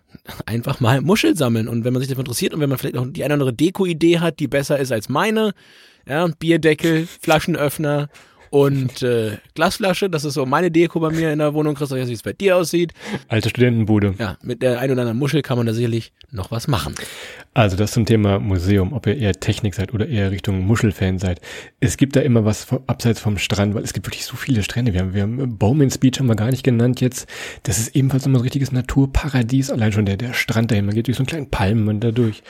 einfach 0.45 0.79
mal 0.79 1.01
Muschel 1.01 1.35
sammeln. 1.35 1.67
Und 1.67 1.83
wenn 1.83 1.93
man 1.93 2.01
sich 2.01 2.09
dafür 2.09 2.21
interessiert 2.21 2.53
und 2.53 2.59
wenn 2.59 2.69
man 2.69 2.77
vielleicht 2.77 2.95
noch 2.95 3.07
die 3.07 3.23
eine 3.23 3.33
oder 3.33 3.43
andere 3.43 3.53
Deko-Idee 3.53 4.19
hat, 4.19 4.39
die 4.39 4.47
besser 4.47 4.79
ist 4.79 4.91
als 4.91 5.09
meine, 5.09 5.53
ja, 6.07 6.27
Bierdeckel, 6.39 7.07
Flaschenöffner 7.21 8.09
und 8.49 9.01
äh, 9.01 9.37
Glasflasche, 9.55 10.09
das 10.09 10.25
ist 10.25 10.35
so 10.35 10.45
meine 10.45 10.71
Deko 10.71 10.99
bei 10.99 11.09
mir 11.09 11.31
in 11.31 11.39
der 11.39 11.53
Wohnung. 11.53 11.75
Christoph, 11.75 11.97
jetzt, 11.97 12.09
wie 12.09 12.13
es 12.13 12.23
bei 12.23 12.33
dir 12.33 12.57
aussieht. 12.57 12.93
Alte 13.27 13.49
Studentenbude. 13.49 14.15
Ja, 14.17 14.37
mit 14.43 14.61
der 14.61 14.79
ein 14.79 14.91
oder 14.91 15.01
anderen 15.01 15.17
Muschel 15.17 15.41
kann 15.41 15.57
man 15.57 15.67
da 15.67 15.73
sicherlich 15.73 16.11
noch 16.31 16.51
was 16.51 16.67
machen. 16.67 16.95
Also 17.53 17.75
das 17.75 17.91
zum 17.91 18.05
Thema 18.05 18.39
Museum, 18.39 18.93
ob 18.93 19.07
ihr 19.07 19.17
eher 19.17 19.33
Technik 19.33 19.75
seid 19.75 19.93
oder 19.93 20.07
eher 20.07 20.31
Richtung 20.31 20.65
Muschelfan 20.65 21.17
seid. 21.17 21.41
Es 21.79 21.97
gibt 21.97 22.15
da 22.15 22.21
immer 22.21 22.45
was 22.45 22.65
vom, 22.65 22.79
abseits 22.87 23.19
vom 23.19 23.37
Strand, 23.37 23.73
weil 23.73 23.83
es 23.83 23.93
gibt 23.93 24.05
wirklich 24.07 24.25
so 24.25 24.35
viele 24.35 24.63
Strände. 24.63 24.93
Wir 24.93 25.01
haben, 25.01 25.13
wir 25.13 25.23
haben 25.23 25.57
Bowman's 25.57 25.97
Beach 25.97 26.19
haben 26.19 26.27
wir 26.27 26.35
gar 26.35 26.51
nicht 26.51 26.63
genannt 26.63 27.01
jetzt. 27.01 27.27
Das 27.63 27.79
ist 27.79 27.95
ebenfalls 27.95 28.25
immer 28.25 28.37
so 28.37 28.41
ein 28.41 28.43
richtiges 28.43 28.71
Naturparadies. 28.71 29.71
Allein 29.71 29.91
schon 29.91 30.05
der, 30.05 30.17
der 30.17 30.33
Strand 30.33 30.71
dahin. 30.71 30.85
Man 30.85 30.95
geht 30.95 31.07
durch 31.07 31.17
so 31.17 31.21
einen 31.21 31.27
kleinen 31.27 31.49
Palmen 31.49 31.87
und 31.87 32.01
da 32.01 32.11
durch 32.11 32.43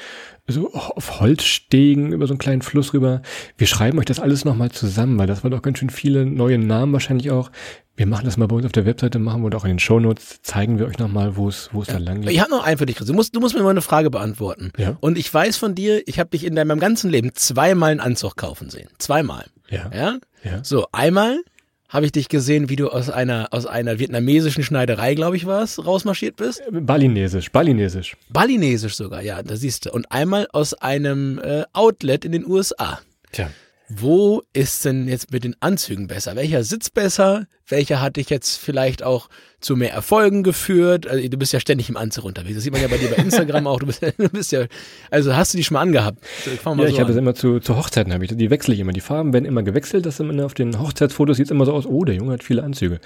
so 0.47 0.73
auf 0.73 1.19
Holzstegen 1.19 2.13
über 2.13 2.27
so 2.27 2.33
einen 2.33 2.39
kleinen 2.39 2.61
Fluss 2.61 2.93
rüber. 2.93 3.21
Wir 3.57 3.67
schreiben 3.67 3.99
euch 3.99 4.05
das 4.05 4.19
alles 4.19 4.45
nochmal 4.45 4.71
zusammen, 4.71 5.17
weil 5.19 5.27
das 5.27 5.43
war 5.43 5.51
doch 5.51 5.61
ganz 5.61 5.79
schön 5.79 5.89
viele 5.89 6.25
neue 6.25 6.57
Namen 6.57 6.93
wahrscheinlich 6.93 7.31
auch. 7.31 7.51
Wir 7.97 8.05
machen 8.05 8.25
das 8.25 8.37
mal 8.37 8.47
bei 8.47 8.55
uns 8.55 8.65
auf 8.65 8.71
der 8.71 8.85
Webseite, 8.85 9.17
machen 9.17 9.41
wir 9.41 9.49
doch 9.49 9.65
in 9.65 9.71
den 9.71 9.79
Shownotes, 9.79 10.41
zeigen 10.43 10.77
wir 10.77 10.85
euch 10.85 10.99
nochmal, 10.99 11.35
wo 11.35 11.49
es, 11.49 11.69
wo 11.73 11.81
es 11.81 11.87
da 11.87 11.97
lang 11.97 12.21
geht. 12.21 12.31
Ich 12.31 12.39
habe 12.39 12.51
noch 12.51 12.63
einen 12.63 12.77
für 12.77 12.85
dich, 12.85 12.95
Chris. 12.95 13.07
Du 13.07 13.13
musst, 13.13 13.35
du 13.35 13.39
musst 13.39 13.55
mir 13.55 13.63
mal 13.63 13.71
eine 13.71 13.81
Frage 13.81 14.11
beantworten. 14.11 14.71
Ja. 14.77 14.97
Und 14.99 15.17
ich 15.17 15.33
weiß 15.33 15.57
von 15.57 15.73
dir, 15.73 16.07
ich 16.07 16.19
habe 16.19 16.29
dich 16.29 16.45
in 16.45 16.55
deinem 16.55 16.79
ganzen 16.79 17.09
Leben 17.09 17.31
zweimal 17.33 17.91
einen 17.91 17.99
Anzug 17.99 18.37
kaufen 18.37 18.69
sehen. 18.69 18.89
Zweimal. 18.99 19.47
Ja. 19.69 19.89
Ja? 19.93 20.17
Ja. 20.43 20.63
So, 20.63 20.85
einmal 20.91 21.41
habe 21.89 22.05
ich 22.05 22.11
dich 22.11 22.27
gesehen, 22.29 22.69
wie 22.69 22.75
du 22.75 22.89
aus 22.89 23.09
einer, 23.09 23.47
aus 23.51 23.65
einer 23.65 23.99
vietnamesischen 23.99 24.63
Schneiderei, 24.63 25.15
glaube 25.15 25.37
ich, 25.37 25.45
war's, 25.45 25.85
rausmarschiert 25.85 26.35
bist. 26.35 26.61
Balinesisch, 26.71 27.51
Balinesisch. 27.51 28.17
Balinesisch 28.29 28.95
sogar, 28.95 29.21
ja, 29.21 29.41
da 29.41 29.55
siehst 29.55 29.85
du. 29.85 29.91
Und 29.91 30.11
einmal 30.11 30.47
aus 30.51 30.73
einem 30.73 31.39
äh, 31.39 31.63
Outlet 31.73 32.25
in 32.25 32.31
den 32.33 32.45
USA. 32.45 32.99
Tja. 33.31 33.49
Wo 33.89 34.43
ist 34.51 34.83
denn 34.83 35.07
jetzt 35.07 35.31
mit 35.31 35.45
den 35.45 35.55
Anzügen 35.61 36.07
besser? 36.07 36.35
Welcher 36.35 36.63
sitzt 36.65 36.93
besser? 36.93 37.47
Welcher 37.65 38.01
hat 38.01 38.17
dich 38.17 38.29
jetzt 38.29 38.57
vielleicht 38.57 39.01
auch 39.01 39.29
zu 39.59 39.75
mehr 39.75 39.91
Erfolgen 39.91 40.43
geführt? 40.43 41.07
Also, 41.07 41.27
du 41.27 41.37
bist 41.37 41.53
ja 41.53 41.59
ständig 41.59 41.89
im 41.89 41.97
Anzug 41.97 42.25
unterwegs. 42.25 42.55
Das 42.55 42.63
sieht 42.63 42.73
man 42.73 42.81
ja 42.81 42.87
bei 42.87 42.97
dir 42.97 43.09
bei 43.09 43.15
Instagram 43.15 43.67
auch. 43.67 43.79
Du 43.79 43.87
bist, 43.87 44.01
du 44.01 44.29
bist 44.29 44.51
ja, 44.51 44.65
also 45.09 45.35
hast 45.35 45.53
du 45.53 45.57
die 45.57 45.63
schon 45.63 45.75
mal 45.75 45.81
angehabt? 45.81 46.19
Ja, 46.45 46.75
so 46.75 46.85
ich 46.85 46.99
habe 46.99 47.11
es 47.11 47.17
immer 47.17 47.33
zu, 47.33 47.59
zu 47.59 47.75
Hochzeiten 47.75 48.13
habe 48.13 48.25
ich. 48.25 48.35
Die 48.35 48.49
wechsle 48.49 48.73
ich 48.73 48.79
immer. 48.79 48.93
Die 48.93 49.01
Farben 49.01 49.33
werden 49.33 49.45
immer 49.45 49.63
gewechselt. 49.63 50.05
Das 50.05 50.19
immer 50.19 50.45
auf 50.45 50.53
den 50.53 50.79
Hochzeitsfotos 50.79 51.37
sieht 51.37 51.51
immer 51.51 51.65
so 51.65 51.73
aus, 51.73 51.85
oh, 51.85 52.05
der 52.05 52.15
Junge 52.15 52.33
hat 52.33 52.43
viele 52.43 52.63
Anzüge. 52.63 52.99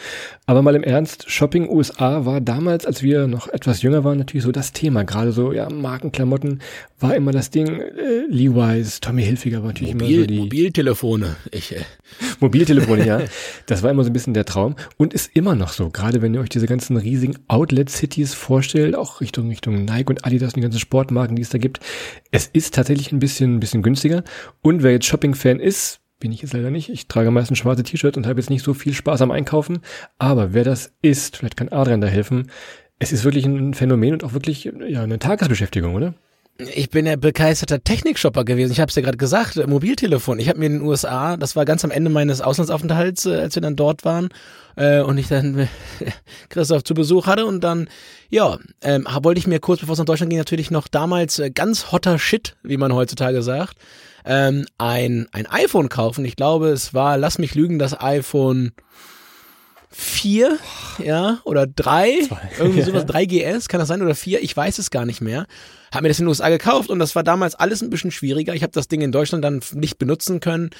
Aber 0.45 0.61
mal 0.61 0.75
im 0.75 0.83
Ernst, 0.83 1.29
Shopping 1.31 1.69
USA 1.69 2.25
war 2.25 2.41
damals, 2.41 2.85
als 2.85 3.01
wir 3.01 3.27
noch 3.27 3.47
etwas 3.47 3.81
jünger 3.81 4.03
waren, 4.03 4.17
natürlich 4.17 4.43
so 4.43 4.51
das 4.51 4.73
Thema. 4.73 5.03
Gerade 5.03 5.31
so, 5.31 5.53
ja, 5.53 5.69
Markenklamotten 5.69 6.61
war 6.99 7.15
immer 7.15 7.31
das 7.31 7.49
Ding. 7.49 7.67
Äh, 7.67 8.25
Levi's, 8.29 8.99
Tommy 8.99 9.23
Hilfiger 9.23 9.61
war 9.61 9.67
natürlich 9.69 9.93
immer 9.93 10.05
so 10.05 10.11
Mobil, 10.11 10.27
die 10.27 10.39
Mobiltelefone. 10.39 11.35
Ich, 11.51 11.75
äh, 11.75 11.81
Mobiltelefone, 12.39 13.05
ja. 13.05 13.21
Das 13.65 13.83
war 13.83 13.91
immer 13.91 14.03
so 14.03 14.09
ein 14.09 14.13
bisschen 14.13 14.33
der 14.33 14.45
Traum 14.45 14.75
und 14.97 15.13
ist 15.13 15.31
immer 15.33 15.55
noch 15.55 15.69
so. 15.69 15.89
Gerade 15.89 16.21
wenn 16.21 16.33
ihr 16.33 16.40
euch 16.41 16.49
diese 16.49 16.67
ganzen 16.67 16.97
riesigen 16.97 17.37
Outlet-Cities 17.47 18.33
vorstellt, 18.33 18.95
auch 18.95 19.21
Richtung, 19.21 19.47
Richtung 19.49 19.85
Nike 19.85 20.09
und 20.09 20.25
Adidas 20.25 20.49
und 20.49 20.57
die 20.57 20.61
ganzen 20.61 20.79
Sportmarken, 20.79 21.35
die 21.35 21.41
es 21.41 21.49
da 21.49 21.57
gibt. 21.57 21.79
Es 22.31 22.47
ist 22.47 22.73
tatsächlich 22.73 23.11
ein 23.11 23.19
bisschen, 23.19 23.55
ein 23.55 23.59
bisschen 23.59 23.81
günstiger. 23.81 24.23
Und 24.61 24.83
wer 24.83 24.91
jetzt 24.91 25.05
Shopping-Fan 25.05 25.59
ist, 25.59 26.01
bin 26.19 26.31
ich 26.31 26.41
jetzt 26.41 26.53
leider 26.53 26.69
nicht. 26.69 26.89
Ich 26.89 27.07
trage 27.07 27.31
meistens 27.31 27.57
schwarze 27.57 27.83
T-Shirts 27.83 28.17
und 28.17 28.27
habe 28.27 28.39
jetzt 28.39 28.49
nicht 28.49 28.63
so 28.63 28.73
viel 28.73 28.93
Spaß 28.93 29.21
am 29.21 29.31
Einkaufen. 29.31 29.79
Aber 30.19 30.53
wer 30.53 30.63
das 30.63 30.93
ist, 31.01 31.37
vielleicht 31.37 31.57
kann 31.57 31.69
Adrian 31.69 32.01
da 32.01 32.07
helfen. 32.07 32.49
Es 32.99 33.11
ist 33.11 33.23
wirklich 33.23 33.45
ein 33.45 33.73
Phänomen 33.73 34.13
und 34.13 34.23
auch 34.23 34.33
wirklich 34.33 34.71
ja, 34.87 35.03
eine 35.03 35.19
Tagesbeschäftigung, 35.19 35.95
oder? 35.95 36.13
Ich 36.75 36.89
bin 36.89 37.05
ja 37.05 37.15
begeisterter 37.15 37.83
Technikshopper 37.83 38.43
gewesen. 38.43 38.71
Ich 38.71 38.79
habe 38.79 38.89
es 38.89 38.95
ja 38.95 39.01
gerade 39.01 39.17
gesagt, 39.17 39.55
Mobiltelefon. 39.67 40.39
Ich 40.39 40.49
habe 40.49 40.59
mir 40.59 40.67
in 40.67 40.79
den 40.79 40.81
USA, 40.81 41.37
das 41.37 41.55
war 41.55 41.65
ganz 41.65 41.83
am 41.83 41.91
Ende 41.91 42.09
meines 42.09 42.41
Auslandsaufenthalts, 42.41 43.25
äh, 43.25 43.35
als 43.35 43.55
wir 43.55 43.61
dann 43.61 43.75
dort 43.75 44.05
waren, 44.05 44.29
äh, 44.75 45.01
und 45.01 45.17
ich 45.17 45.27
dann 45.27 45.59
äh, 45.59 45.67
Christoph 46.49 46.83
zu 46.83 46.93
Besuch 46.93 47.27
hatte 47.27 47.45
und 47.45 47.63
dann, 47.63 47.89
ja, 48.29 48.57
ähm, 48.81 49.07
wollte 49.21 49.39
ich 49.39 49.47
mir 49.47 49.59
kurz 49.59 49.81
bevor 49.81 49.93
es 49.93 49.99
nach 49.99 50.05
Deutschland 50.05 50.29
ging, 50.29 50.39
natürlich 50.39 50.71
noch 50.71 50.87
damals 50.87 51.39
äh, 51.39 51.51
ganz 51.51 51.91
hotter 51.91 52.19
Shit, 52.19 52.55
wie 52.63 52.77
man 52.77 52.93
heutzutage 52.93 53.41
sagt, 53.41 53.77
ähm, 54.25 54.65
ein, 54.77 55.27
ein 55.31 55.47
iPhone 55.47 55.89
kaufen. 55.89 56.25
Ich 56.25 56.35
glaube, 56.35 56.69
es 56.69 56.93
war, 56.93 57.17
lass 57.17 57.39
mich 57.39 57.55
lügen, 57.55 57.79
das 57.79 57.99
iPhone 57.99 58.71
4, 59.89 60.57
ja, 61.03 61.39
oder 61.43 61.67
3, 61.67 62.29
irgendwie 62.59 62.81
sowas, 62.83 63.05
3GS, 63.05 63.67
kann 63.67 63.79
das 63.79 63.89
sein, 63.89 64.01
oder 64.01 64.15
4, 64.15 64.41
ich 64.41 64.55
weiß 64.55 64.79
es 64.79 64.89
gar 64.89 65.05
nicht 65.05 65.21
mehr. 65.21 65.47
Hab 65.91 66.01
mir 66.01 66.07
das 66.07 66.19
in 66.19 66.25
den 66.25 66.29
USA 66.29 66.49
gekauft 66.49 66.89
und 66.89 66.99
das 66.99 67.15
war 67.15 67.23
damals 67.23 67.55
alles 67.55 67.81
ein 67.81 67.89
bisschen 67.89 68.11
schwieriger. 68.11 68.53
Ich 68.53 68.63
habe 68.63 68.71
das 68.71 68.87
Ding 68.87 69.01
in 69.01 69.11
Deutschland 69.11 69.43
dann 69.43 69.61
nicht 69.73 69.97
benutzen 69.97 70.39
können. 70.39 70.71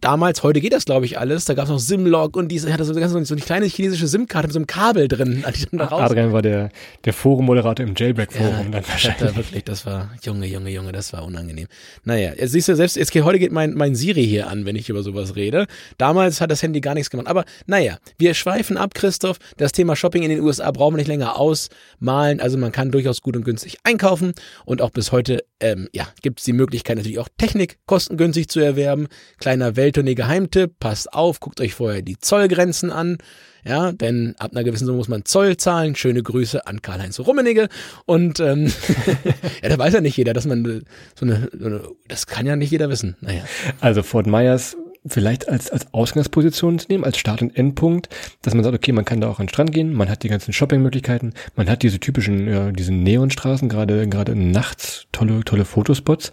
Damals, 0.00 0.42
heute 0.42 0.60
geht 0.60 0.72
das, 0.72 0.84
glaube 0.84 1.04
ich, 1.04 1.18
alles. 1.18 1.44
Da 1.44 1.54
gab 1.54 1.64
es 1.64 1.70
noch 1.70 1.78
Simlog 1.78 2.36
und 2.36 2.48
diese, 2.48 2.72
hatte 2.72 2.84
so, 2.84 2.94
eine 2.94 3.08
so 3.08 3.34
eine 3.34 3.42
kleine 3.42 3.66
chinesische 3.66 4.06
SIM-Karte 4.06 4.48
mit 4.48 4.52
so 4.52 4.58
einem 4.58 4.66
Kabel 4.66 5.08
drin. 5.08 5.44
dann 5.72 5.80
Adrian 5.80 6.32
war 6.32 6.42
der, 6.42 6.70
der 7.04 7.12
Forummoderator 7.12 7.84
im 7.84 7.94
Jailbreak-Forum 7.96 8.70
dann 8.70 8.82
ja, 8.82 8.88
wahrscheinlich. 8.88 9.20
da 9.20 9.36
wirklich, 9.36 9.64
das 9.64 9.84
war, 9.86 10.10
Junge, 10.22 10.46
Junge, 10.46 10.70
Junge, 10.70 10.92
das 10.92 11.12
war 11.12 11.24
unangenehm. 11.24 11.66
Naja, 12.04 12.32
jetzt 12.36 12.52
siehst 12.52 12.68
du 12.68 12.76
selbst, 12.76 12.96
jetzt 12.96 13.10
geht, 13.10 13.24
heute 13.24 13.38
geht 13.38 13.52
mein, 13.52 13.74
mein 13.74 13.94
Siri 13.94 14.24
hier 14.24 14.48
an, 14.48 14.64
wenn 14.64 14.76
ich 14.76 14.88
über 14.88 15.02
sowas 15.02 15.34
rede. 15.34 15.66
Damals 15.98 16.40
hat 16.40 16.50
das 16.50 16.62
Handy 16.62 16.80
gar 16.80 16.94
nichts 16.94 17.10
gemacht. 17.10 17.26
Aber 17.26 17.44
naja, 17.66 17.98
wir 18.16 18.34
schweifen 18.34 18.76
ab, 18.76 18.94
Christoph. 18.94 19.38
Das 19.56 19.72
Thema 19.72 19.96
Shopping 19.96 20.22
in 20.22 20.30
den 20.30 20.40
USA 20.40 20.70
brauchen 20.70 20.94
wir 20.94 20.98
nicht 20.98 21.08
länger 21.08 21.36
ausmalen. 21.36 22.40
Also 22.40 22.58
man 22.58 22.72
kann 22.72 22.90
durchaus 22.90 23.22
gut 23.22 23.36
und 23.36 23.44
günstig 23.44 23.78
einkaufen. 23.82 24.34
Und 24.64 24.82
auch 24.82 24.90
bis 24.90 25.12
heute, 25.12 25.44
ähm, 25.60 25.88
ja, 25.92 26.08
gibt 26.22 26.40
es 26.40 26.44
die 26.44 26.52
Möglichkeit 26.52 26.96
natürlich 26.96 27.18
auch 27.18 27.28
Technik 27.38 27.78
kostengünstig 27.86 28.48
zu 28.48 28.60
erwerben. 28.60 29.08
Kleiner 29.38 29.76
Welttournee-Geheimtipp, 29.76 30.78
passt 30.78 31.12
auf, 31.12 31.40
guckt 31.40 31.60
euch 31.60 31.74
vorher 31.74 32.02
die 32.02 32.18
Zollgrenzen 32.18 32.90
an. 32.90 33.18
Ja, 33.64 33.92
denn 33.92 34.34
ab 34.38 34.52
einer 34.52 34.64
gewissen 34.64 34.86
Summe 34.86 34.98
muss 34.98 35.08
man 35.08 35.24
Zoll 35.24 35.56
zahlen. 35.56 35.94
Schöne 35.94 36.22
Grüße 36.22 36.66
an 36.66 36.80
Karl-Heinz 36.80 37.20
Rummenigge. 37.20 37.68
Und 38.06 38.40
ähm, 38.40 38.72
ja, 39.62 39.68
da 39.68 39.78
weiß 39.78 39.94
ja 39.94 40.00
nicht 40.00 40.16
jeder, 40.16 40.32
dass 40.32 40.46
man 40.46 40.82
so 41.14 41.26
eine, 41.26 41.50
so 41.58 41.66
eine, 41.66 41.82
das 42.08 42.26
kann 42.26 42.46
ja 42.46 42.56
nicht 42.56 42.70
jeder 42.70 42.88
wissen. 42.88 43.16
Naja. 43.20 43.44
Also 43.80 44.02
Fort 44.02 44.26
Myers 44.26 44.76
vielleicht 45.06 45.48
als, 45.48 45.70
als 45.70 45.92
Ausgangsposition 45.92 46.78
zu 46.78 46.88
nehmen, 46.88 47.04
als 47.04 47.18
Start- 47.18 47.42
und 47.42 47.56
Endpunkt, 47.56 48.08
dass 48.42 48.54
man 48.54 48.64
sagt, 48.64 48.76
okay, 48.76 48.92
man 48.92 49.04
kann 49.04 49.20
da 49.20 49.28
auch 49.28 49.38
an 49.38 49.46
den 49.46 49.50
Strand 49.50 49.72
gehen, 49.72 49.92
man 49.92 50.08
hat 50.08 50.22
die 50.22 50.28
ganzen 50.28 50.52
Shoppingmöglichkeiten, 50.52 51.34
man 51.56 51.68
hat 51.68 51.82
diese 51.82 52.00
typischen, 52.00 52.48
ja, 52.48 52.72
diese 52.72 52.92
Neonstraßen, 52.92 53.68
gerade, 53.68 54.08
gerade 54.08 54.34
nachts, 54.34 55.06
tolle, 55.12 55.44
tolle 55.44 55.64
Fotospots. 55.64 56.32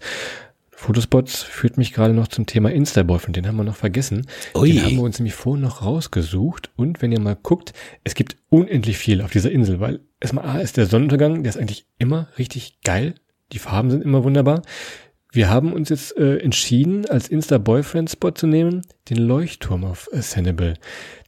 Fotospots 0.70 1.42
führt 1.42 1.76
mich 1.76 1.92
gerade 1.92 2.14
noch 2.14 2.28
zum 2.28 2.46
Thema 2.46 2.70
Insta-Boyfriend, 2.70 3.36
den 3.36 3.48
haben 3.48 3.56
wir 3.56 3.64
noch 3.64 3.74
vergessen. 3.74 4.28
Ui. 4.54 4.72
Den 4.72 4.84
haben 4.84 4.96
wir 4.96 5.02
uns 5.02 5.18
nämlich 5.18 5.34
vorhin 5.34 5.62
noch 5.62 5.82
rausgesucht. 5.82 6.70
Und 6.76 7.02
wenn 7.02 7.10
ihr 7.10 7.18
mal 7.18 7.34
guckt, 7.34 7.72
es 8.04 8.14
gibt 8.14 8.36
unendlich 8.48 8.96
viel 8.96 9.20
auf 9.20 9.32
dieser 9.32 9.50
Insel, 9.50 9.80
weil 9.80 10.00
erstmal 10.20 10.46
A 10.46 10.60
ist 10.60 10.76
der 10.76 10.86
Sonnenuntergang, 10.86 11.42
der 11.42 11.50
ist 11.50 11.58
eigentlich 11.58 11.86
immer 11.98 12.28
richtig 12.38 12.78
geil. 12.84 13.16
Die 13.52 13.58
Farben 13.58 13.90
sind 13.90 14.04
immer 14.04 14.22
wunderbar. 14.22 14.62
Wir 15.30 15.50
haben 15.50 15.72
uns 15.72 15.90
jetzt 15.90 16.16
äh, 16.16 16.38
entschieden, 16.38 17.04
als 17.06 17.28
Insta-Boyfriend-Spot 17.28 18.30
zu 18.30 18.46
nehmen, 18.46 18.82
den 19.10 19.18
Leuchtturm 19.18 19.84
auf 19.84 20.08
äh. 20.10 20.74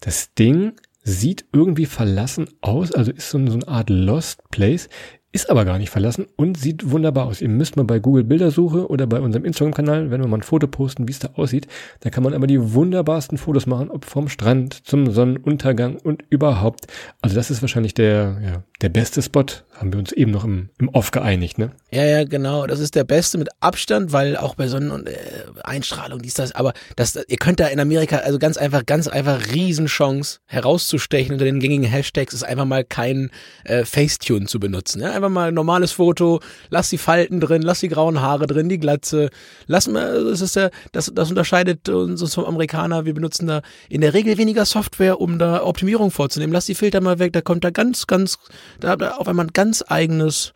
Das 0.00 0.34
Ding 0.34 0.72
sieht 1.02 1.44
irgendwie 1.52 1.86
verlassen 1.86 2.48
aus, 2.62 2.92
also 2.92 3.12
ist 3.12 3.30
so, 3.30 3.38
so 3.46 3.54
eine 3.54 3.68
Art 3.68 3.90
Lost 3.90 4.42
Place, 4.50 4.88
ist 5.32 5.48
aber 5.48 5.64
gar 5.64 5.78
nicht 5.78 5.90
verlassen 5.90 6.26
und 6.36 6.56
sieht 6.56 6.90
wunderbar 6.90 7.26
aus. 7.26 7.40
Ihr 7.40 7.48
müsst 7.48 7.76
mal 7.76 7.84
bei 7.84 8.00
Google 8.00 8.24
Bildersuche 8.24 8.88
oder 8.88 9.06
bei 9.06 9.20
unserem 9.20 9.44
Instagram-Kanal, 9.44 10.10
wenn 10.10 10.20
wir 10.20 10.26
mal 10.28 10.38
ein 10.38 10.42
Foto 10.42 10.66
posten, 10.66 11.06
wie 11.06 11.12
es 11.12 11.20
da 11.20 11.30
aussieht, 11.34 11.68
da 12.00 12.10
kann 12.10 12.24
man 12.24 12.34
aber 12.34 12.46
die 12.46 12.74
wunderbarsten 12.74 13.38
Fotos 13.38 13.66
machen, 13.66 13.90
ob 13.90 14.06
vom 14.06 14.28
Strand 14.28 14.74
zum 14.86 15.10
Sonnenuntergang 15.10 15.98
und 15.98 16.24
überhaupt. 16.30 16.86
Also 17.20 17.36
das 17.36 17.50
ist 17.50 17.62
wahrscheinlich 17.62 17.94
der, 17.94 18.40
ja, 18.42 18.64
der 18.80 18.88
beste 18.88 19.22
Spot, 19.22 19.44
haben 19.80 19.92
wir 19.92 19.98
uns 19.98 20.12
eben 20.12 20.30
noch 20.30 20.44
im, 20.44 20.68
im 20.78 20.90
Off 20.90 21.10
geeinigt, 21.10 21.58
ne? 21.58 21.70
Ja, 21.90 22.04
ja, 22.04 22.24
genau. 22.24 22.66
Das 22.66 22.80
ist 22.80 22.94
der 22.94 23.04
beste 23.04 23.38
mit 23.38 23.48
Abstand, 23.60 24.12
weil 24.12 24.36
auch 24.36 24.54
bei 24.54 24.68
Sonnen- 24.68 24.90
und 24.90 25.08
äh, 25.08 25.16
Einstrahlung, 25.64 26.20
dies, 26.20 26.34
das, 26.34 26.52
aber 26.52 26.74
das, 26.96 27.18
ihr 27.28 27.36
könnt 27.38 27.60
da 27.60 27.66
in 27.68 27.80
Amerika, 27.80 28.18
also 28.18 28.38
ganz 28.38 28.58
einfach, 28.58 28.84
ganz 28.84 29.08
einfach 29.08 29.52
Riesenchance 29.52 30.40
herauszustechen 30.46 31.32
unter 31.32 31.46
den 31.46 31.60
gängigen 31.60 31.86
Hashtags, 31.86 32.34
ist 32.34 32.42
einfach 32.42 32.66
mal 32.66 32.84
kein 32.84 33.30
äh, 33.64 33.86
Facetune 33.86 34.46
zu 34.46 34.60
benutzen. 34.60 35.00
Ja? 35.00 35.12
Einfach 35.12 35.30
mal 35.30 35.48
ein 35.48 35.54
normales 35.54 35.92
Foto, 35.92 36.40
lass 36.68 36.90
die 36.90 36.98
Falten 36.98 37.40
drin, 37.40 37.62
lass 37.62 37.80
die 37.80 37.88
grauen 37.88 38.20
Haare 38.20 38.46
drin, 38.46 38.68
die 38.68 38.78
Glatze, 38.78 39.30
lass 39.66 39.88
mal, 39.88 40.24
das 40.24 40.42
ist 40.42 40.56
der, 40.56 40.70
das, 40.92 41.10
das 41.14 41.30
unterscheidet 41.30 41.88
uns 41.88 42.34
vom 42.34 42.44
Amerikaner. 42.44 43.06
Wir 43.06 43.14
benutzen 43.14 43.46
da 43.46 43.62
in 43.88 44.02
der 44.02 44.12
Regel 44.12 44.36
weniger 44.36 44.66
Software, 44.66 45.20
um 45.20 45.38
da 45.38 45.64
Optimierung 45.64 46.10
vorzunehmen. 46.10 46.52
Lass 46.52 46.66
die 46.66 46.74
Filter 46.74 47.00
mal 47.00 47.18
weg, 47.18 47.32
da 47.32 47.40
kommt 47.40 47.64
da 47.64 47.70
ganz, 47.70 48.06
ganz, 48.06 48.38
da, 48.78 48.96
da 48.96 49.16
auf 49.16 49.28
einmal 49.28 49.46
ein 49.46 49.52
ganz 49.52 49.84
eigenes 49.86 50.52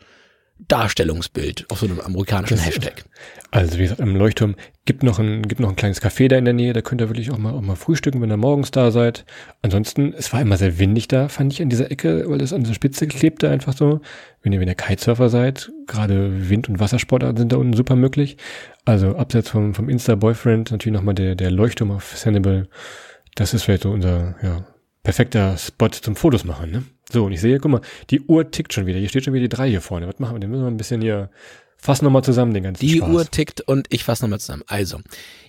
Darstellungsbild 0.57 1.65
auf 1.69 1.79
so 1.79 1.85
einem 1.85 1.99
amerikanischen 1.99 2.57
Hashtag. 2.57 3.03
Also 3.51 3.77
wie 3.77 3.83
gesagt, 3.83 3.99
im 3.99 4.15
Leuchtturm 4.15 4.55
gibt 4.85 5.03
noch 5.03 5.19
ein, 5.19 5.43
gibt 5.43 5.59
noch 5.59 5.69
ein 5.69 5.75
kleines 5.75 6.01
Café 6.01 6.29
da 6.29 6.37
in 6.37 6.45
der 6.45 6.53
Nähe, 6.53 6.71
da 6.71 6.81
könnt 6.81 7.01
ihr 7.01 7.09
wirklich 7.09 7.31
auch 7.31 7.37
mal, 7.37 7.53
auch 7.53 7.61
mal 7.61 7.75
frühstücken, 7.75 8.21
wenn 8.21 8.31
ihr 8.31 8.37
morgens 8.37 8.71
da 8.71 8.89
seid. 8.91 9.25
Ansonsten, 9.61 10.13
es 10.13 10.31
war 10.31 10.41
immer 10.41 10.55
sehr 10.57 10.79
windig 10.79 11.09
da, 11.09 11.27
fand 11.27 11.51
ich 11.51 11.61
an 11.61 11.69
dieser 11.69 11.91
Ecke, 11.91 12.29
weil 12.29 12.37
das 12.37 12.53
an 12.53 12.63
dieser 12.63 12.73
Spitze 12.73 13.05
klebte 13.07 13.49
einfach 13.49 13.75
so. 13.75 13.99
Wenn 14.43 14.53
ihr, 14.53 14.61
wenn 14.61 14.67
ihr 14.67 14.75
Kitesurfer 14.75 15.29
seid, 15.29 15.71
gerade 15.87 16.49
Wind- 16.49 16.69
und 16.69 16.79
Wassersportarten 16.79 17.37
sind 17.37 17.51
da 17.51 17.57
unten 17.57 17.73
super 17.73 17.97
möglich. 17.97 18.37
Also 18.85 19.17
abseits 19.17 19.49
vom, 19.49 19.73
vom 19.73 19.89
Insta-Boyfriend 19.89 20.71
natürlich 20.71 20.95
nochmal 20.97 21.15
der, 21.15 21.35
der 21.35 21.51
Leuchtturm 21.51 21.91
auf 21.91 22.17
Sanibel. 22.17 22.69
Das 23.35 23.53
ist 23.53 23.63
vielleicht 23.63 23.83
so 23.83 23.91
unser, 23.91 24.35
ja, 24.41 24.65
perfekter 25.03 25.57
Spot 25.57 25.89
zum 25.89 26.15
Fotos 26.15 26.45
machen, 26.45 26.71
ne? 26.71 26.83
So, 27.11 27.25
und 27.25 27.31
ich 27.31 27.41
sehe, 27.41 27.59
guck 27.59 27.71
mal, 27.71 27.81
die 28.09 28.21
Uhr 28.21 28.49
tickt 28.49 28.73
schon 28.73 28.85
wieder. 28.85 28.99
Hier 28.99 29.09
steht 29.09 29.25
schon 29.25 29.33
wieder 29.33 29.43
die 29.43 29.55
drei 29.55 29.69
hier 29.69 29.81
vorne. 29.81 30.07
Was 30.07 30.19
machen 30.19 30.35
wir? 30.35 30.39
Den 30.39 30.49
müssen 30.49 30.63
wir 30.63 30.71
ein 30.71 30.77
bisschen 30.77 31.01
hier 31.01 31.29
fassen 31.77 32.05
nochmal 32.05 32.23
zusammen, 32.23 32.53
den 32.53 32.63
ganzen 32.63 32.85
Die 32.85 32.97
Spaß. 32.97 33.09
Uhr 33.09 33.29
tickt 33.29 33.61
und 33.61 33.87
ich 33.91 34.03
fasse 34.03 34.23
nochmal 34.23 34.39
zusammen. 34.39 34.63
Also, 34.67 34.99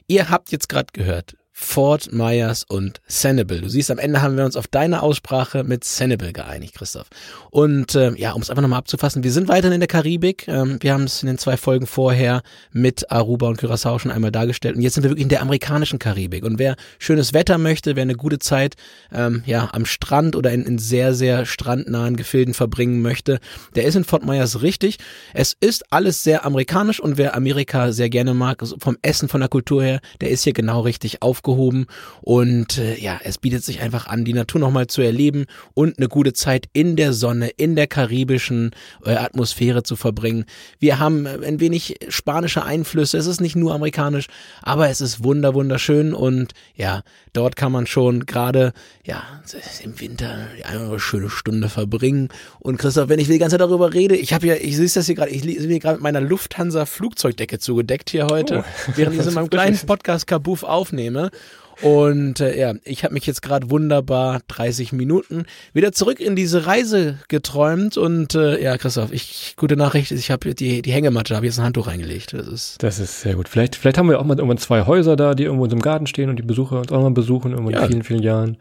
ihr 0.06 0.28
habt 0.28 0.52
jetzt 0.52 0.68
gerade 0.68 0.88
gehört, 0.92 1.36
Fort 1.58 2.12
Myers 2.12 2.64
und 2.68 3.00
Sanibel. 3.08 3.62
Du 3.62 3.70
siehst, 3.70 3.90
am 3.90 3.98
Ende 3.98 4.20
haben 4.20 4.36
wir 4.36 4.44
uns 4.44 4.56
auf 4.56 4.66
deine 4.66 5.02
Aussprache 5.02 5.64
mit 5.64 5.84
Sanibel 5.84 6.34
geeinigt, 6.34 6.74
Christoph. 6.74 7.06
Und 7.50 7.94
ähm, 7.94 8.14
ja, 8.18 8.32
um 8.32 8.42
es 8.42 8.50
einfach 8.50 8.60
nochmal 8.60 8.80
abzufassen, 8.80 9.24
wir 9.24 9.32
sind 9.32 9.48
weiterhin 9.48 9.72
in 9.72 9.80
der 9.80 9.88
Karibik. 9.88 10.48
Ähm, 10.48 10.76
wir 10.80 10.92
haben 10.92 11.04
es 11.04 11.22
in 11.22 11.28
den 11.28 11.38
zwei 11.38 11.56
Folgen 11.56 11.86
vorher 11.86 12.42
mit 12.72 13.10
Aruba 13.10 13.48
und 13.48 13.56
Curacao 13.56 13.98
schon 13.98 14.10
einmal 14.10 14.32
dargestellt. 14.32 14.76
Und 14.76 14.82
jetzt 14.82 14.94
sind 14.94 15.04
wir 15.04 15.10
wirklich 15.10 15.22
in 15.22 15.30
der 15.30 15.40
amerikanischen 15.40 15.98
Karibik. 15.98 16.44
Und 16.44 16.58
wer 16.58 16.76
schönes 16.98 17.32
Wetter 17.32 17.56
möchte, 17.56 17.96
wer 17.96 18.02
eine 18.02 18.16
gute 18.16 18.38
Zeit 18.38 18.74
ähm, 19.10 19.42
ja, 19.46 19.70
am 19.72 19.86
Strand 19.86 20.36
oder 20.36 20.52
in, 20.52 20.62
in 20.64 20.78
sehr, 20.78 21.14
sehr 21.14 21.46
strandnahen 21.46 22.16
Gefilden 22.16 22.52
verbringen 22.52 23.00
möchte, 23.00 23.40
der 23.74 23.84
ist 23.84 23.94
in 23.94 24.04
Fort 24.04 24.26
Myers 24.26 24.60
richtig. 24.60 24.98
Es 25.32 25.56
ist 25.58 25.90
alles 25.90 26.22
sehr 26.22 26.44
amerikanisch 26.44 27.00
und 27.00 27.16
wer 27.16 27.34
Amerika 27.34 27.92
sehr 27.92 28.10
gerne 28.10 28.34
mag, 28.34 28.62
vom 28.78 28.98
Essen, 29.00 29.30
von 29.30 29.40
der 29.40 29.48
Kultur 29.48 29.82
her, 29.82 30.00
der 30.20 30.28
ist 30.28 30.44
hier 30.44 30.52
genau 30.52 30.82
richtig 30.82 31.22
aufgehoben. 31.22 31.45
Und 32.22 32.78
äh, 32.78 32.98
ja, 32.98 33.20
es 33.22 33.38
bietet 33.38 33.64
sich 33.64 33.80
einfach 33.80 34.06
an, 34.06 34.24
die 34.24 34.32
Natur 34.32 34.60
nochmal 34.60 34.86
zu 34.86 35.02
erleben 35.02 35.46
und 35.74 35.98
eine 35.98 36.08
gute 36.08 36.32
Zeit 36.32 36.68
in 36.72 36.96
der 36.96 37.12
Sonne, 37.12 37.48
in 37.48 37.76
der 37.76 37.86
karibischen 37.86 38.70
äh, 39.04 39.14
Atmosphäre 39.14 39.82
zu 39.82 39.96
verbringen. 39.96 40.44
Wir 40.78 40.98
haben 40.98 41.26
äh, 41.26 41.38
ein 41.46 41.60
wenig 41.60 41.96
spanische 42.08 42.64
Einflüsse. 42.64 43.18
Es 43.18 43.26
ist 43.26 43.40
nicht 43.40 43.56
nur 43.56 43.74
amerikanisch, 43.74 44.26
aber 44.62 44.88
es 44.88 45.00
ist 45.00 45.22
wunder 45.24 45.54
wunderschön 45.54 46.14
und 46.14 46.52
ja, 46.74 47.02
dort 47.32 47.56
kann 47.56 47.72
man 47.72 47.86
schon 47.86 48.26
gerade 48.26 48.72
ja 49.04 49.22
im 49.82 50.00
Winter 50.00 50.48
eine 50.64 50.98
schöne 50.98 51.30
Stunde 51.30 51.68
verbringen. 51.68 52.28
Und 52.58 52.78
Christoph, 52.78 53.08
wenn 53.08 53.18
ich 53.18 53.28
die 53.28 53.38
ganze 53.38 53.54
Zeit 53.54 53.60
darüber 53.60 53.92
rede, 53.94 54.16
ich 54.16 54.32
habe 54.32 54.46
ja, 54.46 54.54
ich 54.54 54.76
sehe 54.76 54.88
das 54.88 55.06
hier 55.06 55.14
gerade, 55.14 55.30
ich 55.30 55.42
sehe 55.42 55.66
mir 55.68 55.78
gerade 55.78 55.96
mit 55.96 56.02
meiner 56.02 56.20
Lufthansa 56.20 56.86
Flugzeugdecke 56.86 57.58
zugedeckt 57.58 58.10
hier 58.10 58.26
heute, 58.30 58.64
Oh. 58.88 58.92
während 58.96 59.16
ich 59.16 59.22
so 59.22 59.28
in 59.28 59.34
meinem 59.34 59.50
kleinen 59.50 59.78
Podcast 59.78 60.26
Kabuff 60.26 60.62
aufnehme. 60.62 61.30
Und 61.82 62.40
äh, 62.40 62.58
ja, 62.58 62.72
ich 62.84 63.04
habe 63.04 63.12
mich 63.12 63.26
jetzt 63.26 63.42
gerade 63.42 63.68
wunderbar 63.68 64.40
30 64.48 64.92
Minuten 64.94 65.44
wieder 65.74 65.92
zurück 65.92 66.20
in 66.20 66.34
diese 66.34 66.66
Reise 66.66 67.18
geträumt 67.28 67.98
und 67.98 68.34
äh, 68.34 68.62
ja, 68.62 68.78
Christoph, 68.78 69.12
ich 69.12 69.52
gute 69.58 69.76
Nachricht 69.76 70.10
ist, 70.10 70.20
ich 70.20 70.30
habe 70.30 70.54
die 70.54 70.80
die 70.80 70.90
Hängematte, 70.92 71.36
habe 71.36 71.44
jetzt 71.44 71.58
ein 71.58 71.66
Handtuch 71.66 71.86
reingelegt. 71.88 72.32
Das 72.32 72.46
ist 72.48 72.82
Das 72.82 72.98
ist 72.98 73.20
sehr 73.20 73.34
gut. 73.34 73.46
Vielleicht, 73.50 73.76
vielleicht 73.76 73.98
haben 73.98 74.08
wir 74.08 74.18
auch 74.18 74.24
mal 74.24 74.38
irgendwann 74.38 74.56
zwei 74.56 74.86
Häuser 74.86 75.16
da, 75.16 75.34
die 75.34 75.42
irgendwo 75.44 75.66
in 75.66 75.70
einem 75.72 75.82
Garten 75.82 76.06
stehen 76.06 76.30
und 76.30 76.36
die 76.38 76.42
Besucher 76.42 76.78
uns 76.78 76.90
auch 76.92 77.02
mal 77.02 77.10
besuchen, 77.10 77.52
irgendwann 77.52 77.74
Ja. 77.74 77.82
in 77.82 77.88
vielen, 77.90 78.02
vielen 78.04 78.22
Jahren. 78.22 78.56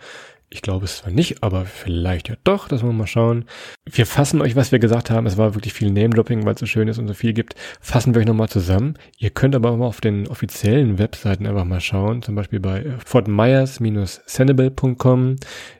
Ich 0.56 0.62
glaube 0.62 0.86
es 0.86 1.00
zwar 1.00 1.12
nicht, 1.12 1.44
aber 1.44 1.66
vielleicht 1.66 2.30
ja 2.30 2.36
doch, 2.46 2.70
das 2.70 2.82
wollen 2.82 2.94
wir 2.94 3.00
mal 3.00 3.08
schauen. 3.08 3.44
Wir 3.84 4.06
fassen 4.06 4.42
euch, 4.42 4.56
was 4.56 4.72
wir 4.72 4.80
gesagt 4.80 5.12
haben. 5.12 5.26
Es 5.26 5.38
war 5.38 5.54
wirklich 5.54 5.74
viel 5.74 5.92
Name-Dropping, 5.92 6.46
weil 6.46 6.54
es 6.54 6.62
so 6.62 6.66
schön 6.66 6.88
ist 6.88 6.98
und 6.98 7.10
so 7.10 7.14
viel 7.14 7.34
gibt. 7.34 7.56
Fassen 7.82 8.16
wir 8.16 8.22
euch 8.22 8.26
nochmal 8.26 8.48
zusammen. 8.48 8.94
Ihr 9.18 9.32
könnt 9.32 9.54
aber 9.54 9.72
auch 9.72 9.76
mal 9.76 9.88
auf 9.88 10.00
den 10.00 10.30
offiziellen 10.30 10.98
Webseiten 10.98 11.46
einfach 11.46 11.66
mal 11.66 11.82
schauen. 11.82 12.22
Zum 12.22 12.36
Beispiel 12.36 12.62
bei 12.62 12.84
äh, 12.84 12.94
fortmyers-sanibel.com. 13.06 15.36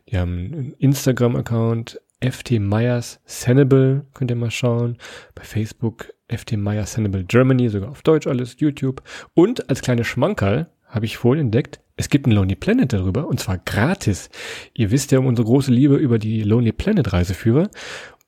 Die 0.10 0.18
haben 0.18 0.32
einen 0.32 0.74
Instagram-Account, 0.78 2.02
FT 2.20 2.60
Myers 2.60 3.22
Sanibel, 3.24 4.06
könnt 4.14 4.30
ihr 4.30 4.36
mal 4.36 4.52
schauen. 4.52 4.98
Bei 5.36 5.44
Facebook 5.44 6.12
FT 6.28 6.58
Myers 6.58 6.92
Sanibel 6.92 7.24
Germany, 7.24 7.70
sogar 7.70 7.92
auf 7.92 8.02
Deutsch 8.02 8.28
alles, 8.28 8.58
YouTube. 8.60 9.04
Und 9.34 9.70
als 9.70 9.82
kleine 9.82 10.04
Schmankerl 10.04 10.70
habe 10.86 11.06
ich 11.06 11.16
vorhin 11.16 11.46
entdeckt, 11.46 11.80
es 11.98 12.10
gibt 12.10 12.26
einen 12.26 12.36
Lonely 12.36 12.56
Planet 12.56 12.92
darüber 12.92 13.28
und 13.28 13.40
zwar 13.40 13.58
gratis. 13.58 14.30
Ihr 14.74 14.92
wisst 14.92 15.12
ja 15.12 15.20
um 15.20 15.28
unsere 15.28 15.46
große 15.46 15.72
Liebe 15.72 15.96
über 15.96 16.20
die 16.20 16.44
Lonely 16.44 16.72
Planet 16.74 17.14
Reiseführer 17.14 17.70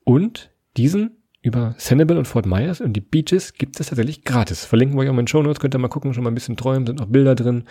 und 0.03 0.51
diesen 0.77 1.17
über 1.41 1.75
Sanibel 1.77 2.17
und 2.17 2.25
Fort 2.25 2.45
Myers 2.45 2.82
und 2.82 2.93
die 2.93 3.01
Beaches 3.01 3.53
gibt 3.53 3.80
es 3.80 3.88
tatsächlich 3.88 4.23
gratis. 4.23 4.65
Verlinken 4.65 4.97
wir 4.97 5.03
euch 5.03 5.10
auch 5.10 5.13
mal 5.13 5.19
in 5.19 5.25
den 5.25 5.30
Show 5.30 5.41
Notes, 5.41 5.60
könnt 5.60 5.75
ihr 5.75 5.80
mal 5.80 5.88
gucken, 5.88 6.13
schon 6.13 6.23
mal 6.23 6.32
ein 6.32 6.36
bisschen 6.36 6.58
träumen, 6.58 6.86
sind 6.86 7.01
auch 7.01 7.08
Bilder 7.08 7.36
drin. 7.36 7.63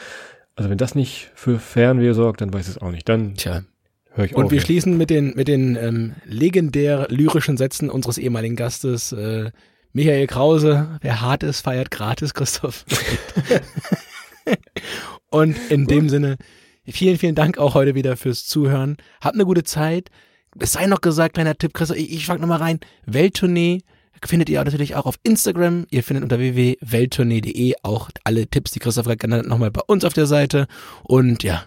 Also 0.54 0.70
wenn 0.70 0.78
das 0.78 0.94
nicht 0.94 1.30
für 1.34 1.58
Fernweh 1.58 2.12
sorgt, 2.12 2.40
dann 2.40 2.52
weiß 2.52 2.68
ich 2.68 2.76
es 2.76 2.78
auch 2.82 2.90
nicht. 2.90 3.08
Dann 3.08 3.34
tja. 3.34 3.62
höre 4.12 4.24
ich 4.24 4.34
Und 4.34 4.44
auf. 4.44 4.50
wir 4.50 4.56
jetzt. 4.56 4.66
schließen 4.66 4.96
mit 4.96 5.10
den 5.10 5.34
mit 5.34 5.48
den 5.48 5.76
ähm, 5.76 6.14
legendär 6.24 7.06
lyrischen 7.10 7.56
Sätzen 7.56 7.90
unseres 7.90 8.16
ehemaligen 8.18 8.56
Gastes 8.56 9.12
äh, 9.12 9.50
Michael 9.92 10.26
Krause. 10.26 10.98
Wer 11.02 11.20
hart 11.20 11.42
ist, 11.42 11.60
feiert 11.60 11.90
gratis, 11.90 12.32
Christoph. 12.34 12.84
Und 15.30 15.56
in 15.70 15.86
dem 15.86 16.08
Sinne, 16.08 16.36
vielen, 16.86 17.18
vielen 17.18 17.34
Dank 17.34 17.58
auch 17.58 17.74
heute 17.74 17.94
wieder 17.94 18.16
fürs 18.16 18.46
Zuhören. 18.46 18.96
Habt 19.20 19.34
eine 19.34 19.44
gute 19.44 19.64
Zeit. 19.64 20.10
Es 20.58 20.72
sei 20.72 20.86
noch 20.86 21.00
gesagt, 21.00 21.34
kleiner 21.34 21.56
Tipp, 21.56 21.74
Christoph, 21.74 21.98
ich, 21.98 22.12
ich 22.12 22.26
frag 22.26 22.40
nochmal 22.40 22.58
rein. 22.58 22.80
Welttournee 23.04 23.82
findet 24.24 24.48
ihr 24.48 24.62
natürlich 24.64 24.94
auch 24.94 25.06
auf 25.06 25.18
Instagram. 25.22 25.86
Ihr 25.90 26.02
findet 26.02 26.22
unter 26.22 26.38
www.welttournee.de 26.38 27.74
auch 27.82 28.10
alle 28.24 28.46
Tipps, 28.46 28.70
die 28.70 28.78
Christoph 28.78 29.06
gerade 29.06 29.18
genannt 29.18 29.42
hat, 29.44 29.50
nochmal 29.50 29.70
bei 29.70 29.82
uns 29.86 30.04
auf 30.04 30.14
der 30.14 30.26
Seite. 30.26 30.66
Und 31.02 31.42
ja, 31.42 31.64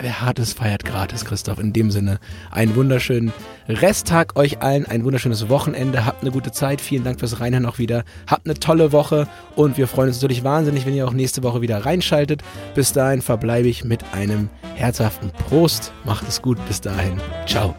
wer 0.00 0.20
hart 0.20 0.38
ist, 0.38 0.58
feiert 0.58 0.84
gratis, 0.84 1.24
Christoph. 1.24 1.58
In 1.58 1.72
dem 1.72 1.90
Sinne, 1.90 2.18
einen 2.50 2.74
wunderschönen 2.74 3.32
Resttag 3.68 4.36
euch 4.36 4.62
allen, 4.62 4.86
ein 4.86 5.04
wunderschönes 5.04 5.48
Wochenende. 5.48 6.04
Habt 6.04 6.22
eine 6.22 6.30
gute 6.30 6.52
Zeit. 6.52 6.80
Vielen 6.80 7.04
Dank 7.04 7.20
fürs 7.20 7.40
Reinhören 7.40 7.66
auch 7.66 7.78
wieder. 7.78 8.04
Habt 8.26 8.46
eine 8.46 8.54
tolle 8.54 8.92
Woche 8.92 9.28
und 9.56 9.76
wir 9.76 9.88
freuen 9.88 10.08
uns 10.08 10.20
natürlich 10.20 10.44
wahnsinnig, 10.44 10.86
wenn 10.86 10.94
ihr 10.94 11.06
auch 11.06 11.12
nächste 11.12 11.42
Woche 11.42 11.60
wieder 11.60 11.84
reinschaltet. 11.84 12.42
Bis 12.74 12.92
dahin 12.92 13.22
verbleibe 13.22 13.68
ich 13.68 13.84
mit 13.84 14.04
einem 14.12 14.50
herzhaften 14.74 15.30
Prost. 15.30 15.92
Macht 16.04 16.28
es 16.28 16.42
gut. 16.42 16.58
Bis 16.66 16.80
dahin. 16.80 17.20
Ciao. 17.46 17.74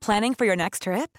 Planning 0.00 0.34
for 0.34 0.44
your 0.44 0.56
next 0.56 0.82
trip? 0.82 1.18